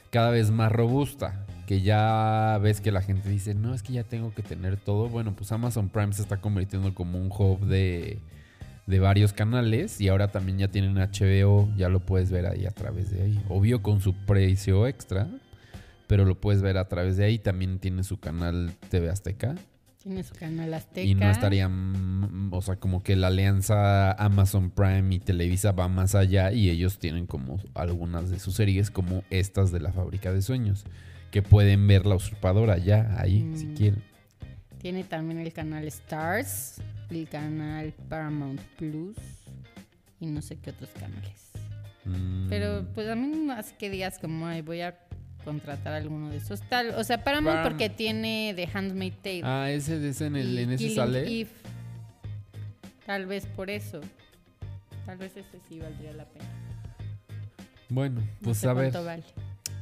cada 0.10 0.32
vez 0.32 0.50
más 0.50 0.72
robusta. 0.72 1.46
Que 1.70 1.82
ya 1.82 2.58
ves 2.64 2.82
que 2.82 2.92
la 2.92 3.04
gente 3.04 3.30
dice, 3.30 3.54
no, 3.54 3.76
es 3.76 3.84
que 3.84 3.94
ya 3.94 4.04
tengo 4.04 4.34
que 4.34 4.42
tener 4.42 4.76
todo. 4.76 5.08
Bueno, 5.08 5.36
pues 5.36 5.52
Amazon 5.52 5.90
Prime 5.90 6.12
se 6.14 6.24
está 6.24 6.42
convirtiendo 6.42 6.96
como 6.96 7.20
un 7.20 7.28
hub 7.28 7.60
de, 7.60 8.18
de 8.88 9.00
varios 9.00 9.34
canales. 9.34 10.02
Y 10.02 10.08
ahora 10.08 10.32
también 10.32 10.58
ya 10.58 10.70
tienen 10.70 10.96
HBO, 10.96 11.70
ya 11.78 11.88
lo 11.90 12.00
puedes 12.00 12.32
ver 12.32 12.48
ahí 12.48 12.66
a 12.66 12.72
través 12.72 13.12
de 13.12 13.22
ahí. 13.22 13.40
Obvio 13.50 13.84
con 13.84 14.02
su 14.02 14.16
precio 14.16 14.88
extra, 14.88 15.28
pero 16.08 16.26
lo 16.26 16.42
puedes 16.42 16.64
ver 16.64 16.76
a 16.80 16.88
través 16.88 17.18
de 17.18 17.26
ahí. 17.26 17.38
También 17.38 17.78
tiene 17.78 18.04
su 18.04 18.20
canal 18.20 18.72
TV 18.90 19.12
Azteca. 19.12 19.54
Tiene 20.02 20.24
su 20.24 20.34
canal 20.34 20.74
Azteca. 20.74 21.08
Y 21.08 21.14
no 21.14 21.30
estarían, 21.30 22.50
o 22.52 22.64
sea, 22.64 22.78
como 22.78 23.04
que 23.04 23.16
la 23.16 23.28
alianza 23.28 24.14
Amazon 24.14 24.72
Prime 24.72 25.14
y 25.14 25.20
Televisa 25.20 25.72
va 25.72 25.88
más 25.88 26.16
allá 26.16 26.52
y 26.52 26.72
ellos 26.72 26.98
tienen 26.98 27.28
como 27.28 27.60
algunas 27.76 28.32
de 28.32 28.40
sus 28.40 28.56
series 28.56 28.90
como 28.90 29.24
estas 29.30 29.72
de 29.72 29.82
la 29.82 29.92
fábrica 29.92 30.34
de 30.34 30.42
sueños, 30.42 30.86
que 31.32 31.42
pueden 31.42 31.88
ver 31.88 32.06
la 32.06 32.16
usurpadora 32.16 32.78
ya 32.78 33.16
ahí, 33.20 33.52
si 33.56 33.66
Mm. 33.68 33.76
quieren. 33.76 34.04
Tiene 34.80 35.04
también 35.04 35.40
el 35.40 35.52
canal 35.54 35.86
Stars, 35.88 36.82
el 37.10 37.28
canal 37.28 37.94
Paramount 38.08 38.62
Plus 38.78 39.16
y 40.20 40.26
no 40.28 40.42
sé 40.42 40.58
qué 40.58 40.70
otros 40.72 40.90
canales. 40.92 41.52
Mm, 42.06 42.48
Pero 42.50 42.86
pues 42.96 43.08
a 43.10 43.16
mí 43.16 43.28
no 43.28 43.54
hace 43.54 43.76
que 43.76 43.90
digas 43.90 44.18
como, 44.20 44.48
ay, 44.48 44.62
voy 44.62 44.82
a 44.82 44.98
contratar 45.44 45.94
alguno 45.94 46.30
de 46.30 46.38
esos 46.38 46.62
tal. 46.70 46.90
O 46.96 47.04
sea, 47.04 47.24
Paramount 47.24 47.60
Param- 47.60 47.64
porque 47.64 47.90
tiene 47.90 48.54
The 48.56 48.70
Handmaid's 48.74 49.18
Tale. 49.22 49.42
Ah, 49.44 49.70
ese, 49.70 50.08
ese 50.08 50.26
en, 50.28 50.36
el, 50.38 50.48
y 50.60 50.64
en 50.64 50.72
ese 50.72 50.84
Killing 50.84 50.96
sale. 50.96 51.42
Eve. 51.42 51.50
Tal 53.06 53.26
vez 53.26 53.46
por 53.48 53.70
eso. 53.70 54.02
Tal 55.06 55.18
vez 55.18 55.36
ese 55.36 55.60
sí 55.68 55.80
valdría 55.80 56.14
la 56.14 56.26
pena. 56.26 56.46
Bueno, 57.90 58.22
No 58.22 58.28
pues 58.44 58.58
sé 58.58 58.68
a 58.70 58.74
ver. 58.74 58.94
vale. 58.94 59.24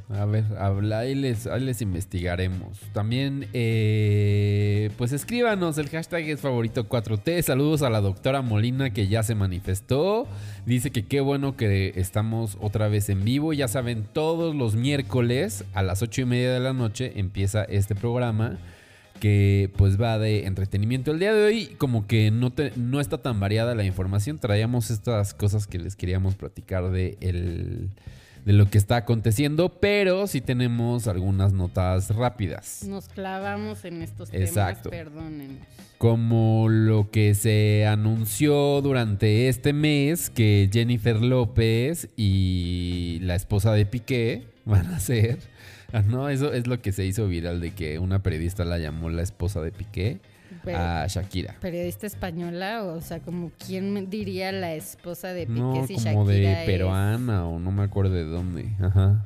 A 0.09 0.23
ver, 0.23 0.45
habla, 0.57 0.99
ahí, 0.99 1.15
les, 1.15 1.45
investigaremos. 1.81 2.79
También, 2.93 3.47
eh, 3.51 4.89
pues 4.97 5.11
escríbanos, 5.11 5.77
el 5.77 5.89
hashtag 5.89 6.29
es 6.29 6.39
favorito 6.39 6.87
4T. 6.87 7.41
Saludos 7.41 7.81
a 7.81 7.89
la 7.89 7.99
doctora 7.99 8.41
Molina 8.41 8.91
que 8.93 9.09
ya 9.09 9.21
se 9.23 9.35
manifestó. 9.35 10.25
Dice 10.65 10.91
que 10.91 11.05
qué 11.05 11.19
bueno 11.19 11.57
que 11.57 11.91
estamos 11.97 12.57
otra 12.61 12.87
vez 12.87 13.09
en 13.09 13.25
vivo. 13.25 13.51
Ya 13.51 13.67
saben, 13.67 14.05
todos 14.13 14.55
los 14.55 14.75
miércoles 14.75 15.65
a 15.73 15.83
las 15.83 16.01
8 16.01 16.21
y 16.21 16.25
media 16.25 16.53
de 16.53 16.61
la 16.61 16.71
noche 16.71 17.11
empieza 17.19 17.65
este 17.65 17.93
programa 17.93 18.57
que 19.19 19.69
pues 19.75 19.99
va 19.99 20.17
de 20.19 20.45
entretenimiento. 20.45 21.11
El 21.11 21.19
día 21.19 21.33
de 21.33 21.43
hoy 21.43 21.65
como 21.77 22.07
que 22.07 22.31
no, 22.31 22.51
te- 22.53 22.71
no 22.77 23.01
está 23.01 23.17
tan 23.17 23.41
variada 23.41 23.75
la 23.75 23.83
información. 23.83 24.37
Traíamos 24.39 24.89
estas 24.89 25.33
cosas 25.33 25.67
que 25.67 25.79
les 25.79 25.97
queríamos 25.97 26.35
platicar 26.35 26.91
de, 26.91 27.17
el- 27.19 27.89
de 28.47 28.53
lo 28.53 28.69
que 28.69 28.77
está 28.77 28.95
aconteciendo, 28.95 29.77
pero 29.81 30.25
sí 30.25 30.39
tenemos 30.39 31.09
algunas 31.09 31.51
notas 31.51 32.15
rápidas. 32.15 32.85
Nos 32.87 33.09
clavamos 33.09 33.83
en 33.83 34.01
estos 34.01 34.33
Exacto. 34.33 34.89
temas, 34.89 35.05
perdónenos. 35.11 35.67
Como 35.97 36.69
lo 36.69 37.11
que 37.11 37.35
se 37.35 37.85
anunció 37.85 38.81
durante 38.81 39.49
este 39.49 39.73
mes 39.73 40.29
que 40.29 40.69
Jennifer 40.71 41.21
López 41.21 42.07
y 42.15 43.19
la 43.21 43.35
esposa 43.35 43.73
de 43.73 43.85
Piqué 43.85 44.47
van 44.63 44.87
a 44.93 44.99
ser. 45.01 45.39
No, 46.05 46.27
eso 46.27 46.51
es 46.51 46.67
lo 46.67 46.81
que 46.81 46.91
se 46.91 47.05
hizo 47.05 47.29
viral 47.29 47.61
de 47.61 47.71
que 47.71 47.97
una 47.97 48.21
periodista 48.21 48.65
la 48.65 48.77
llamó 48.77 49.09
la 49.09 49.21
esposa 49.21 49.61
de 49.61 49.71
Piqué 49.71 50.19
Pero- 50.73 50.79
a 50.79 51.07
Shakira. 51.07 51.55
periodista 51.59 52.05
española, 52.07 52.83
o 52.83 53.01
sea, 53.01 53.19
como 53.19 53.51
quién 53.65 54.09
diría 54.09 54.51
la 54.51 54.73
esposa 54.75 55.29
de 55.33 55.47
Piqué 55.47 55.59
No, 55.59 55.87
si 55.87 55.95
como 55.95 56.25
Shakira 56.25 56.49
de 56.49 56.59
es- 56.61 56.65
peruana 56.65 57.45
o 57.47 57.59
no 57.59 57.71
me 57.71 57.83
acuerdo 57.83 58.13
de 58.13 58.23
dónde. 58.25 58.69
Ajá. 58.79 59.23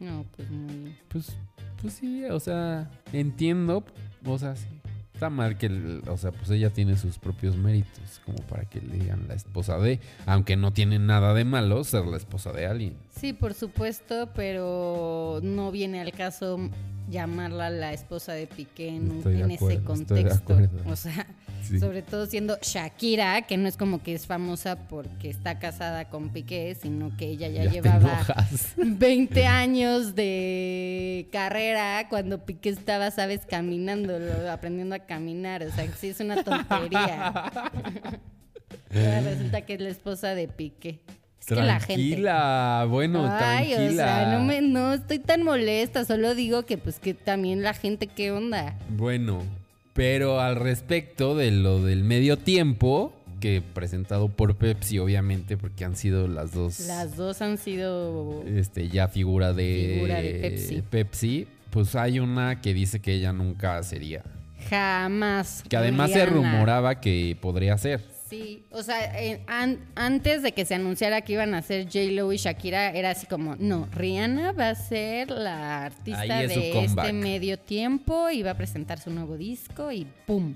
No, 0.00 0.24
pues 0.36 0.50
muy 0.50 0.96
Pues, 1.08 1.36
pues 1.80 1.92
sí, 1.94 2.24
o 2.24 2.40
sea, 2.40 2.90
entiendo. 3.12 3.84
O 4.24 4.38
sea, 4.38 4.56
sí. 4.56 4.66
Está 5.14 5.30
mal 5.30 5.56
que, 5.56 5.66
el- 5.66 6.02
o 6.08 6.16
sea, 6.16 6.32
pues 6.32 6.50
ella 6.50 6.70
tiene 6.70 6.96
sus 6.96 7.18
propios 7.18 7.56
méritos, 7.56 8.20
como 8.26 8.38
para 8.38 8.64
que 8.64 8.80
le 8.80 8.94
digan 8.98 9.28
la 9.28 9.34
esposa 9.34 9.78
de, 9.78 10.00
aunque 10.26 10.56
no 10.56 10.72
tiene 10.72 10.98
nada 10.98 11.32
de 11.34 11.44
malo 11.44 11.84
ser 11.84 12.06
la 12.06 12.16
esposa 12.16 12.50
de 12.52 12.66
alguien. 12.66 12.96
Sí, 13.14 13.32
por 13.32 13.54
supuesto, 13.54 14.30
pero 14.34 15.38
no 15.44 15.70
viene 15.70 16.00
al 16.00 16.10
caso 16.10 16.58
llamarla 17.12 17.70
la 17.70 17.92
esposa 17.92 18.32
de 18.32 18.48
Piqué 18.48 18.88
en, 18.88 19.18
Estoy 19.18 19.42
en 19.42 19.52
acuerdo, 19.52 19.70
ese 19.70 19.84
contexto. 19.84 20.58
O 20.86 20.96
sea, 20.96 21.26
Sí. 21.62 21.78
sobre 21.78 22.02
todo 22.02 22.26
siendo 22.26 22.58
Shakira, 22.60 23.42
que 23.42 23.56
no 23.56 23.68
es 23.68 23.76
como 23.76 24.02
que 24.02 24.14
es 24.14 24.26
famosa 24.26 24.88
porque 24.88 25.30
está 25.30 25.60
casada 25.60 26.06
con 26.08 26.30
Piqué, 26.30 26.74
sino 26.74 27.16
que 27.16 27.26
ella 27.26 27.46
ya, 27.46 27.70
llevaba 27.70 27.98
enojas. 27.98 28.72
20 28.76 29.46
años 29.46 30.16
de 30.16 31.28
carrera 31.30 32.08
cuando 32.08 32.44
Piqué 32.44 32.70
estaba, 32.70 33.12
sabes, 33.12 33.46
caminando, 33.46 34.18
aprendiendo 34.50 34.96
a 34.96 35.00
caminar. 35.00 35.62
O 35.62 35.70
sea, 35.70 35.86
sí 35.96 36.08
es 36.08 36.18
una 36.18 36.42
tontería. 36.42 37.28
Ahora 38.90 39.20
resulta 39.20 39.60
que 39.62 39.74
es 39.74 39.80
la 39.80 39.88
esposa 39.90 40.34
de 40.34 40.48
Piqué. 40.48 40.98
Es 41.42 41.46
que 41.48 41.54
la 41.56 41.80
gente. 41.80 41.94
Tranquila, 41.94 42.86
bueno, 42.88 43.28
Ay, 43.28 43.72
tranquila. 43.72 43.90
o 43.90 44.06
sea, 44.06 44.38
no, 44.38 44.44
me, 44.44 44.62
no 44.62 44.94
estoy 44.94 45.18
tan 45.18 45.42
molesta, 45.42 46.04
solo 46.04 46.36
digo 46.36 46.64
que 46.64 46.78
pues 46.78 47.00
que 47.00 47.14
también 47.14 47.62
la 47.62 47.74
gente, 47.74 48.06
¿qué 48.06 48.30
onda? 48.30 48.78
Bueno, 48.88 49.42
pero 49.92 50.40
al 50.40 50.54
respecto 50.54 51.36
de 51.36 51.50
lo 51.50 51.82
del 51.82 52.04
medio 52.04 52.38
tiempo, 52.38 53.12
que 53.40 53.60
presentado 53.60 54.28
por 54.28 54.54
Pepsi, 54.54 55.00
obviamente, 55.00 55.56
porque 55.56 55.84
han 55.84 55.96
sido 55.96 56.28
las 56.28 56.52
dos. 56.52 56.78
Las 56.86 57.16
dos 57.16 57.42
han 57.42 57.58
sido... 57.58 58.44
este, 58.46 58.88
ya 58.88 59.08
figura 59.08 59.52
de, 59.52 59.94
Figura 59.94 60.22
de 60.22 60.34
Pepsi. 60.34 60.82
Pepsi, 60.88 61.48
pues 61.70 61.96
hay 61.96 62.20
una 62.20 62.60
que 62.60 62.72
dice 62.72 63.00
que 63.00 63.14
ella 63.14 63.32
nunca 63.32 63.82
sería. 63.82 64.22
Jamás. 64.70 65.64
Que 65.68 65.76
además 65.76 66.12
se 66.12 66.24
rumoraba 66.24 67.00
que 67.00 67.36
podría 67.40 67.76
ser. 67.78 68.11
Sí, 68.32 68.64
o 68.70 68.82
sea, 68.82 69.20
eh, 69.22 69.42
an- 69.46 69.78
antes 69.94 70.42
de 70.42 70.52
que 70.52 70.64
se 70.64 70.74
anunciara 70.74 71.20
que 71.20 71.34
iban 71.34 71.52
a 71.54 71.60
ser 71.60 71.84
J-Lo 71.84 72.32
y 72.32 72.38
Shakira, 72.38 72.88
era 72.90 73.10
así 73.10 73.26
como, 73.26 73.56
no, 73.56 73.86
Rihanna 73.92 74.52
va 74.52 74.70
a 74.70 74.74
ser 74.74 75.30
la 75.30 75.84
artista 75.84 76.20
Ahí 76.22 76.44
es 76.46 76.54
su 76.54 76.60
de 76.60 76.70
comeback. 76.70 77.04
este 77.04 77.12
medio 77.12 77.58
tiempo 77.58 78.30
y 78.30 78.42
va 78.42 78.52
a 78.52 78.56
presentar 78.56 78.98
su 78.98 79.10
nuevo 79.10 79.36
disco 79.36 79.92
y 79.92 80.06
¡pum! 80.26 80.54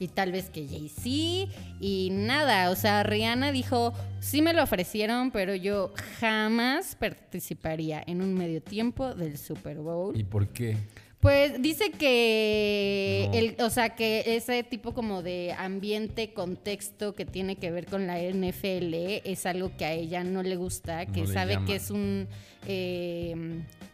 Y 0.00 0.08
tal 0.08 0.32
vez 0.32 0.50
que 0.50 0.66
Jay-Z 0.66 1.52
y 1.80 2.08
nada, 2.10 2.70
o 2.70 2.74
sea, 2.74 3.04
Rihanna 3.04 3.52
dijo, 3.52 3.92
sí 4.18 4.42
me 4.42 4.52
lo 4.52 4.64
ofrecieron, 4.64 5.30
pero 5.30 5.54
yo 5.54 5.92
jamás 6.18 6.96
participaría 6.96 8.02
en 8.04 8.20
un 8.20 8.34
medio 8.34 8.60
tiempo 8.60 9.14
del 9.14 9.38
Super 9.38 9.76
Bowl. 9.76 10.16
¿Y 10.18 10.24
por 10.24 10.48
qué? 10.48 10.76
Pues 11.22 11.62
dice 11.62 11.92
que, 11.92 13.28
No. 13.30 13.38
el, 13.38 13.56
o 13.60 13.70
sea, 13.70 13.90
que 13.90 14.24
ese 14.26 14.64
tipo 14.64 14.92
como 14.92 15.22
de 15.22 15.54
ambiente, 15.56 16.32
contexto 16.32 17.14
que 17.14 17.24
tiene 17.24 17.54
que 17.54 17.70
ver 17.70 17.86
con 17.86 18.08
la 18.08 18.18
NFL 18.20 18.92
es 19.24 19.46
algo 19.46 19.70
que 19.76 19.84
a 19.84 19.92
ella 19.92 20.24
no 20.24 20.42
le 20.42 20.56
gusta, 20.56 21.04
No 21.04 21.12
que 21.12 21.20
le 21.20 21.26
sabe 21.28 21.54
llama. 21.54 21.66
que 21.66 21.76
es 21.76 21.90
un, 21.92 22.26
eh, 22.66 23.36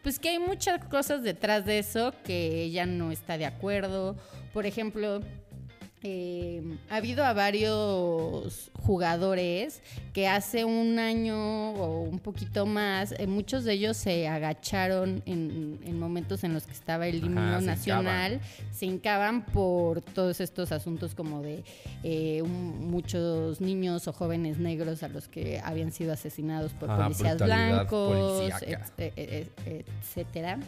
pues 0.03 0.19
que 0.19 0.31
hay 0.31 0.39
muchas 0.39 0.83
cosas 0.87 1.23
detrás 1.23 1.67
de 1.67 1.79
eso 1.81 2.15
que 2.25 2.63
ella 2.63 2.87
no 2.87 3.13
está 3.13 3.37
de 3.37 3.45
acuerdo. 3.45 4.17
Por 4.55 4.65
ejemplo, 4.65 5.21
eh, 6.03 6.63
ha 6.91 6.97
habido 6.97 7.25
a 7.25 7.33
varios 7.33 8.71
jugadores 8.75 9.83
que 10.13 10.29
hace 10.29 10.65
un 10.65 10.99
año 10.99 11.73
o 11.75 12.03
un 12.03 12.19
poquito 12.21 12.67
más, 12.67 13.13
eh, 13.19 13.27
muchos 13.27 13.65
de 13.65 13.73
ellos 13.75 13.97
se 13.97 14.29
agacharon 14.29 15.23
en, 15.27 15.79
en 15.85 15.99
momentos 15.99 16.45
en 16.45 16.55
los 16.55 16.67
que 16.67 16.73
estaba 16.73 17.07
el 17.09 17.17
himno 17.25 17.41
nacional, 17.67 18.41
se 18.73 18.87
hincaban 18.87 19.45
por 19.47 20.01
todos 20.01 20.41
estos 20.41 20.71
asuntos 20.73 21.15
como 21.15 21.43
de 21.43 21.65
eh, 22.05 22.43
un- 22.43 22.91
muchos 22.91 23.61
niños 23.61 24.07
o 24.09 24.13
jóvenes 24.13 24.59
negros 24.59 25.03
a 25.03 25.09
los 25.09 25.27
que 25.29 25.61
habían 25.65 25.91
sido 25.93 26.13
asesinados 26.13 26.73
por 26.75 26.91
policías 27.05 27.37
blancos, 27.47 28.41
et- 28.63 28.79
eh, 29.17 29.47
eh, 29.67 29.85
etcétera. 30.01 30.59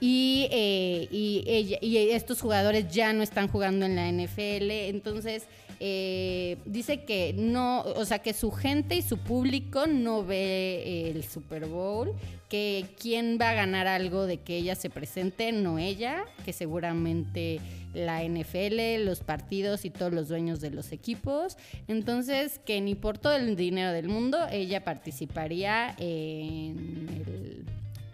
Eh, 0.00 0.48
eh, 0.50 0.50
eh. 0.50 0.50
Eh, 0.50 1.02
eh. 1.02 1.08
Y, 1.10 1.44
eh, 1.46 1.58
ella- 1.58 1.78
y 1.80 1.96
estos 2.10 2.40
jugadores 2.40 2.88
ya 2.92 3.12
no 3.12 3.22
están 3.22 3.48
jugando 3.48 3.86
en 3.86 3.96
la 3.96 4.08
NFL. 4.08 4.88
Entonces, 4.88 5.44
eh, 5.80 6.56
dice 6.64 7.04
que 7.04 7.34
no, 7.36 7.82
o 7.82 8.04
sea, 8.04 8.18
que 8.20 8.32
su 8.32 8.50
gente 8.50 8.96
y 8.96 9.02
su 9.02 9.18
público 9.18 9.86
no 9.86 10.24
ve 10.24 11.10
el 11.10 11.24
Super 11.24 11.66
Bowl, 11.66 12.12
que 12.48 12.84
quién 13.00 13.38
va 13.40 13.50
a 13.50 13.54
ganar 13.54 13.86
algo 13.86 14.26
de 14.26 14.38
que 14.38 14.56
ella 14.56 14.74
se 14.74 14.90
presente, 14.90 15.52
no 15.52 15.78
ella, 15.78 16.24
que 16.44 16.52
seguramente 16.52 17.60
la 17.94 18.22
NFL, 18.24 19.04
los 19.04 19.20
partidos 19.20 19.84
y 19.84 19.90
todos 19.90 20.12
los 20.12 20.28
dueños 20.28 20.60
de 20.60 20.70
los 20.70 20.92
equipos. 20.92 21.56
Entonces, 21.88 22.58
que 22.64 22.80
ni 22.80 22.94
por 22.94 23.18
todo 23.18 23.36
el 23.36 23.54
dinero 23.56 23.92
del 23.92 24.08
mundo 24.08 24.38
ella 24.50 24.82
participaría 24.84 25.94
en 25.98 27.08
el 27.26 27.64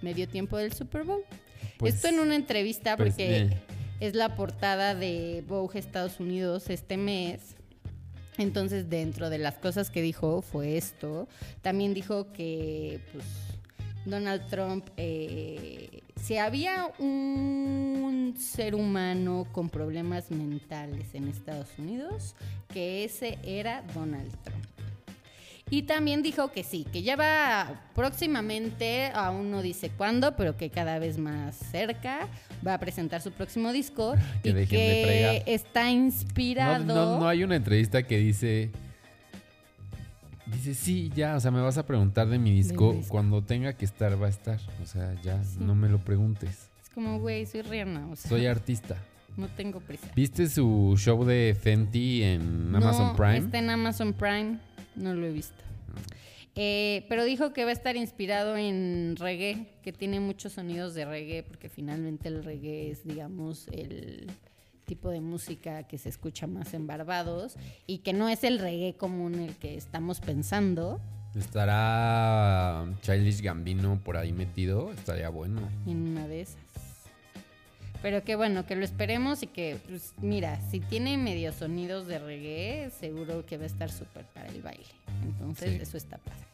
medio 0.03 0.29
tiempo 0.29 0.57
del 0.59 0.73
Super 0.73 1.05
Bowl. 1.05 1.23
Pues, 1.79 1.97
Esto 1.97 2.09
en 2.09 2.21
una 2.21 2.37
entrevista 2.37 2.97
pues, 2.97 3.11
porque 3.11 3.37
eh. 3.37 3.51
es 4.01 4.15
la 4.15 4.35
portada 4.37 4.95
de 4.95 5.45
Vogue 5.47 5.79
Estados 5.79 6.21
Unidos 6.21 6.71
este 6.71 6.97
mes. 6.97 7.57
Entonces, 8.37 8.91
dentro 8.91 9.31
de 9.31 9.39
las 9.39 9.55
cosas 9.55 9.91
que 9.91 10.03
dijo 10.03 10.43
fue 10.43 10.77
esto. 10.77 11.29
También 11.63 11.95
dijo 11.95 12.33
que, 12.33 13.01
pues, 13.13 13.25
Donald 14.05 14.49
Trump, 14.49 14.89
eh, 14.97 16.03
si 16.21 16.37
había 16.37 16.93
un 16.99 18.35
ser 18.39 18.75
humano 18.75 19.47
con 19.53 19.69
problemas 19.69 20.31
mentales 20.31 21.15
en 21.15 21.29
Estados 21.29 21.69
Unidos, 21.79 22.35
que 22.73 23.05
ese 23.05 23.39
era 23.43 23.83
Donald 23.95 24.33
Trump. 24.43 24.74
Y 25.71 25.83
también 25.85 26.23
dijo 26.23 26.53
que 26.53 26.63
sí, 26.63 26.87
que 26.93 27.03
ya 27.03 27.17
va 27.17 27.83
próximamente, 27.95 29.11
aún 29.15 29.51
no 29.51 29.63
dice 29.63 29.91
cuándo, 29.91 30.37
pero 30.37 30.57
que 30.57 30.69
cada 30.71 30.99
vez 30.99 31.17
más 31.19 31.57
cerca, 31.57 32.29
va 32.67 32.75
a 32.75 32.79
presentar 32.79 33.23
su 33.23 33.33
próximo 33.33 33.73
disco 33.73 34.15
Que 34.43 34.51
y 34.51 34.67
que 34.67 35.43
está 35.47 35.91
inspirado. 35.91 36.85
no, 36.85 37.19
no 37.19 37.29
hay 37.29 37.43
una 37.45 37.57
entrevista 37.57 38.03
que 38.03 38.19
dice. 38.19 38.71
Dice, 40.47 40.75
sí, 40.75 41.11
ya, 41.17 41.37
o 41.37 41.41
sea, 41.41 41.51
me 41.51 41.63
vas 41.63 41.79
a 41.79 41.87
preguntar 41.87 42.29
de 42.29 42.39
mi 42.39 42.53
disco. 42.53 42.93
disco. 42.93 43.11
Cuando 43.11 43.43
tenga 43.43 43.73
que 43.73 43.87
estar, 43.87 44.21
va 44.23 44.27
a 44.27 44.31
estar. 44.31 44.61
O 44.83 44.87
sea, 44.87 45.15
ya, 45.23 45.43
Sí. 45.43 45.57
no 45.61 45.75
me 45.75 45.89
lo 45.89 45.99
preguntes. 45.99 46.69
Es 46.83 46.91
como, 46.91 47.19
güey, 47.19 47.47
soy 47.47 47.63
Rihanna, 47.63 48.09
o 48.09 48.17
sea, 48.17 48.29
Soy 48.29 48.47
artista. 48.47 48.97
no 49.39 49.49
tengo 49.49 49.81
prisa. 49.81 50.07
¿Viste 50.15 50.47
su 50.49 50.95
show 50.99 51.25
de 51.25 51.57
Fenty 51.61 52.23
en 52.23 52.73
Amazon 52.77 53.07
No, 53.09 53.17
Prime? 53.17 53.39
Está 53.39 53.59
en 53.59 53.71
Amazon 53.71 54.13
Prime, 54.13 54.59
no 54.97 55.15
lo 55.15 55.27
he 55.27 55.33
visto. 55.33 55.55
Eh, 56.57 57.05
pero 57.09 57.25
dijo 57.25 57.53
que 57.53 57.65
va 57.65 57.71
a 57.71 57.73
estar 57.73 57.97
inspirado 57.97 58.57
en 58.57 59.17
reggae, 59.17 59.67
que 59.83 59.93
tiene 59.93 60.21
muchos 60.21 60.53
sonidos 60.53 60.95
de 60.95 61.05
reggae, 61.05 61.43
porque 61.43 61.69
finalmente 61.69 62.29
el 62.29 62.45
reggae 62.45 62.91
es, 62.91 63.05
digamos, 63.05 63.67
el 63.69 64.31
tipo 64.85 65.11
de 65.11 65.21
música 65.21 65.85
que 65.85 65.99
se 65.99 66.09
escucha 66.11 66.47
más 66.47 66.75
en 66.75 66.87
Barbados 66.87 67.57
y 67.87 67.99
que 67.99 68.13
no 68.13 68.29
es 68.29 68.45
el 68.45 68.59
reggae 68.59 68.95
común 68.97 69.35
el 69.37 69.57
que 69.57 69.77
estamos 69.77 70.21
pensando 70.21 71.01
Estará 71.35 72.85
Childish 73.03 73.43
Gambino 73.43 73.99
por 74.05 74.17
ahí 74.17 74.33
metido. 74.33 74.93
Estaría 74.93 75.29
bueno. 75.29 75.69
en 75.85 76.09
una 76.09 76.29
de 76.29 76.43
esas. 76.43 76.57
Pero 78.05 78.23
que 78.23 78.37
bueno, 78.37 78.67
que 78.67 78.77
lo 78.77 78.85
esperemos 78.85 79.43
y 79.43 79.47
que, 79.47 79.79
pues, 79.89 80.13
mira, 80.21 80.61
si 80.71 80.79
tiene 80.81 81.17
medio 81.17 81.55
sonidos 81.55 82.07
de 82.07 82.19
reggae, 82.19 82.91
seguro 83.01 83.47
que 83.47 83.57
va 83.57 83.63
a 83.63 83.67
estar 83.67 83.91
súper 83.91 84.27
para 84.27 84.49
el 84.49 84.61
baile. 84.61 84.85
Entonces, 85.23 85.71
Sí. 85.71 85.79
eso 85.81 85.97
está 85.97 86.19
padre. 86.19 86.45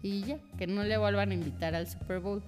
Y 0.00 0.22
ya, 0.22 0.38
que 0.58 0.68
no 0.68 0.84
le 0.84 0.96
vuelvan 0.96 1.32
a 1.32 1.34
invitar 1.34 1.74
al 1.74 1.88
Super 1.88 2.20
Bowl. 2.20 2.40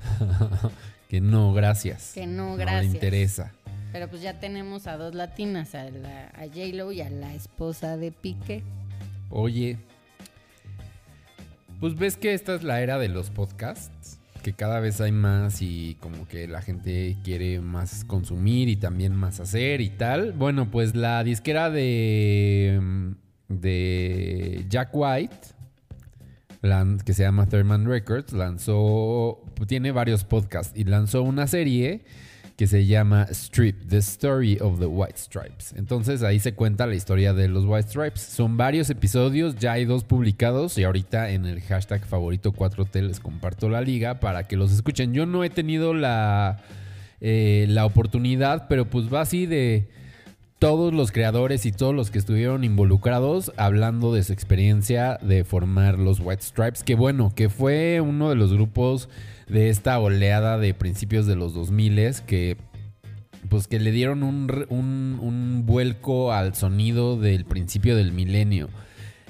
que 1.10 1.20
no, 1.20 1.52
gracias. 1.52 2.12
Que 2.14 2.26
no, 2.26 2.52
No 2.52 2.56
gracias. 2.56 2.84
le 2.86 2.90
interesa. 2.92 3.52
Pero 3.92 4.08
pues 4.08 4.22
ya 4.22 4.40
tenemos 4.40 4.86
a 4.86 4.96
dos 4.96 5.14
latinas, 5.14 5.74
a, 5.74 5.84
la, 5.90 6.28
a 6.28 6.46
J-Lo 6.46 6.92
y 6.92 7.02
a 7.02 7.10
la 7.10 7.34
esposa 7.34 7.98
de 7.98 8.10
Piqué. 8.10 8.62
Oye, 9.28 9.76
pues 11.78 11.94
ves 11.94 12.16
que 12.16 12.32
esta 12.32 12.54
es 12.54 12.62
la 12.62 12.80
era 12.80 12.98
de 12.98 13.08
los 13.08 13.28
podcasts, 13.28 14.18
que 14.42 14.52
cada 14.52 14.80
vez 14.80 15.00
hay 15.00 15.12
más 15.12 15.62
y 15.62 15.96
como 16.00 16.26
que 16.26 16.48
la 16.48 16.60
gente 16.60 17.16
quiere 17.22 17.60
más 17.60 18.04
consumir 18.04 18.68
y 18.68 18.76
también 18.76 19.14
más 19.14 19.40
hacer 19.40 19.80
y 19.80 19.90
tal. 19.90 20.32
Bueno, 20.32 20.70
pues 20.70 20.94
la 20.94 21.24
disquera 21.24 21.70
de, 21.70 23.14
de 23.48 24.66
Jack 24.68 24.90
White, 24.92 25.36
que 27.04 27.14
se 27.14 27.22
llama 27.22 27.48
Thurman 27.48 27.86
Records, 27.86 28.32
lanzó, 28.32 29.40
tiene 29.66 29.92
varios 29.92 30.24
podcasts 30.24 30.78
y 30.78 30.84
lanzó 30.84 31.22
una 31.22 31.46
serie 31.46 32.04
que 32.56 32.66
se 32.66 32.86
llama 32.86 33.26
Strip, 33.30 33.88
The 33.88 33.98
Story 33.98 34.58
of 34.60 34.78
the 34.78 34.86
White 34.86 35.18
Stripes. 35.18 35.74
Entonces 35.76 36.22
ahí 36.22 36.38
se 36.38 36.54
cuenta 36.54 36.86
la 36.86 36.94
historia 36.94 37.32
de 37.32 37.48
los 37.48 37.64
White 37.64 37.88
Stripes. 37.88 38.20
Son 38.20 38.56
varios 38.56 38.90
episodios, 38.90 39.56
ya 39.56 39.72
hay 39.72 39.84
dos 39.84 40.04
publicados 40.04 40.76
y 40.78 40.84
ahorita 40.84 41.30
en 41.30 41.46
el 41.46 41.60
hashtag 41.62 42.04
favorito 42.04 42.52
4T 42.52 43.00
les 43.02 43.20
comparto 43.20 43.68
la 43.68 43.80
liga 43.80 44.20
para 44.20 44.44
que 44.44 44.56
los 44.56 44.72
escuchen. 44.72 45.14
Yo 45.14 45.26
no 45.26 45.44
he 45.44 45.50
tenido 45.50 45.94
la, 45.94 46.62
eh, 47.20 47.66
la 47.68 47.86
oportunidad, 47.86 48.66
pero 48.68 48.84
pues 48.84 49.12
va 49.12 49.22
así 49.22 49.46
de 49.46 49.88
todos 50.62 50.94
los 50.94 51.10
creadores 51.10 51.66
y 51.66 51.72
todos 51.72 51.92
los 51.92 52.12
que 52.12 52.18
estuvieron 52.18 52.62
involucrados 52.62 53.52
hablando 53.56 54.14
de 54.14 54.22
su 54.22 54.32
experiencia 54.32 55.18
de 55.20 55.42
formar 55.42 55.98
los 55.98 56.20
White 56.20 56.42
Stripes, 56.42 56.84
que 56.84 56.94
bueno, 56.94 57.32
que 57.34 57.48
fue 57.48 58.00
uno 58.00 58.28
de 58.28 58.36
los 58.36 58.52
grupos 58.52 59.08
de 59.48 59.68
esta 59.70 59.98
oleada 59.98 60.58
de 60.58 60.74
principios 60.74 61.26
de 61.26 61.36
los 61.36 61.54
2000 61.54 62.22
que 62.26 62.56
pues 63.48 63.66
que 63.66 63.78
le 63.80 63.90
dieron 63.90 64.22
un, 64.22 64.66
un- 64.70 65.62
vuelco 65.66 66.32
al 66.32 66.54
sonido 66.54 67.18
del 67.18 67.44
principio 67.44 67.96
del 67.96 68.12
milenio. 68.12 68.68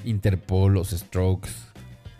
Interpol, 0.04 0.74
los 0.74 0.90
Strokes, 0.90 1.50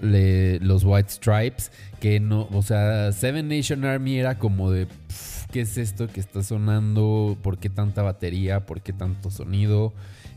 los 0.01 0.85
White 0.85 1.11
Stripes, 1.11 1.71
que 2.01 2.19
no, 2.19 2.49
o 2.53 2.63
sea, 2.63 3.13
Seven 3.13 3.49
Nation 3.49 3.85
Army 3.85 4.17
era 4.19 4.39
como 4.39 4.71
de, 4.71 4.87
"Pf, 4.87 5.47
¿qué 5.53 5.61
es 5.61 5.77
esto 5.79 6.09
que 6.09 6.19
está 6.21 6.43
sonando? 6.43 7.37
¿Por 7.43 7.59
qué 7.59 7.69
tanta 7.71 8.03
batería? 8.03 8.67
¿Por 8.67 8.81
qué 8.83 8.93
tanto 8.93 9.31
sonido? 9.31 9.93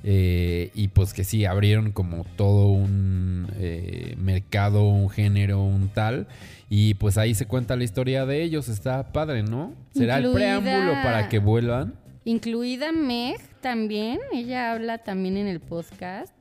Eh, 0.08 0.70
y 0.76 0.90
pues 0.90 1.14
que 1.14 1.24
sí, 1.24 1.46
abrieron 1.46 1.92
como 1.92 2.26
todo 2.36 2.68
un 2.68 3.48
eh, 3.58 4.14
mercado, 4.20 4.84
un 4.84 5.10
género, 5.10 5.64
un 5.64 5.90
tal. 5.90 6.28
Y 6.70 6.94
pues 6.94 7.18
ahí 7.18 7.34
se 7.34 7.48
cuenta 7.48 7.76
la 7.76 7.86
historia 7.86 8.28
de 8.28 8.44
ellos, 8.44 8.70
está 8.70 9.12
padre, 9.12 9.42
¿no? 9.42 9.74
Será 9.96 10.18
el 10.20 10.32
preámbulo 10.32 10.94
para 11.04 11.28
que 11.28 11.40
vuelvan. 11.40 11.96
Incluida 12.24 12.92
Meg 12.92 13.40
también, 13.62 14.20
ella 14.32 14.74
habla 14.74 15.00
también 15.00 15.38
en 15.38 15.48
el 15.48 15.60
podcast, 15.60 16.34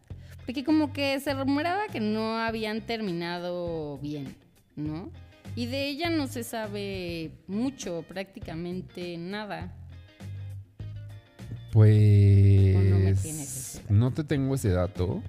porque 0.44 0.62
como 0.62 0.92
que 0.92 1.18
se 1.20 1.32
rumoraba 1.32 1.86
que 1.90 2.00
no 2.00 2.36
habían 2.36 2.82
terminado 2.82 3.98
bien, 3.98 4.36
¿no? 4.76 5.10
Y 5.56 5.66
de 5.66 5.88
ella 5.88 6.10
no 6.10 6.26
se 6.26 6.42
sabe 6.44 7.30
mucho, 7.46 8.04
prácticamente 8.06 9.16
nada. 9.16 9.72
Pues 11.72 12.83
¿O 13.88 13.92
no 13.92 14.10
te 14.12 14.24
tengo 14.24 14.54
ese 14.54 14.70
dato. 14.70 15.22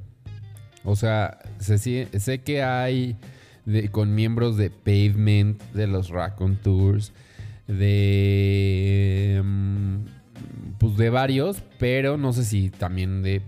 O 0.83 0.95
sea, 0.95 1.39
sé, 1.77 2.07
que 2.43 2.61
hay 2.63 3.15
de- 3.65 3.89
con 3.89 4.13
miembros 4.13 4.57
de 4.57 4.69
Pavement, 4.69 5.61
de 5.73 5.87
los 5.87 6.09
Raconteurs, 6.09 7.11
de 7.67 9.41
mm, 9.43 9.95
pues 10.77 10.97
de 10.97 11.09
varios, 11.09 11.63
pero 11.79 12.17
no 12.17 12.33
sé 12.33 12.43
si 12.45 12.69
también 12.69 13.23
de, 13.23 13.41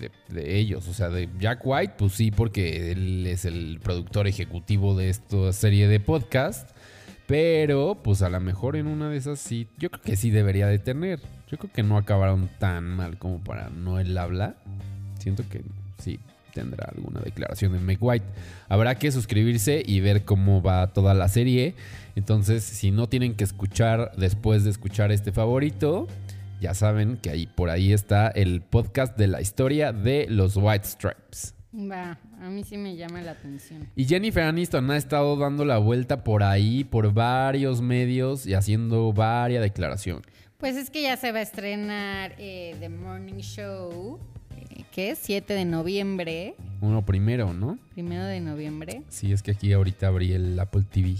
de- 0.00 0.10
de 0.34 0.58
ellos. 0.58 0.88
O 0.88 0.94
sea, 0.94 1.08
de 1.10 1.28
Jack 1.38 1.60
White, 1.64 1.94
pues 1.98 2.12
sí, 2.12 2.30
porque 2.30 2.92
él 2.92 3.26
es 3.26 3.44
el 3.44 3.80
productor 3.82 4.26
ejecutivo 4.26 4.96
de 4.96 5.10
esta 5.10 5.52
serie 5.52 5.88
de 5.88 6.00
podcast. 6.00 6.70
Pero, 7.26 8.00
pues 8.02 8.22
a 8.22 8.30
lo 8.30 8.40
mejor 8.40 8.74
en 8.76 8.86
una 8.86 9.10
de 9.10 9.18
esas 9.18 9.38
sí, 9.38 9.68
yo 9.78 9.90
creo 9.90 10.00
que 10.02 10.16
sí 10.16 10.30
debería 10.30 10.66
de 10.66 10.78
tener. 10.78 11.20
Yo 11.50 11.56
creo 11.56 11.72
que 11.72 11.82
no 11.82 11.96
acabaron 11.96 12.48
tan 12.58 12.84
mal 12.84 13.18
como 13.18 13.38
para 13.38 13.70
no 13.70 13.98
el 13.98 14.16
habla. 14.16 14.56
Siento 15.18 15.44
que 15.48 15.62
sí 15.98 16.20
tendrá 16.52 16.90
alguna 16.94 17.20
declaración 17.20 17.72
de 17.72 17.78
Meg 17.78 17.98
White. 18.00 18.24
Habrá 18.68 18.96
que 18.96 19.10
suscribirse 19.12 19.82
y 19.84 20.00
ver 20.00 20.24
cómo 20.24 20.62
va 20.62 20.92
toda 20.92 21.14
la 21.14 21.28
serie. 21.28 21.74
Entonces, 22.16 22.64
si 22.64 22.90
no 22.90 23.08
tienen 23.08 23.34
que 23.34 23.44
escuchar 23.44 24.12
después 24.16 24.64
de 24.64 24.70
escuchar 24.70 25.12
este 25.12 25.32
favorito, 25.32 26.06
ya 26.60 26.74
saben 26.74 27.16
que 27.16 27.30
ahí 27.30 27.46
por 27.46 27.70
ahí 27.70 27.92
está 27.92 28.28
el 28.28 28.60
podcast 28.60 29.16
de 29.16 29.28
la 29.28 29.40
historia 29.40 29.92
de 29.92 30.26
los 30.28 30.56
White 30.56 30.86
Stripes. 30.86 31.54
Va, 31.74 32.18
a 32.40 32.48
mí 32.48 32.64
sí 32.64 32.76
me 32.76 32.96
llama 32.96 33.20
la 33.20 33.32
atención. 33.32 33.88
Y 33.94 34.06
Jennifer 34.06 34.42
Aniston 34.42 34.90
ha 34.90 34.96
estado 34.96 35.36
dando 35.36 35.64
la 35.64 35.78
vuelta 35.78 36.24
por 36.24 36.42
ahí, 36.42 36.82
por 36.82 37.12
varios 37.12 37.80
medios 37.82 38.46
y 38.46 38.54
haciendo 38.54 39.12
varias 39.12 39.62
declaraciones. 39.62 40.26
Pues 40.58 40.76
es 40.76 40.90
que 40.90 41.02
ya 41.02 41.16
se 41.16 41.30
va 41.30 41.38
a 41.38 41.42
estrenar 41.42 42.34
eh, 42.36 42.74
The 42.80 42.88
Morning 42.88 43.38
Show, 43.42 44.18
eh, 44.56 44.82
que 44.90 45.10
es 45.10 45.20
7 45.22 45.54
de 45.54 45.64
noviembre, 45.64 46.56
Uno 46.80 47.06
primero, 47.06 47.52
¿no? 47.54 47.78
primero 47.94 48.24
de 48.24 48.40
noviembre, 48.40 49.02
Sí, 49.08 49.32
es 49.32 49.40
que 49.44 49.52
aquí 49.52 49.72
ahorita 49.72 50.08
abrí 50.08 50.32
el 50.32 50.58
Apple 50.58 50.82
TV. 50.90 51.14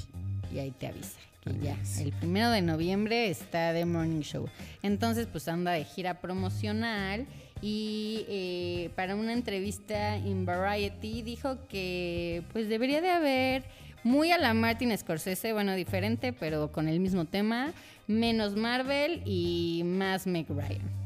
y 0.53 0.59
ahí 0.59 0.73
te 0.73 0.89
avisa. 0.89 1.21
Que 1.45 1.51
Ahí 1.51 1.61
ya, 1.63 1.77
el 2.03 2.13
primero 2.15 2.51
de 2.51 2.63
noviembre 2.63 3.31
está 3.31 3.73
The 3.73 3.85
Morning 3.85 4.23
Show. 4.23 4.49
Entonces, 4.83 5.29
pues 5.31 5.47
anda 5.47 5.71
de 5.71 5.85
gira 5.85 6.15
promocional 6.21 7.25
y 7.63 8.25
eh, 8.29 8.91
para 8.97 9.15
una 9.15 9.33
entrevista 9.35 10.17
en 10.17 10.47
Variety 10.47 11.23
dijo 11.23 11.59
que 11.69 12.43
pues 12.53 12.69
debería 12.69 13.01
de 13.01 13.11
haber 13.11 13.65
muy 14.03 14.33
a 14.33 14.39
la 14.39 14.53
Martin 14.53 14.97
Scorsese, 14.99 15.53
bueno, 15.53 15.77
diferente, 15.77 16.33
pero 16.33 16.73
con 16.73 16.89
el 16.89 16.99
mismo 16.99 17.25
tema, 17.25 17.73
menos 18.09 18.57
Marvel 18.57 19.23
y 19.25 19.83
más 19.85 20.27
Meg 20.27 20.47
Ryan. 20.49 20.99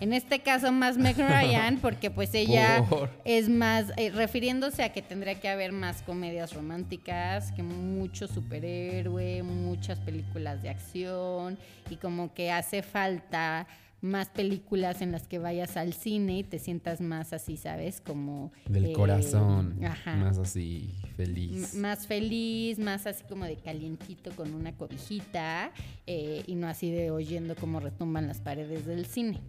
En 0.00 0.12
este 0.12 0.40
caso 0.40 0.72
más 0.72 0.98
Meg 0.98 1.16
Ryan, 1.16 1.78
porque 1.78 2.10
pues 2.10 2.34
ella 2.34 2.84
Por. 2.88 3.08
es 3.24 3.48
más, 3.48 3.92
eh, 3.96 4.10
refiriéndose 4.10 4.82
a 4.82 4.92
que 4.92 5.02
tendría 5.02 5.40
que 5.40 5.48
haber 5.48 5.70
más 5.70 6.02
comedias 6.02 6.52
románticas, 6.52 7.52
que 7.52 7.62
mucho 7.62 8.26
superhéroe, 8.26 9.42
muchas 9.44 10.00
películas 10.00 10.62
de 10.62 10.70
acción 10.70 11.58
y 11.88 11.96
como 11.96 12.34
que 12.34 12.50
hace 12.50 12.82
falta 12.82 13.68
más 14.04 14.28
películas 14.28 15.00
en 15.00 15.12
las 15.12 15.26
que 15.26 15.38
vayas 15.38 15.78
al 15.78 15.94
cine 15.94 16.40
y 16.40 16.44
te 16.44 16.58
sientas 16.58 17.00
más 17.00 17.32
así, 17.32 17.56
¿sabes? 17.56 18.02
Como... 18.02 18.52
Del 18.68 18.86
eh, 18.86 18.92
corazón. 18.92 19.82
Ajá. 19.82 20.14
Más 20.16 20.36
así, 20.36 20.92
feliz. 21.16 21.72
M- 21.72 21.82
más 21.82 22.06
feliz, 22.06 22.78
más 22.78 23.06
así 23.06 23.24
como 23.26 23.46
de 23.46 23.56
calientito 23.56 24.30
con 24.32 24.54
una 24.54 24.76
cobijita 24.76 25.72
eh, 26.06 26.44
y 26.46 26.54
no 26.54 26.68
así 26.68 26.90
de 26.90 27.10
oyendo 27.10 27.56
cómo 27.56 27.80
retumban 27.80 28.26
las 28.26 28.40
paredes 28.42 28.84
del 28.84 29.06
cine. 29.06 29.40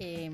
Eh, 0.00 0.30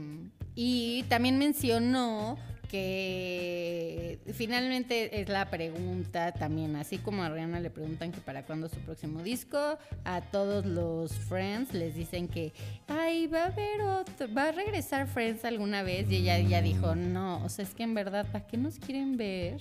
y 0.55 1.03
también 1.11 1.39
mencionó 1.39 2.39
que 2.73 4.19
finalmente 4.35 5.21
es 5.21 5.29
la 5.29 5.49
pregunta 5.49 6.33
también, 6.33 6.75
así 6.75 6.99
como 6.99 7.23
a 7.23 7.29
Rihanna 7.29 7.61
le 7.61 7.71
preguntan 7.71 8.11
que 8.11 8.21
para 8.21 8.45
cuándo 8.45 8.69
su 8.69 8.81
próximo 8.81 9.23
disco, 9.23 9.79
a 10.05 10.21
todos 10.23 10.67
los 10.67 11.13
Friends 11.13 11.73
les 11.73 11.95
dicen 11.95 12.27
que, 12.27 12.53
ay, 12.89 13.29
va 13.29 13.45
a 13.45 13.47
haber 13.47 13.83
otro, 13.83 14.33
va 14.35 14.49
a 14.49 14.53
regresar 14.53 15.07
Friends 15.07 15.45
alguna 15.45 15.85
vez 15.85 16.11
y 16.11 16.17
ella 16.17 16.39
ya 16.41 16.61
dijo, 16.61 16.97
no, 16.97 17.45
o 17.45 17.49
sea, 17.49 17.65
es 17.65 17.75
que 17.75 17.85
en 17.85 17.95
verdad, 17.95 18.27
¿para 18.33 18.47
qué 18.47 18.57
nos 18.57 18.81
quieren 18.81 19.17
ver? 19.17 19.61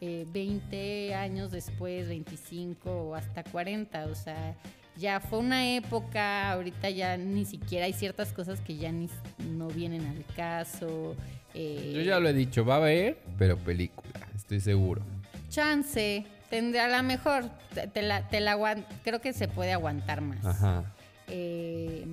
eh, 0.00 0.26
20 0.32 1.14
años 1.14 1.50
después, 1.50 2.08
25 2.08 2.90
o 2.90 3.14
hasta 3.14 3.44
40, 3.44 4.06
o 4.06 4.14
sea, 4.14 4.54
ya 4.96 5.20
fue 5.20 5.38
una 5.38 5.74
época, 5.74 6.52
ahorita 6.52 6.90
ya 6.90 7.16
ni 7.16 7.44
siquiera 7.44 7.86
hay 7.86 7.92
ciertas 7.92 8.32
cosas 8.32 8.60
que 8.60 8.76
ya 8.76 8.92
ni, 8.92 9.08
no 9.38 9.68
vienen 9.68 10.06
al 10.06 10.24
caso. 10.34 11.16
Eh, 11.54 11.92
Yo 11.94 12.02
ya 12.02 12.20
lo 12.20 12.28
he 12.28 12.32
dicho, 12.32 12.64
va 12.64 12.74
a 12.74 12.78
haber, 12.78 13.18
pero 13.38 13.56
película, 13.56 14.28
estoy 14.34 14.60
seguro. 14.60 15.02
Chance, 15.48 16.24
tendrá 16.48 16.86
a 16.86 16.96
lo 16.96 17.02
mejor, 17.02 17.44
te, 17.74 17.86
te 17.86 18.02
la, 18.02 18.28
te 18.28 18.40
la 18.40 18.56
creo 19.02 19.20
que 19.20 19.32
se 19.32 19.48
puede 19.48 19.72
aguantar 19.72 20.20
más. 20.20 20.44
Ajá. 20.44 20.84
Eh, 21.28 22.04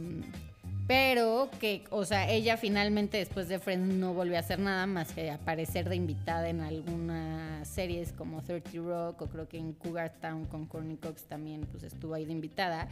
pero 0.87 1.49
que, 1.59 1.83
o 1.89 2.05
sea, 2.05 2.29
ella 2.31 2.55
finalmente 2.55 3.17
después 3.17 3.49
de 3.49 3.59
Friends 3.59 3.93
no 3.93 4.13
volvió 4.13 4.37
a 4.37 4.39
hacer 4.39 4.59
nada 4.59 4.87
más 4.87 5.11
que 5.11 5.29
aparecer 5.29 5.89
de 5.89 5.97
invitada 5.97 6.47
en 6.47 6.61
algunas 6.61 7.67
series 7.67 8.13
como 8.13 8.41
30 8.41 8.69
Rock 8.75 9.21
o 9.21 9.27
creo 9.27 9.49
que 9.49 9.57
en 9.57 9.73
Cougar 9.73 10.13
Town 10.21 10.45
con 10.45 10.65
Courtney 10.65 10.95
Cox 10.95 11.23
también 11.23 11.67
pues 11.69 11.83
estuvo 11.83 12.13
ahí 12.13 12.23
de 12.23 12.31
invitada. 12.31 12.87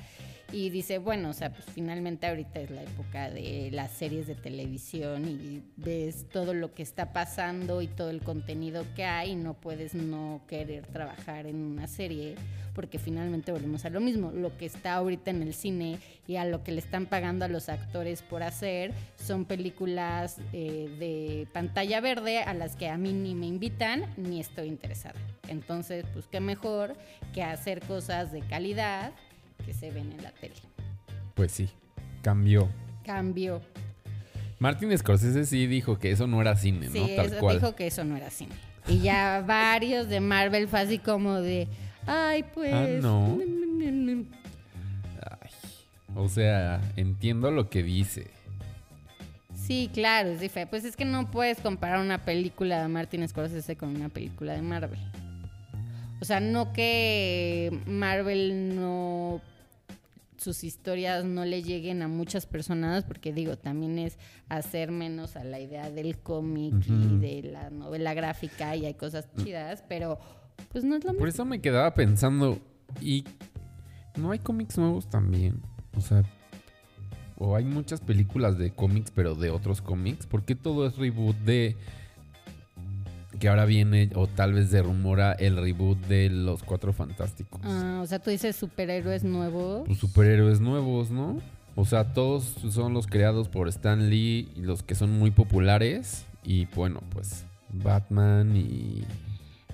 Y 0.51 0.69
dice, 0.69 0.99
bueno, 0.99 1.29
o 1.29 1.33
sea, 1.33 1.51
pues 1.51 1.65
finalmente 1.73 2.27
ahorita 2.27 2.59
es 2.59 2.69
la 2.69 2.83
época 2.83 3.29
de 3.29 3.69
las 3.71 3.91
series 3.91 4.27
de 4.27 4.35
televisión 4.35 5.27
y 5.27 5.63
ves 5.77 6.27
todo 6.29 6.53
lo 6.53 6.73
que 6.73 6.83
está 6.83 7.13
pasando 7.13 7.81
y 7.81 7.87
todo 7.87 8.09
el 8.09 8.21
contenido 8.21 8.85
que 8.95 9.05
hay 9.05 9.31
y 9.31 9.35
no 9.35 9.53
puedes 9.53 9.95
no 9.95 10.41
querer 10.47 10.85
trabajar 10.85 11.47
en 11.47 11.55
una 11.55 11.87
serie 11.87 12.35
porque 12.75 12.99
finalmente 12.99 13.51
volvemos 13.51 13.85
a 13.85 13.89
lo 13.89 14.01
mismo, 14.01 14.31
lo 14.31 14.55
que 14.57 14.65
está 14.65 14.93
ahorita 14.95 15.31
en 15.31 15.41
el 15.41 15.53
cine 15.53 15.97
y 16.27 16.35
a 16.35 16.45
lo 16.45 16.63
que 16.63 16.73
le 16.73 16.79
están 16.79 17.05
pagando 17.05 17.45
a 17.45 17.47
los 17.47 17.69
actores 17.69 18.21
por 18.21 18.43
hacer 18.43 18.93
son 19.15 19.45
películas 19.45 20.37
eh, 20.51 20.93
de 20.99 21.47
pantalla 21.53 22.01
verde 22.01 22.39
a 22.39 22.53
las 22.53 22.75
que 22.75 22.89
a 22.89 22.97
mí 22.97 23.13
ni 23.13 23.33
me 23.33 23.47
invitan 23.47 24.13
ni 24.17 24.41
estoy 24.41 24.67
interesada. 24.67 25.19
Entonces, 25.47 26.05
pues 26.13 26.27
qué 26.29 26.41
mejor 26.41 26.95
que 27.33 27.43
hacer 27.43 27.79
cosas 27.81 28.31
de 28.31 28.41
calidad 28.41 29.13
que 29.65 29.73
se 29.73 29.89
ven 29.91 30.11
en 30.11 30.21
la 30.21 30.31
tele. 30.31 30.55
Pues 31.33 31.53
sí, 31.53 31.69
cambió. 32.21 32.67
Cambio. 33.05 33.61
Martin 34.59 34.97
Scorsese 34.97 35.45
sí 35.45 35.67
dijo 35.67 35.97
que 35.99 36.11
eso 36.11 36.27
no 36.27 36.41
era 36.41 36.55
cine, 36.55 36.89
Sí, 36.89 36.99
¿no? 36.99 37.07
Tal 37.15 37.25
eso 37.27 37.39
cual. 37.39 37.59
dijo 37.59 37.75
que 37.75 37.87
eso 37.87 38.03
no 38.03 38.17
era 38.17 38.29
cine. 38.29 38.55
Y 38.87 38.99
ya 38.99 39.43
varios 39.45 40.09
de 40.09 40.19
Marvel 40.19 40.67
fue 40.67 40.79
así 40.79 40.99
como 40.99 41.41
de, 41.41 41.67
ay, 42.07 42.43
pues... 42.53 42.73
Ah, 42.73 42.87
no. 43.01 43.39
Ay, 45.21 45.49
o 46.15 46.29
sea, 46.29 46.81
entiendo 46.95 47.51
lo 47.51 47.69
que 47.69 47.83
dice. 47.83 48.27
Sí, 49.53 49.89
claro, 49.93 50.29
es 50.29 50.39
diferente. 50.39 50.69
Pues 50.69 50.85
es 50.85 50.95
que 50.95 51.05
no 51.05 51.29
puedes 51.31 51.59
comparar 51.59 51.99
una 51.99 52.23
película 52.23 52.81
de 52.81 52.87
Martin 52.87 53.27
Scorsese 53.27 53.75
con 53.75 53.95
una 53.95 54.09
película 54.09 54.53
de 54.53 54.61
Marvel. 54.61 54.99
O 56.21 56.25
sea, 56.25 56.39
no 56.39 56.71
que 56.71 57.81
Marvel 57.85 58.75
no 58.75 59.41
sus 60.37 60.63
historias 60.63 61.25
no 61.25 61.43
le 61.43 61.63
lleguen 61.63 62.01
a 62.01 62.07
muchas 62.07 62.45
personas, 62.45 63.03
porque 63.03 63.33
digo, 63.33 63.57
también 63.57 63.97
es 63.97 64.17
hacer 64.47 64.91
menos 64.91 65.35
a 65.35 65.43
la 65.43 65.59
idea 65.59 65.89
del 65.89 66.19
cómic 66.19 66.73
y 66.87 67.17
de 67.17 67.49
la 67.51 67.69
novela 67.69 68.13
gráfica 68.13 68.75
y 68.75 68.85
hay 68.85 68.93
cosas 68.93 69.27
chidas, 69.37 69.83
pero 69.87 70.19
pues 70.71 70.83
no 70.83 70.95
es 70.95 71.03
lo 71.03 71.11
mismo. 71.11 71.19
Por 71.19 71.29
eso 71.29 71.45
me 71.45 71.61
quedaba 71.61 71.93
pensando, 71.93 72.59
¿y 73.01 73.23
no 74.17 74.31
hay 74.31 74.39
cómics 74.39 74.77
nuevos 74.77 75.09
también? 75.09 75.61
O 75.97 76.01
sea, 76.01 76.23
o 77.37 77.55
hay 77.55 77.65
muchas 77.65 78.01
películas 78.01 78.57
de 78.57 78.71
cómics, 78.71 79.11
pero 79.13 79.35
de 79.35 79.49
otros 79.49 79.81
cómics. 79.81 80.25
¿Por 80.25 80.43
qué 80.43 80.55
todo 80.55 80.87
es 80.87 80.97
reboot 80.97 81.35
de... 81.37 81.75
Que 83.39 83.49
ahora 83.49 83.65
viene, 83.65 84.09
o 84.15 84.27
tal 84.27 84.53
vez 84.53 84.71
de 84.71 84.81
rumora, 84.81 85.33
el 85.33 85.57
reboot 85.57 85.97
de 86.07 86.29
Los 86.29 86.63
Cuatro 86.63 86.93
Fantásticos? 86.93 87.59
Ah, 87.65 87.99
o 88.01 88.07
sea, 88.07 88.19
tú 88.19 88.29
dices 88.29 88.55
superhéroes 88.55 89.25
nuevos. 89.25 89.83
Pues 89.85 89.99
superhéroes 89.99 90.61
nuevos, 90.61 91.11
¿no? 91.11 91.41
O 91.75 91.83
sea, 91.83 92.13
todos 92.13 92.55
son 92.69 92.93
los 92.93 93.07
creados 93.07 93.49
por 93.49 93.67
Stan 93.67 94.09
Lee 94.09 94.49
y 94.55 94.61
los 94.61 94.83
que 94.83 94.95
son 94.95 95.19
muy 95.19 95.31
populares. 95.31 96.25
Y 96.45 96.65
bueno, 96.67 97.01
pues 97.09 97.45
Batman 97.73 98.55
y... 98.55 99.03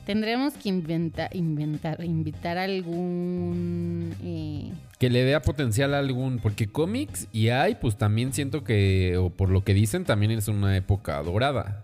Tendremos 0.06 0.54
que 0.56 0.70
inventa- 0.70 1.30
inventar, 1.34 2.04
invitar 2.04 2.58
algún... 2.58 4.14
eh, 4.24 4.72
Que 4.98 5.10
le 5.10 5.24
dé 5.24 5.36
a 5.36 5.42
potencial 5.42 5.94
a 5.94 6.00
algún... 6.00 6.40
Porque 6.40 6.68
cómics 6.68 7.28
y 7.32 7.50
hay, 7.50 7.76
pues 7.76 7.98
también 7.98 8.34
siento 8.34 8.64
que, 8.64 9.18
o 9.18 9.30
por 9.30 9.50
lo 9.50 9.64
que 9.64 9.74
dicen, 9.74 10.04
también 10.06 10.32
es 10.32 10.48
una 10.48 10.76
época 10.76 11.22
dorada. 11.22 11.82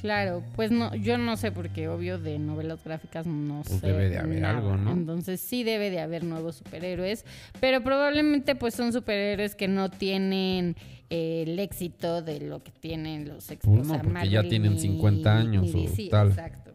Claro, 0.00 0.42
pues 0.54 0.70
no, 0.70 0.94
yo 0.96 1.16
no 1.16 1.38
sé 1.38 1.50
porque 1.50 1.88
obvio 1.88 2.18
de 2.18 2.38
novelas 2.38 2.84
gráficas 2.84 3.26
no 3.26 3.62
Pues 3.66 3.80
sé. 3.80 3.86
debe 3.86 4.10
de 4.10 4.18
haber 4.18 4.40
nada. 4.42 4.58
algo, 4.58 4.76
¿no? 4.76 4.92
Entonces 4.92 5.40
sí 5.40 5.64
debe 5.64 5.88
de 5.90 5.98
haber 6.00 6.24
nuevos 6.24 6.56
superhéroes, 6.56 7.24
pero 7.58 7.82
probablemente 7.82 8.54
pues 8.54 8.74
son 8.74 8.92
superhéroes 8.92 9.54
que 9.54 9.66
no 9.66 9.88
tienen 9.90 10.76
eh, 11.08 11.44
el 11.46 11.58
éxito 11.58 12.20
de 12.20 12.40
lo 12.40 12.62
que 12.62 12.70
tienen 12.70 13.26
los 13.28 13.50
ex- 13.50 13.64
Pues 13.64 13.88
o 13.88 13.96
no, 13.96 14.02
porque 14.02 14.28
ya 14.28 14.42
tienen 14.42 14.78
50 14.78 15.38
años 15.38 15.74
o 15.74 15.78
DC, 15.78 16.08
tal. 16.10 16.28
Exacto. 16.28 16.72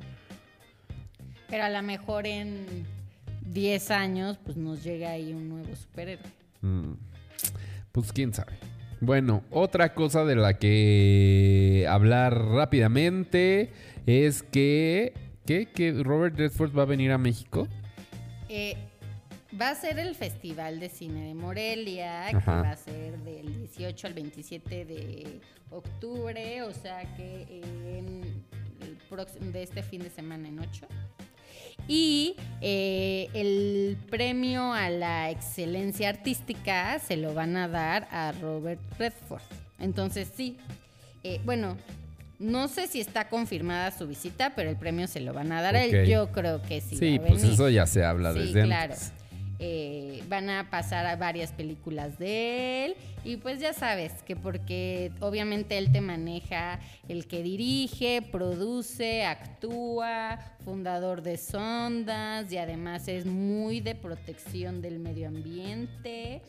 Pero 1.50 1.64
a 1.64 1.70
lo 1.70 1.82
mejor 1.82 2.28
en 2.28 2.86
10 3.48 3.92
años 3.92 4.38
pues 4.44 4.58
nos 4.58 4.84
llega 4.84 5.12
ahí 5.12 5.34
un 5.34 5.50
nuevo 5.50 5.76
superhéroe. 5.76 6.26
Mm, 6.62 6.94
Pues 7.92 8.12
quién 8.14 8.34
sabe. 8.34 8.54
Bueno, 9.02 9.44
otra 9.50 9.94
cosa 9.94 10.26
de 10.26 10.36
la 10.36 10.58
que 10.60 11.86
hablar 11.90 12.38
rápidamente 12.38 13.72
es 14.06 14.44
que... 14.44 15.14
¿Qué? 15.46 15.66
¿Que 15.66 15.92
Robert 16.04 16.38
Redford 16.38 16.78
va 16.78 16.84
a 16.84 16.86
venir 16.86 17.12
a 17.12 17.18
México? 17.18 17.68
Eh, 18.50 18.76
va 19.60 19.72
a 19.72 19.76
ser 19.76 19.98
el 19.98 20.14
Festival 20.14 20.80
de 20.80 20.90
Cine 20.90 21.28
de 21.30 21.34
Morelia, 21.34 22.28
que 22.30 22.38
va 22.38 22.70
a 22.70 22.76
ser 22.76 23.18
del 23.20 23.52
18 23.68 24.08
al 24.08 24.14
27 24.14 24.86
de 24.86 25.40
octubre, 25.72 26.62
o 26.62 26.72
sea 26.74 27.02
que 27.16 27.62
en 27.64 28.44
el 28.82 28.98
próximo, 29.10 29.52
de 29.52 29.64
este 29.64 29.82
fin 29.82 30.04
de 30.04 30.10
semana 30.12 30.48
en 30.50 30.60
8. 30.60 30.88
Y 31.92 32.36
eh, 32.62 33.30
el 33.34 33.98
premio 34.12 34.74
a 34.74 34.92
la 34.92 35.32
excelencia 35.32 36.10
artística 36.10 37.00
se 37.00 37.18
lo 37.18 37.34
van 37.34 37.58
a 37.58 37.68
dar 37.68 38.08
a 38.12 38.32
Robert 38.34 38.80
Redford. 39.00 39.42
Entonces 39.80 40.30
sí, 40.38 40.56
eh, 41.24 41.42
bueno, 41.46 41.76
no 42.38 42.68
sé 42.68 42.86
si 42.86 43.02
está 43.02 43.28
confirmada 43.28 43.90
su 43.90 44.08
visita, 44.08 44.54
pero 44.56 44.70
el 44.70 44.76
premio 44.76 45.08
se 45.08 45.20
lo 45.20 45.34
van 45.34 45.52
a 45.52 45.64
dar 45.64 45.76
a 45.76 45.84
él. 45.84 46.06
Yo 46.08 46.32
creo 46.32 46.62
que 46.62 46.80
sí. 46.80 46.96
Sí, 46.96 47.18
pues 47.20 47.42
venir. 47.42 47.54
eso 47.56 47.70
ya 47.70 47.88
se 47.88 48.06
habla 48.06 48.34
Sí, 48.34 48.40
desde 48.40 48.64
claro. 48.66 48.94
antes. 48.94 49.12
Eh, 49.60 50.24
van 50.30 50.50
a 50.50 50.70
pasar 50.70 51.06
a 51.06 51.18
varias 51.18 51.52
películas 51.52 52.18
de 52.18 52.86
él 52.86 52.96
y 53.26 53.36
pues 53.36 53.60
ya 53.60 53.74
sabes 53.74 54.24
que 54.24 54.38
porque 54.38 55.12
obviamente 55.20 55.78
él 55.78 55.92
te 55.92 56.00
maneja 56.00 56.80
el 57.10 57.28
que 57.28 57.44
dirige, 57.44 58.22
produce, 58.22 59.26
actúa, 59.26 60.40
fundador 60.64 61.22
de 61.22 61.38
sondas 61.38 62.52
y 62.52 62.58
además 62.58 63.08
es 63.10 63.26
muy 63.26 63.82
de 63.82 63.96
protección 63.96 64.82
del 64.82 65.00
medio 65.00 65.28
ambiente. 65.28 66.42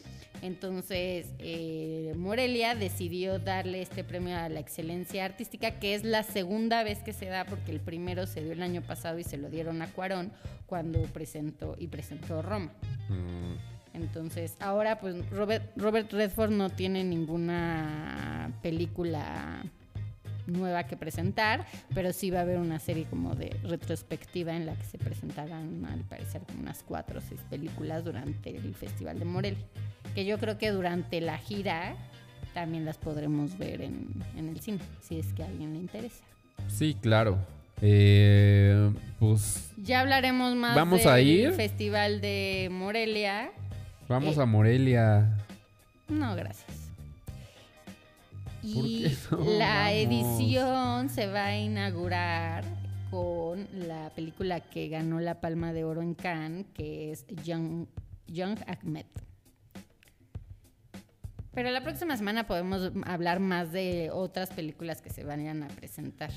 Entonces, 0.42 1.26
eh, 1.38 2.14
Morelia 2.16 2.74
decidió 2.74 3.38
darle 3.38 3.82
este 3.82 4.04
premio 4.04 4.36
a 4.38 4.48
la 4.48 4.60
excelencia 4.60 5.24
artística, 5.24 5.72
que 5.78 5.94
es 5.94 6.02
la 6.02 6.22
segunda 6.22 6.82
vez 6.82 7.02
que 7.02 7.12
se 7.12 7.26
da, 7.26 7.44
porque 7.44 7.72
el 7.72 7.80
primero 7.80 8.26
se 8.26 8.42
dio 8.42 8.52
el 8.52 8.62
año 8.62 8.80
pasado 8.80 9.18
y 9.18 9.24
se 9.24 9.36
lo 9.36 9.50
dieron 9.50 9.82
a 9.82 9.88
Cuarón 9.88 10.32
cuando 10.66 11.02
presentó 11.02 11.76
y 11.78 11.88
presentó 11.88 12.40
Roma. 12.40 12.72
Mm. 13.08 13.54
Entonces, 13.92 14.56
ahora 14.60 14.98
pues 15.00 15.28
Robert, 15.30 15.72
Robert 15.76 16.10
Redford 16.12 16.52
no 16.52 16.70
tiene 16.70 17.04
ninguna 17.04 18.52
película 18.62 19.64
nueva 20.46 20.84
que 20.84 20.96
presentar, 20.96 21.66
pero 21.94 22.12
sí 22.12 22.30
va 22.30 22.38
a 22.38 22.42
haber 22.42 22.58
una 22.58 22.78
serie 22.78 23.04
como 23.04 23.34
de 23.34 23.56
retrospectiva 23.64 24.56
en 24.56 24.66
la 24.66 24.74
que 24.74 24.84
se 24.84 24.98
presentarán, 24.98 25.84
al 25.84 26.00
parecer, 26.00 26.42
como 26.42 26.60
unas 26.60 26.82
cuatro 26.82 27.18
o 27.18 27.22
seis 27.22 27.40
películas 27.50 28.04
durante 28.04 28.56
el 28.56 28.74
Festival 28.74 29.18
de 29.18 29.24
Morelia 29.24 29.66
que 30.14 30.24
yo 30.24 30.38
creo 30.38 30.58
que 30.58 30.70
durante 30.70 31.20
la 31.20 31.38
gira 31.38 31.94
también 32.54 32.84
las 32.84 32.98
podremos 32.98 33.56
ver 33.58 33.80
en, 33.82 34.24
el 34.36 34.60
cine, 34.60 34.80
si 35.00 35.18
es 35.18 35.32
que 35.32 35.42
a 35.42 35.46
alguien 35.46 35.72
le 35.72 35.78
interesa. 35.78 36.24
Sí, 36.68 36.96
claro. 37.00 37.38
Eh, 37.82 38.92
pues 39.18 39.70
ya 39.78 40.00
hablaremos 40.00 40.54
más 40.54 40.76
¿Vamos 40.76 41.00
del 41.00 41.08
a 41.08 41.20
ir? 41.20 41.52
Festival 41.52 42.20
de 42.20 42.68
Morelia. 42.70 43.50
Vamos 44.08 44.36
eh, 44.36 44.42
a 44.42 44.46
Morelia. 44.46 45.36
No, 46.08 46.34
gracias. 46.34 46.90
Y 48.62 49.06
la 49.58 49.92
edición 49.92 51.08
se 51.08 51.28
va 51.28 51.46
a 51.46 51.56
inaugurar 51.56 52.64
con 53.10 53.66
la 53.72 54.10
película 54.10 54.60
que 54.60 54.88
ganó 54.88 55.18
la 55.20 55.40
Palma 55.40 55.72
de 55.72 55.84
Oro 55.84 56.02
en 56.02 56.14
Cannes, 56.14 56.66
que 56.74 57.10
es 57.10 57.26
Young, 57.44 57.86
Young 58.26 58.58
Ahmed. 58.66 59.06
Pero 61.52 61.70
la 61.70 61.82
próxima 61.82 62.16
semana 62.16 62.46
podemos 62.46 62.92
hablar 63.04 63.40
más 63.40 63.72
de 63.72 64.10
otras 64.12 64.50
películas 64.50 65.02
que 65.02 65.10
se 65.10 65.24
vayan 65.24 65.62
a 65.62 65.68
presentar. 65.68 66.30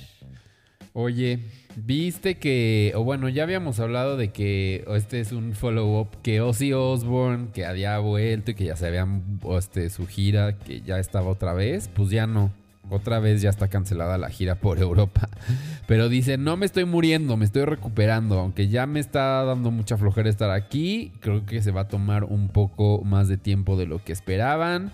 Oye, 0.95 1.39
viste 1.75 2.37
que, 2.37 2.93
o 2.95 3.03
bueno, 3.03 3.27
ya 3.27 3.43
habíamos 3.43 3.79
hablado 3.79 4.15
de 4.15 4.31
que 4.31 4.85
este 4.89 5.19
es 5.19 5.31
un 5.31 5.53
follow-up 5.53 6.21
que 6.21 6.39
Ozzy 6.41 6.73
Osbourne, 6.73 7.47
que 7.51 7.65
había 7.65 7.97
vuelto 7.97 8.51
y 8.51 8.53
que 8.53 8.65
ya 8.65 8.75
se 8.75 8.87
habían, 8.87 9.39
este, 9.57 9.89
su 9.89 10.05
gira, 10.05 10.59
que 10.59 10.81
ya 10.81 10.99
estaba 10.99 11.29
otra 11.29 11.53
vez, 11.53 11.89
pues 11.93 12.11
ya 12.11 12.27
no. 12.27 12.51
Otra 12.89 13.19
vez 13.19 13.41
ya 13.41 13.49
está 13.49 13.69
cancelada 13.69 14.17
la 14.17 14.29
gira 14.29 14.55
por 14.55 14.79
Europa. 14.79 15.29
Pero 15.87 16.09
dice, 16.09 16.37
no 16.37 16.57
me 16.57 16.65
estoy 16.65 16.85
muriendo, 16.85 17.37
me 17.37 17.45
estoy 17.45 17.65
recuperando. 17.65 18.39
Aunque 18.39 18.67
ya 18.67 18.85
me 18.85 18.99
está 18.99 19.43
dando 19.43 19.71
mucha 19.71 19.97
flojera 19.97 20.29
estar 20.29 20.51
aquí, 20.51 21.11
creo 21.19 21.45
que 21.45 21.61
se 21.61 21.71
va 21.71 21.81
a 21.81 21.87
tomar 21.87 22.25
un 22.25 22.49
poco 22.49 23.01
más 23.03 23.27
de 23.27 23.37
tiempo 23.37 23.77
de 23.77 23.85
lo 23.85 24.03
que 24.03 24.11
esperaban. 24.11 24.91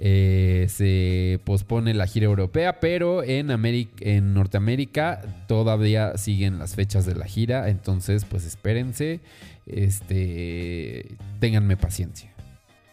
Eh, 0.00 0.66
se 0.68 1.40
pospone 1.44 1.92
la 1.92 2.06
gira 2.06 2.26
europea, 2.26 2.78
pero 2.78 3.24
en, 3.24 3.50
en 3.50 4.34
Norteamérica 4.34 5.20
todavía 5.48 6.16
siguen 6.16 6.58
las 6.58 6.76
fechas 6.76 7.04
de 7.04 7.14
la 7.14 7.26
gira. 7.26 7.68
Entonces, 7.68 8.24
pues 8.24 8.46
espérense. 8.46 9.20
Este, 9.66 11.16
ténganme 11.40 11.76
paciencia. 11.76 12.30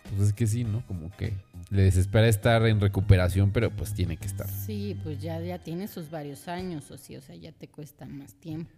Pues 0.10 0.30
es 0.30 0.34
que 0.34 0.48
sí, 0.48 0.64
¿no? 0.64 0.86
Como 0.88 1.10
que 1.12 1.34
le 1.70 1.84
desespera 1.84 2.28
estar 2.28 2.66
en 2.68 2.80
recuperación, 2.80 3.52
pero 3.52 3.72
pues 3.72 3.94
tiene 3.94 4.18
que 4.18 4.28
estar. 4.28 4.48
Sí, 4.48 4.98
pues 5.04 5.22
ya, 5.22 5.40
ya 5.42 5.60
tiene 5.60 5.88
sus 5.88 6.10
varios 6.10 6.48
años, 6.48 6.90
o 6.92 6.98
sí, 6.98 7.16
o 7.16 7.22
sea, 7.22 7.36
ya 7.36 7.52
te 7.52 7.68
cuesta 7.68 8.06
más 8.06 8.34
tiempo. 8.36 8.72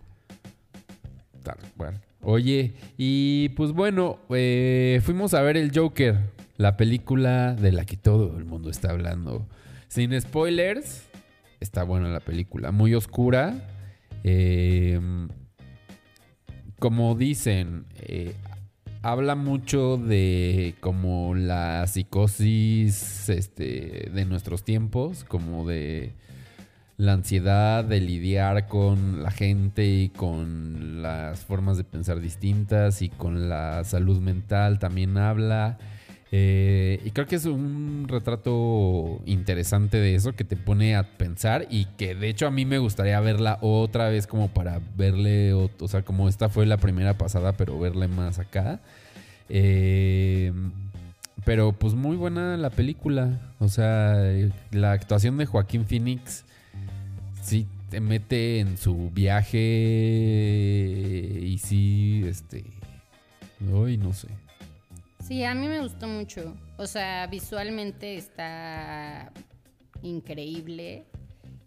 Tal 1.44 1.58
bueno. 1.76 2.00
Oye, 2.22 2.74
y 2.98 3.50
pues 3.50 3.72
bueno, 3.72 4.20
eh, 4.30 5.00
fuimos 5.04 5.34
a 5.34 5.42
ver 5.42 5.56
el 5.56 5.72
Joker, 5.74 6.18
la 6.58 6.76
película 6.76 7.54
de 7.54 7.72
la 7.72 7.86
que 7.86 7.98
todo 7.98 8.38
el 8.38 8.46
mundo 8.46 8.70
está 8.70 8.92
hablando. 8.92 9.48
Sin 9.88 10.20
spoilers, 10.20 11.04
está 11.60 11.84
buena 11.84 12.10
la 12.10 12.20
película, 12.20 12.72
muy 12.72 12.96
oscura. 12.96 13.70
Eh, 14.24 15.00
como 16.80 17.16
dicen, 17.16 17.86
eh, 17.96 18.34
habla 19.02 19.36
mucho 19.36 19.98
de 19.98 20.76
como 20.80 21.36
la 21.36 21.86
psicosis 21.88 23.30
este, 23.30 24.10
de 24.14 24.26
nuestros 24.26 24.64
tiempos, 24.64 25.24
como 25.24 25.68
de 25.68 26.14
la 26.98 27.14
ansiedad 27.14 27.84
de 27.84 28.02
lidiar 28.02 28.68
con 28.68 29.22
la 29.22 29.32
gente 29.32 29.86
y 29.86 30.10
con 30.10 31.04
las 31.04 31.45
formas 31.45 31.78
de 31.78 31.84
pensar 31.84 32.20
distintas 32.20 33.02
y 33.02 33.10
con 33.10 33.50
la 33.50 33.84
salud 33.84 34.20
mental 34.20 34.80
también 34.80 35.18
habla. 35.18 35.78
Eh, 36.32 37.00
y 37.06 37.12
creo 37.12 37.26
que 37.26 37.38
es 37.38 37.46
un 37.46 38.06
retrato 38.10 39.22
interesante 39.26 39.98
de 39.98 40.16
eso 40.16 40.34
que 40.34 40.44
te 40.44 40.58
pone 40.58 40.98
a 40.98 41.04
pensar 41.04 41.68
y 41.70 41.86
que 41.86 42.16
de 42.16 42.28
hecho 42.28 42.48
a 42.48 42.52
mí 42.52 42.66
me 42.66 42.80
gustaría 42.80 43.18
verla 43.22 43.60
otra 43.62 44.10
vez 44.10 44.28
como 44.28 44.50
para 44.50 44.82
verle, 44.98 45.54
o, 45.54 45.70
sea, 45.88 46.02
como 46.02 46.28
esta 46.28 46.50
fue 46.50 46.66
la 46.66 46.78
primera 46.78 47.18
pasada, 47.18 47.54
pero 47.54 47.80
verle 47.80 48.10
más 48.10 48.40
acá. 48.40 48.82
Eh, 49.50 50.52
pero 51.46 51.72
pues 51.72 51.94
muy 51.94 52.18
buena 52.18 52.58
la 52.58 52.72
película. 52.72 53.40
O 53.60 53.70
sea, 53.70 54.22
la 54.72 54.92
actuación 54.92 55.38
de 55.38 55.46
Joaquín 55.46 55.86
Phoenix 55.86 56.44
sí 57.42 57.68
te 57.90 58.02
mete 58.02 58.60
en 58.60 58.78
su 58.78 59.12
viaje 59.12 59.58
y 61.42 61.58
sí, 61.60 62.24
este... 62.28 62.66
Hoy 63.74 63.98
no 63.98 64.14
sé. 64.14 64.28
Sí, 65.28 65.44
a 65.44 65.54
mí 65.54 65.68
me 65.68 65.82
gustó 65.82 66.08
mucho. 66.08 66.56
O 66.78 66.88
sea, 66.88 67.28
visualmente 67.28 68.16
está 68.16 69.30
increíble. 70.02 71.04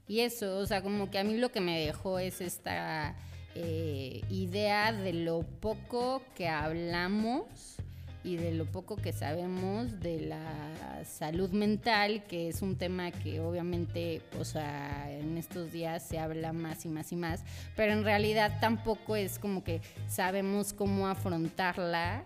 Y 0.09 0.21
eso, 0.21 0.57
o 0.57 0.65
sea, 0.65 0.83
como 0.83 1.11
que 1.11 1.19
a 1.19 1.25
mí 1.25 1.37
lo 1.37 1.53
que 1.53 1.61
me 1.61 1.79
dejó 1.79 2.19
es 2.19 2.41
esta 2.41 3.15
eh, 3.55 4.23
idea 4.31 4.95
de 4.95 5.13
lo 5.13 5.43
poco 5.43 6.23
que 6.35 6.49
hablamos 6.49 7.77
y 8.25 8.37
de 8.37 8.55
lo 8.55 8.65
poco 8.65 8.97
que 8.97 9.13
sabemos 9.13 10.01
de 10.01 10.21
la 10.21 11.05
salud 11.05 11.51
mental, 11.51 12.25
que 12.25 12.49
es 12.49 12.63
un 12.63 12.79
tema 12.79 13.11
que 13.11 13.41
obviamente, 13.41 14.23
o 14.39 14.45
sea, 14.47 15.11
en 15.11 15.37
estos 15.37 15.71
días 15.71 16.03
se 16.03 16.19
habla 16.19 16.55
más 16.55 16.87
y 16.87 16.89
más 16.89 17.13
y 17.13 17.17
más, 17.17 17.45
pero 17.77 17.93
en 17.93 18.05
realidad 18.05 18.59
tampoco 18.59 19.17
es 19.17 19.39
como 19.39 19.65
que 19.65 19.83
sabemos 20.09 20.73
cómo 20.73 21.09
afrontarla 21.09 22.25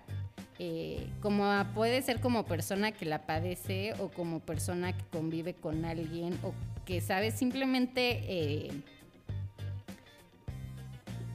eh, 0.58 1.08
como 1.20 1.44
puede 1.74 2.00
ser 2.02 2.20
como 2.20 2.44
persona 2.44 2.92
que 2.92 3.06
la 3.06 3.26
padece 3.26 3.92
o 3.98 4.08
como 4.08 4.38
persona 4.38 4.96
que 4.96 5.04
convive 5.06 5.54
con 5.54 5.84
alguien 5.84 6.38
o 6.44 6.54
que 6.84 7.00
sabe 7.00 7.32
simplemente 7.32 8.22
eh, 8.28 8.70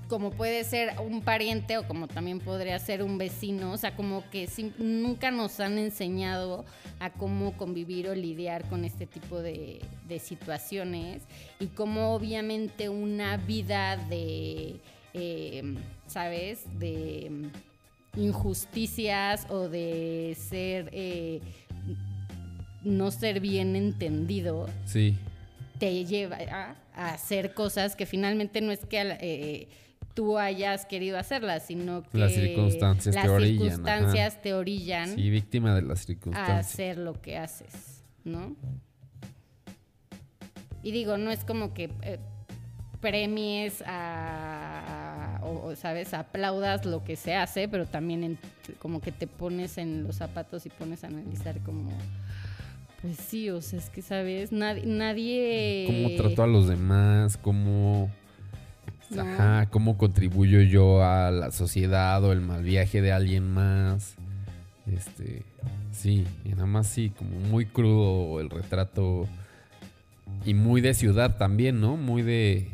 como 0.07 0.32
puede 0.32 0.63
ser 0.63 0.93
un 0.99 1.22
pariente 1.22 1.78
o 1.78 1.88
como 1.88 2.07
también 2.07 2.39
podría 2.39 2.80
ser 2.80 3.03
un 3.03 3.17
vecino, 3.17 3.74
o 3.74 3.78
sea, 3.78 3.95
como 3.95 4.28
que 4.32 4.49
nunca 4.80 5.32
nos 5.32 5.59
han 5.59 5.78
enseñado 5.78 6.65
a 6.99 7.11
cómo 7.11 7.55
convivir 7.55 8.09
o 8.09 8.15
lidiar 8.15 8.67
con 8.70 8.86
este 8.86 9.05
tipo 9.05 9.41
de, 9.41 9.82
situaciones 10.20 11.22
y 11.59 11.67
cómo 11.67 12.15
obviamente 12.15 12.89
una 12.89 13.38
vida 13.38 13.95
de, 13.95 14.78
eh, 15.13 15.76
¿sabes? 16.07 16.65
De 16.80 17.51
injusticias 18.16 19.45
o 19.49 19.70
de 19.70 20.36
ser 20.39 20.89
eh, 20.91 21.41
no 22.84 23.12
ser 23.12 23.39
bien 23.39 23.76
entendido 23.76 24.68
sí. 24.86 25.16
te 25.78 26.05
lleva 26.05 26.38
a, 26.51 26.76
hacer 26.93 27.53
cosas 27.53 27.95
que 27.95 28.05
finalmente 28.05 28.62
no 28.62 28.72
es 28.72 28.86
que 28.86 29.18
eh, 29.22 29.68
tú 30.14 30.38
hayas 30.38 30.86
querido 30.86 31.18
hacerlas, 31.18 31.66
sino 31.66 32.03
que 32.03 32.18
las 32.18 32.34
circunstancias, 32.34 33.16
te, 33.16 33.30
orillan, 33.30 33.70
circunstancias 33.70 34.41
te 34.41 34.53
orillan. 34.53 35.16
Sí, 35.16 35.30
víctima 35.30 35.74
de 35.74 35.82
las 35.82 36.05
circunstancias. 36.05 36.57
A 36.57 36.60
hacer 36.60 36.97
lo 36.97 37.14
que 37.22 37.38
haces, 37.38 38.03
¿no? 38.26 38.57
Y 40.84 40.91
digo, 40.91 41.18
no 41.18 41.32
es 41.32 41.45
como 41.45 41.74
que 41.74 41.89
eh, 42.01 42.20
premies 42.99 43.82
a, 43.86 44.99
o, 45.50 45.76
sabes, 45.76 46.14
aplaudas 46.14 46.86
lo 46.86 47.04
que 47.04 47.16
se 47.16 47.36
hace, 47.36 47.68
pero 47.68 47.86
también 47.86 48.38
como 48.80 49.02
que 49.02 49.12
te 49.12 49.28
pones 49.28 49.78
en 49.78 50.04
los 50.04 50.18
zapatos 50.18 50.66
y 50.66 50.70
pones 50.70 51.04
a 51.04 51.08
analizar 51.08 51.60
como, 51.62 51.89
pues 53.02 53.18
sí, 53.18 53.50
o 53.50 53.62
sea, 53.62 53.80
es 53.80 53.89
que 53.89 54.02
sabes, 54.02 54.52
nadie... 54.52 54.86
nadie... 54.86 55.86
Cómo 55.88 56.16
trató 56.16 56.43
a 56.43 56.47
los 56.47 56.68
demás, 56.68 57.38
cómo... 57.38 58.12
¿no? 59.10 59.22
Ajá, 59.22 59.68
cómo 59.72 59.97
contribuyo 59.97 60.62
yo 60.62 61.04
a 61.04 61.32
la 61.32 61.52
sociedad 61.52 62.24
o 62.24 62.32
el 62.32 62.41
mal 62.41 62.64
viaje 62.64 63.02
de 63.02 63.12
alguien 63.12 63.52
más. 63.52 64.16
Este, 64.86 65.43
sí, 65.91 66.26
y 66.45 66.50
nada 66.50 66.66
más 66.66 66.88
sí, 66.88 67.12
como 67.18 67.39
muy 67.39 67.66
crudo 67.66 68.39
el 68.39 68.50
retrato 68.50 69.28
y 70.45 70.54
muy 70.54 70.82
de 70.82 70.93
ciudad 70.93 71.38
también, 71.38 71.80
¿no? 71.82 71.97
Muy 71.97 72.22
de 72.22 72.68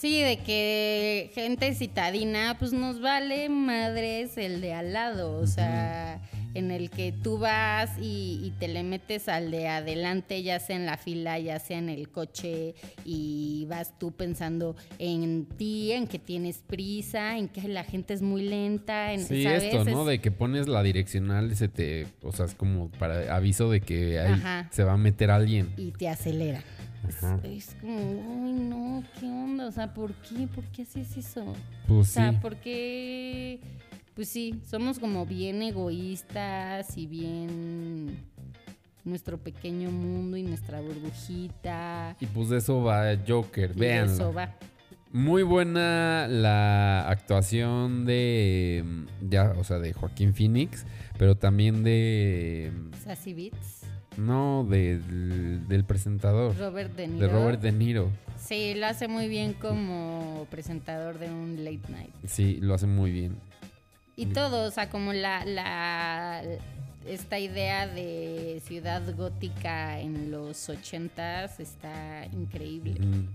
Sí, 0.00 0.22
de 0.22 0.38
que 0.38 1.30
gente 1.34 1.74
citadina, 1.74 2.56
pues 2.58 2.72
nos 2.72 3.00
vale 3.02 3.48
madres 3.50 4.38
el 4.38 4.60
de 4.62 4.72
al 4.72 4.94
lado, 4.94 5.32
o 5.38 5.46
sea, 5.46 6.22
en 6.54 6.70
el 6.70 6.88
que 6.88 7.12
tú 7.12 7.36
vas 7.38 7.90
y, 8.00 8.40
y 8.42 8.52
te 8.58 8.66
le 8.66 8.82
metes 8.82 9.28
al 9.28 9.50
de 9.50 9.68
adelante, 9.68 10.42
ya 10.42 10.58
sea 10.58 10.76
en 10.76 10.86
la 10.86 10.96
fila, 10.96 11.38
ya 11.38 11.58
sea 11.58 11.76
en 11.78 11.90
el 11.90 12.08
coche, 12.08 12.74
y 13.04 13.66
vas 13.68 13.98
tú 13.98 14.12
pensando 14.12 14.74
en 14.98 15.44
ti, 15.44 15.92
en 15.92 16.06
que 16.06 16.18
tienes 16.18 16.62
prisa, 16.66 17.36
en 17.36 17.48
que 17.48 17.68
la 17.68 17.84
gente 17.84 18.14
es 18.14 18.22
muy 18.22 18.42
lenta, 18.42 19.12
en, 19.12 19.20
Sí, 19.20 19.42
¿sabes? 19.42 19.64
esto, 19.64 19.84
¿no? 19.84 20.00
Es- 20.02 20.06
De 20.08 20.20
que 20.22 20.30
pones 20.30 20.66
la 20.66 20.82
direccional 20.82 21.54
se 21.54 21.68
te, 21.68 22.06
o 22.22 22.32
sea, 22.32 22.46
es 22.46 22.54
como 22.54 22.88
para 22.92 23.36
aviso 23.36 23.70
de 23.70 23.82
que 23.82 24.18
ahí 24.18 24.42
se 24.70 24.82
va 24.82 24.94
a 24.94 24.96
meter 24.96 25.30
alguien. 25.30 25.68
y 25.76 25.90
te 25.92 26.08
acelera. 26.08 26.62
Es- 27.10 27.24
Ajá. 27.24 27.40
Es, 27.44 27.76
como, 27.80 28.44
uy, 28.44 28.52
no, 28.52 29.02
¿qué 29.18 29.26
onda? 29.26 29.66
O 29.66 29.72
sea, 29.72 29.92
¿por 29.92 30.12
qué? 30.14 30.46
¿Por 30.46 30.64
qué 30.66 30.82
haces 30.82 31.16
eso? 31.16 31.44
O 31.44 31.54
Pues 31.88 32.08
sí. 32.08 32.14
sea, 32.14 32.38
porque, 32.40 33.60
pues 34.14 34.28
sí, 34.28 34.60
somos 34.68 34.98
como 34.98 35.26
bien 35.26 35.62
egoístas 35.62 36.96
y 36.96 37.06
bien 37.06 38.16
nuestro 39.04 39.38
pequeño 39.38 39.90
mundo 39.90 40.36
y 40.36 40.42
nuestra 40.42 40.80
burbujita. 40.80 42.16
Y 42.20 42.26
pues 42.26 42.48
de 42.50 42.58
eso 42.58 42.82
va 42.82 43.16
Joker, 43.26 43.70
Y 43.70 43.74
de 43.74 43.80
vean. 43.80 44.08
eso 44.10 44.32
va. 44.32 44.54
Muy 45.12 45.42
buena 45.42 46.28
la 46.28 47.08
actuación 47.08 48.04
de 48.06 48.84
ya, 49.28 49.54
o 49.58 49.64
sea, 49.64 49.78
de 49.80 49.92
Joaquín 49.92 50.34
Phoenix, 50.34 50.84
pero 51.18 51.36
también 51.36 51.82
de 51.82 52.70
Sassy 53.02 53.34
Beats, 53.34 53.79
no 54.16 54.66
del, 54.68 55.66
del 55.68 55.84
presentador, 55.84 56.56
Robert 56.56 56.94
De 56.96 57.08
Niro. 57.08 57.26
de 57.26 57.32
Robert 57.32 57.60
De 57.60 57.72
Niro. 57.72 58.10
Sí, 58.38 58.74
lo 58.74 58.86
hace 58.86 59.08
muy 59.08 59.28
bien 59.28 59.52
como 59.52 60.46
presentador 60.50 61.18
de 61.18 61.28
un 61.30 61.64
late 61.64 61.90
night. 61.90 62.10
Sí, 62.26 62.58
lo 62.60 62.74
hace 62.74 62.86
muy 62.86 63.10
bien. 63.12 63.36
Y 64.16 64.26
todo, 64.26 64.66
o 64.66 64.70
sea, 64.70 64.90
como 64.90 65.12
la, 65.12 65.44
la 65.44 66.42
esta 67.06 67.38
idea 67.38 67.86
de 67.86 68.60
ciudad 68.64 69.02
gótica 69.16 70.00
en 70.00 70.30
los 70.30 70.68
ochentas 70.68 71.60
está 71.60 72.26
increíble. 72.32 73.00
Mm. 73.00 73.28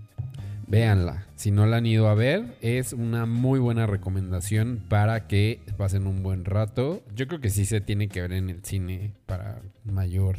Véanla. 0.68 1.26
Si 1.36 1.52
no 1.52 1.66
la 1.66 1.76
han 1.76 1.86
ido 1.86 2.08
a 2.08 2.14
ver, 2.14 2.56
es 2.60 2.92
una 2.92 3.24
muy 3.24 3.60
buena 3.60 3.86
recomendación 3.86 4.82
para 4.88 5.28
que 5.28 5.60
pasen 5.76 6.06
un 6.08 6.22
buen 6.24 6.44
rato. 6.44 7.02
Yo 7.14 7.28
creo 7.28 7.40
que 7.40 7.50
sí 7.50 7.64
se 7.64 7.80
tiene 7.80 8.08
que 8.08 8.20
ver 8.20 8.32
en 8.32 8.50
el 8.50 8.64
cine 8.64 9.12
para 9.26 9.60
mayor, 9.84 10.36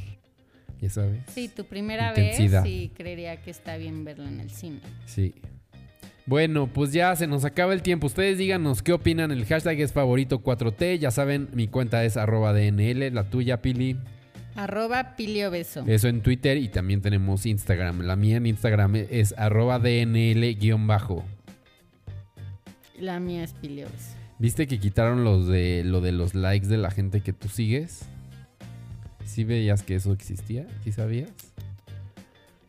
ya 0.81 0.89
sabes. 0.89 1.19
Sí, 1.33 1.49
tu 1.49 1.65
primera 1.65 2.09
Intensidad. 2.09 2.63
vez 2.63 2.71
sí 2.71 2.91
creería 2.95 3.41
que 3.41 3.51
está 3.51 3.77
bien 3.77 4.03
verlo 4.03 4.25
en 4.27 4.39
el 4.39 4.49
cine. 4.49 4.79
Sí. 5.05 5.33
Bueno, 6.25 6.67
pues 6.67 6.91
ya 6.91 7.15
se 7.15 7.25
nos 7.25 7.45
acaba 7.45 7.73
el 7.73 7.81
tiempo. 7.81 8.07
Ustedes 8.07 8.37
díganos 8.37 8.83
qué 8.83 8.91
opinan. 8.91 9.31
El 9.31 9.45
hashtag 9.45 9.79
es 9.79 9.93
favorito 9.93 10.43
4T. 10.43 10.99
Ya 10.99 11.09
saben, 11.09 11.47
mi 11.53 11.67
cuenta 11.69 12.03
es 12.03 12.17
arroba 12.17 12.51
DNL. 12.53 13.13
La 13.13 13.29
tuya, 13.29 13.61
Pili. 13.61 13.97
Arroba 14.55 15.15
Pilio 15.15 15.51
Beso. 15.51 15.85
Eso 15.87 16.07
en 16.09 16.21
Twitter 16.21 16.57
y 16.57 16.67
también 16.67 17.01
tenemos 17.01 17.45
Instagram. 17.45 18.01
La 18.01 18.15
mía 18.15 18.37
en 18.37 18.47
Instagram 18.47 18.95
es 18.95 19.33
arroba 19.37 19.79
DNL-bajo. 19.79 21.23
La 22.99 23.19
mía 23.19 23.43
es 23.43 23.53
Pilio 23.53 23.85
Beso. 23.85 24.17
¿Viste 24.39 24.67
que 24.67 24.79
quitaron 24.79 25.23
los 25.23 25.47
de 25.47 25.83
lo 25.85 26.01
de 26.01 26.11
los 26.11 26.35
likes 26.35 26.67
de 26.67 26.77
la 26.77 26.91
gente 26.91 27.21
que 27.21 27.33
tú 27.33 27.47
sigues? 27.47 28.05
¿Sí 29.27 29.43
veías 29.43 29.83
que 29.83 29.95
eso 29.95 30.11
existía? 30.13 30.65
¿Sí 30.83 30.91
sabías? 30.91 31.29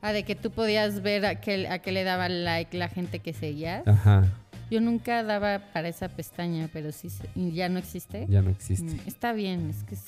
Ah, 0.03 0.13
de 0.13 0.23
que 0.25 0.35
tú 0.35 0.51
podías 0.51 1.03
ver 1.03 1.25
a 1.27 1.41
qué, 1.41 1.69
a 1.69 1.79
qué 1.81 1.93
le 1.93 2.05
daba 2.05 2.29
like 2.29 2.77
la 2.77 2.89
gente 2.89 3.19
que 3.21 3.33
seguías. 3.33 3.87
Ajá, 3.87 4.25
Yo 4.71 4.81
nunca 4.81 5.23
daba 5.23 5.61
para 5.73 5.89
esa 5.89 6.09
pestaña, 6.09 6.69
pero 6.73 6.93
sí, 6.93 7.09
se- 7.11 7.29
¿y 7.35 7.53
ya 7.53 7.69
no 7.69 7.79
existe. 7.79 8.27
ya 8.29 8.43
no 8.43 8.51
existe. 8.51 8.93
Mm, 8.95 9.01
Está 9.09 9.33
bien, 9.33 9.71
es 9.71 9.83
que 9.85 9.95
es... 9.95 10.03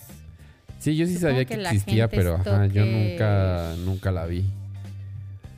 Sí, 0.78 0.96
yo 0.96 1.06
sí 1.06 1.14
Supongo 1.14 1.32
sabía 1.32 1.44
que 1.44 1.54
existía, 1.54 2.08
pero 2.08 2.34
ajá, 2.36 2.66
yo 2.66 2.84
nunca, 2.86 3.74
nunca 3.84 4.10
la 4.12 4.26
vi. 4.26 4.44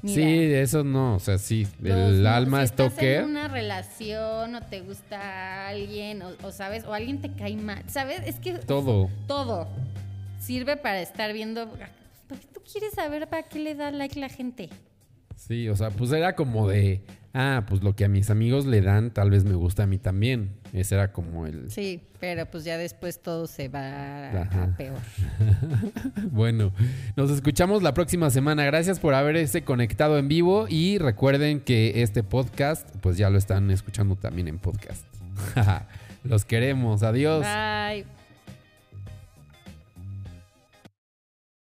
Mira, 0.03 0.15
Sí, 0.15 0.25
eso 0.55 0.83
no, 0.83 1.15
o 1.17 1.21
sea, 1.21 1.39
sí, 1.39 1.67
el 1.85 2.27
alma 2.27 2.63
si 2.63 2.69
stalker. 2.73 3.21
en 3.21 3.25
una 3.31 3.47
relación 3.49 4.55
o 4.57 4.61
te 4.63 4.81
gusta 4.81 5.69
alguien 5.69 6.23
o, 6.23 6.31
o 6.43 6.51
sabes 6.51 6.85
o 6.85 6.93
alguien 6.93 7.21
te 7.21 7.31
cae 7.33 7.55
mal, 7.57 7.83
¿sabes? 7.87 8.21
Es 8.27 8.37
que 8.37 8.55
Todo. 8.55 9.09
todo 9.29 9.69
sirve 10.43 10.77
para 10.77 11.01
estar 11.01 11.33
viendo 11.33 11.69
¿Para 11.71 12.41
qué 12.41 12.47
tú 12.53 12.61
quieres 12.71 12.93
saber 12.95 13.29
para 13.29 13.43
qué 13.45 13.59
le 13.59 13.75
da 13.75 13.91
like 13.91 14.19
la 14.19 14.29
gente? 14.29 14.69
Sí, 15.37 15.69
o 15.69 15.77
sea, 15.77 15.91
pues 15.91 16.13
era 16.13 16.35
como 16.37 16.69
de, 16.69 17.03
ah, 17.35 17.65
pues 17.69 17.83
lo 17.83 17.95
que 17.97 18.05
a 18.05 18.09
mis 18.09 18.31
amigos 18.31 18.65
le 18.65 18.81
dan, 18.81 19.11
tal 19.11 19.31
vez 19.31 19.45
me 19.45 19.55
gusta 19.55 19.83
a 19.83 19.87
mí 19.87 19.99
también. 19.99 20.53
Ese 20.73 20.95
era 20.95 21.13
como 21.13 21.47
el... 21.47 21.71
Sí, 21.71 22.01
pero 22.21 22.47
pues 22.47 22.65
ya 22.65 22.79
después 22.79 23.21
todo 23.21 23.47
se 23.47 23.69
va 23.69 23.81
a- 23.81 24.43
Ajá. 24.43 24.63
a 24.65 24.77
peor. 24.77 24.99
Bueno, 26.31 26.73
nos 27.17 27.31
escuchamos 27.31 27.83
la 27.83 27.93
próxima 27.93 28.31
semana. 28.31 28.65
Gracias 28.65 28.99
por 29.01 29.15
haberse 29.15 29.65
conectado 29.65 30.17
en 30.19 30.29
vivo 30.29 30.67
y 30.69 30.99
recuerden 30.99 31.61
que 31.61 32.03
este 32.03 32.23
podcast, 32.23 32.89
pues 33.01 33.17
ya 33.19 33.29
lo 33.29 33.37
están 33.39 33.71
escuchando 33.71 34.17
también 34.17 34.49
en 34.49 34.59
podcast. 34.59 35.05
Los 36.25 36.45
queremos. 36.45 37.03
Adiós. 37.03 37.45
Bye. 37.45 38.22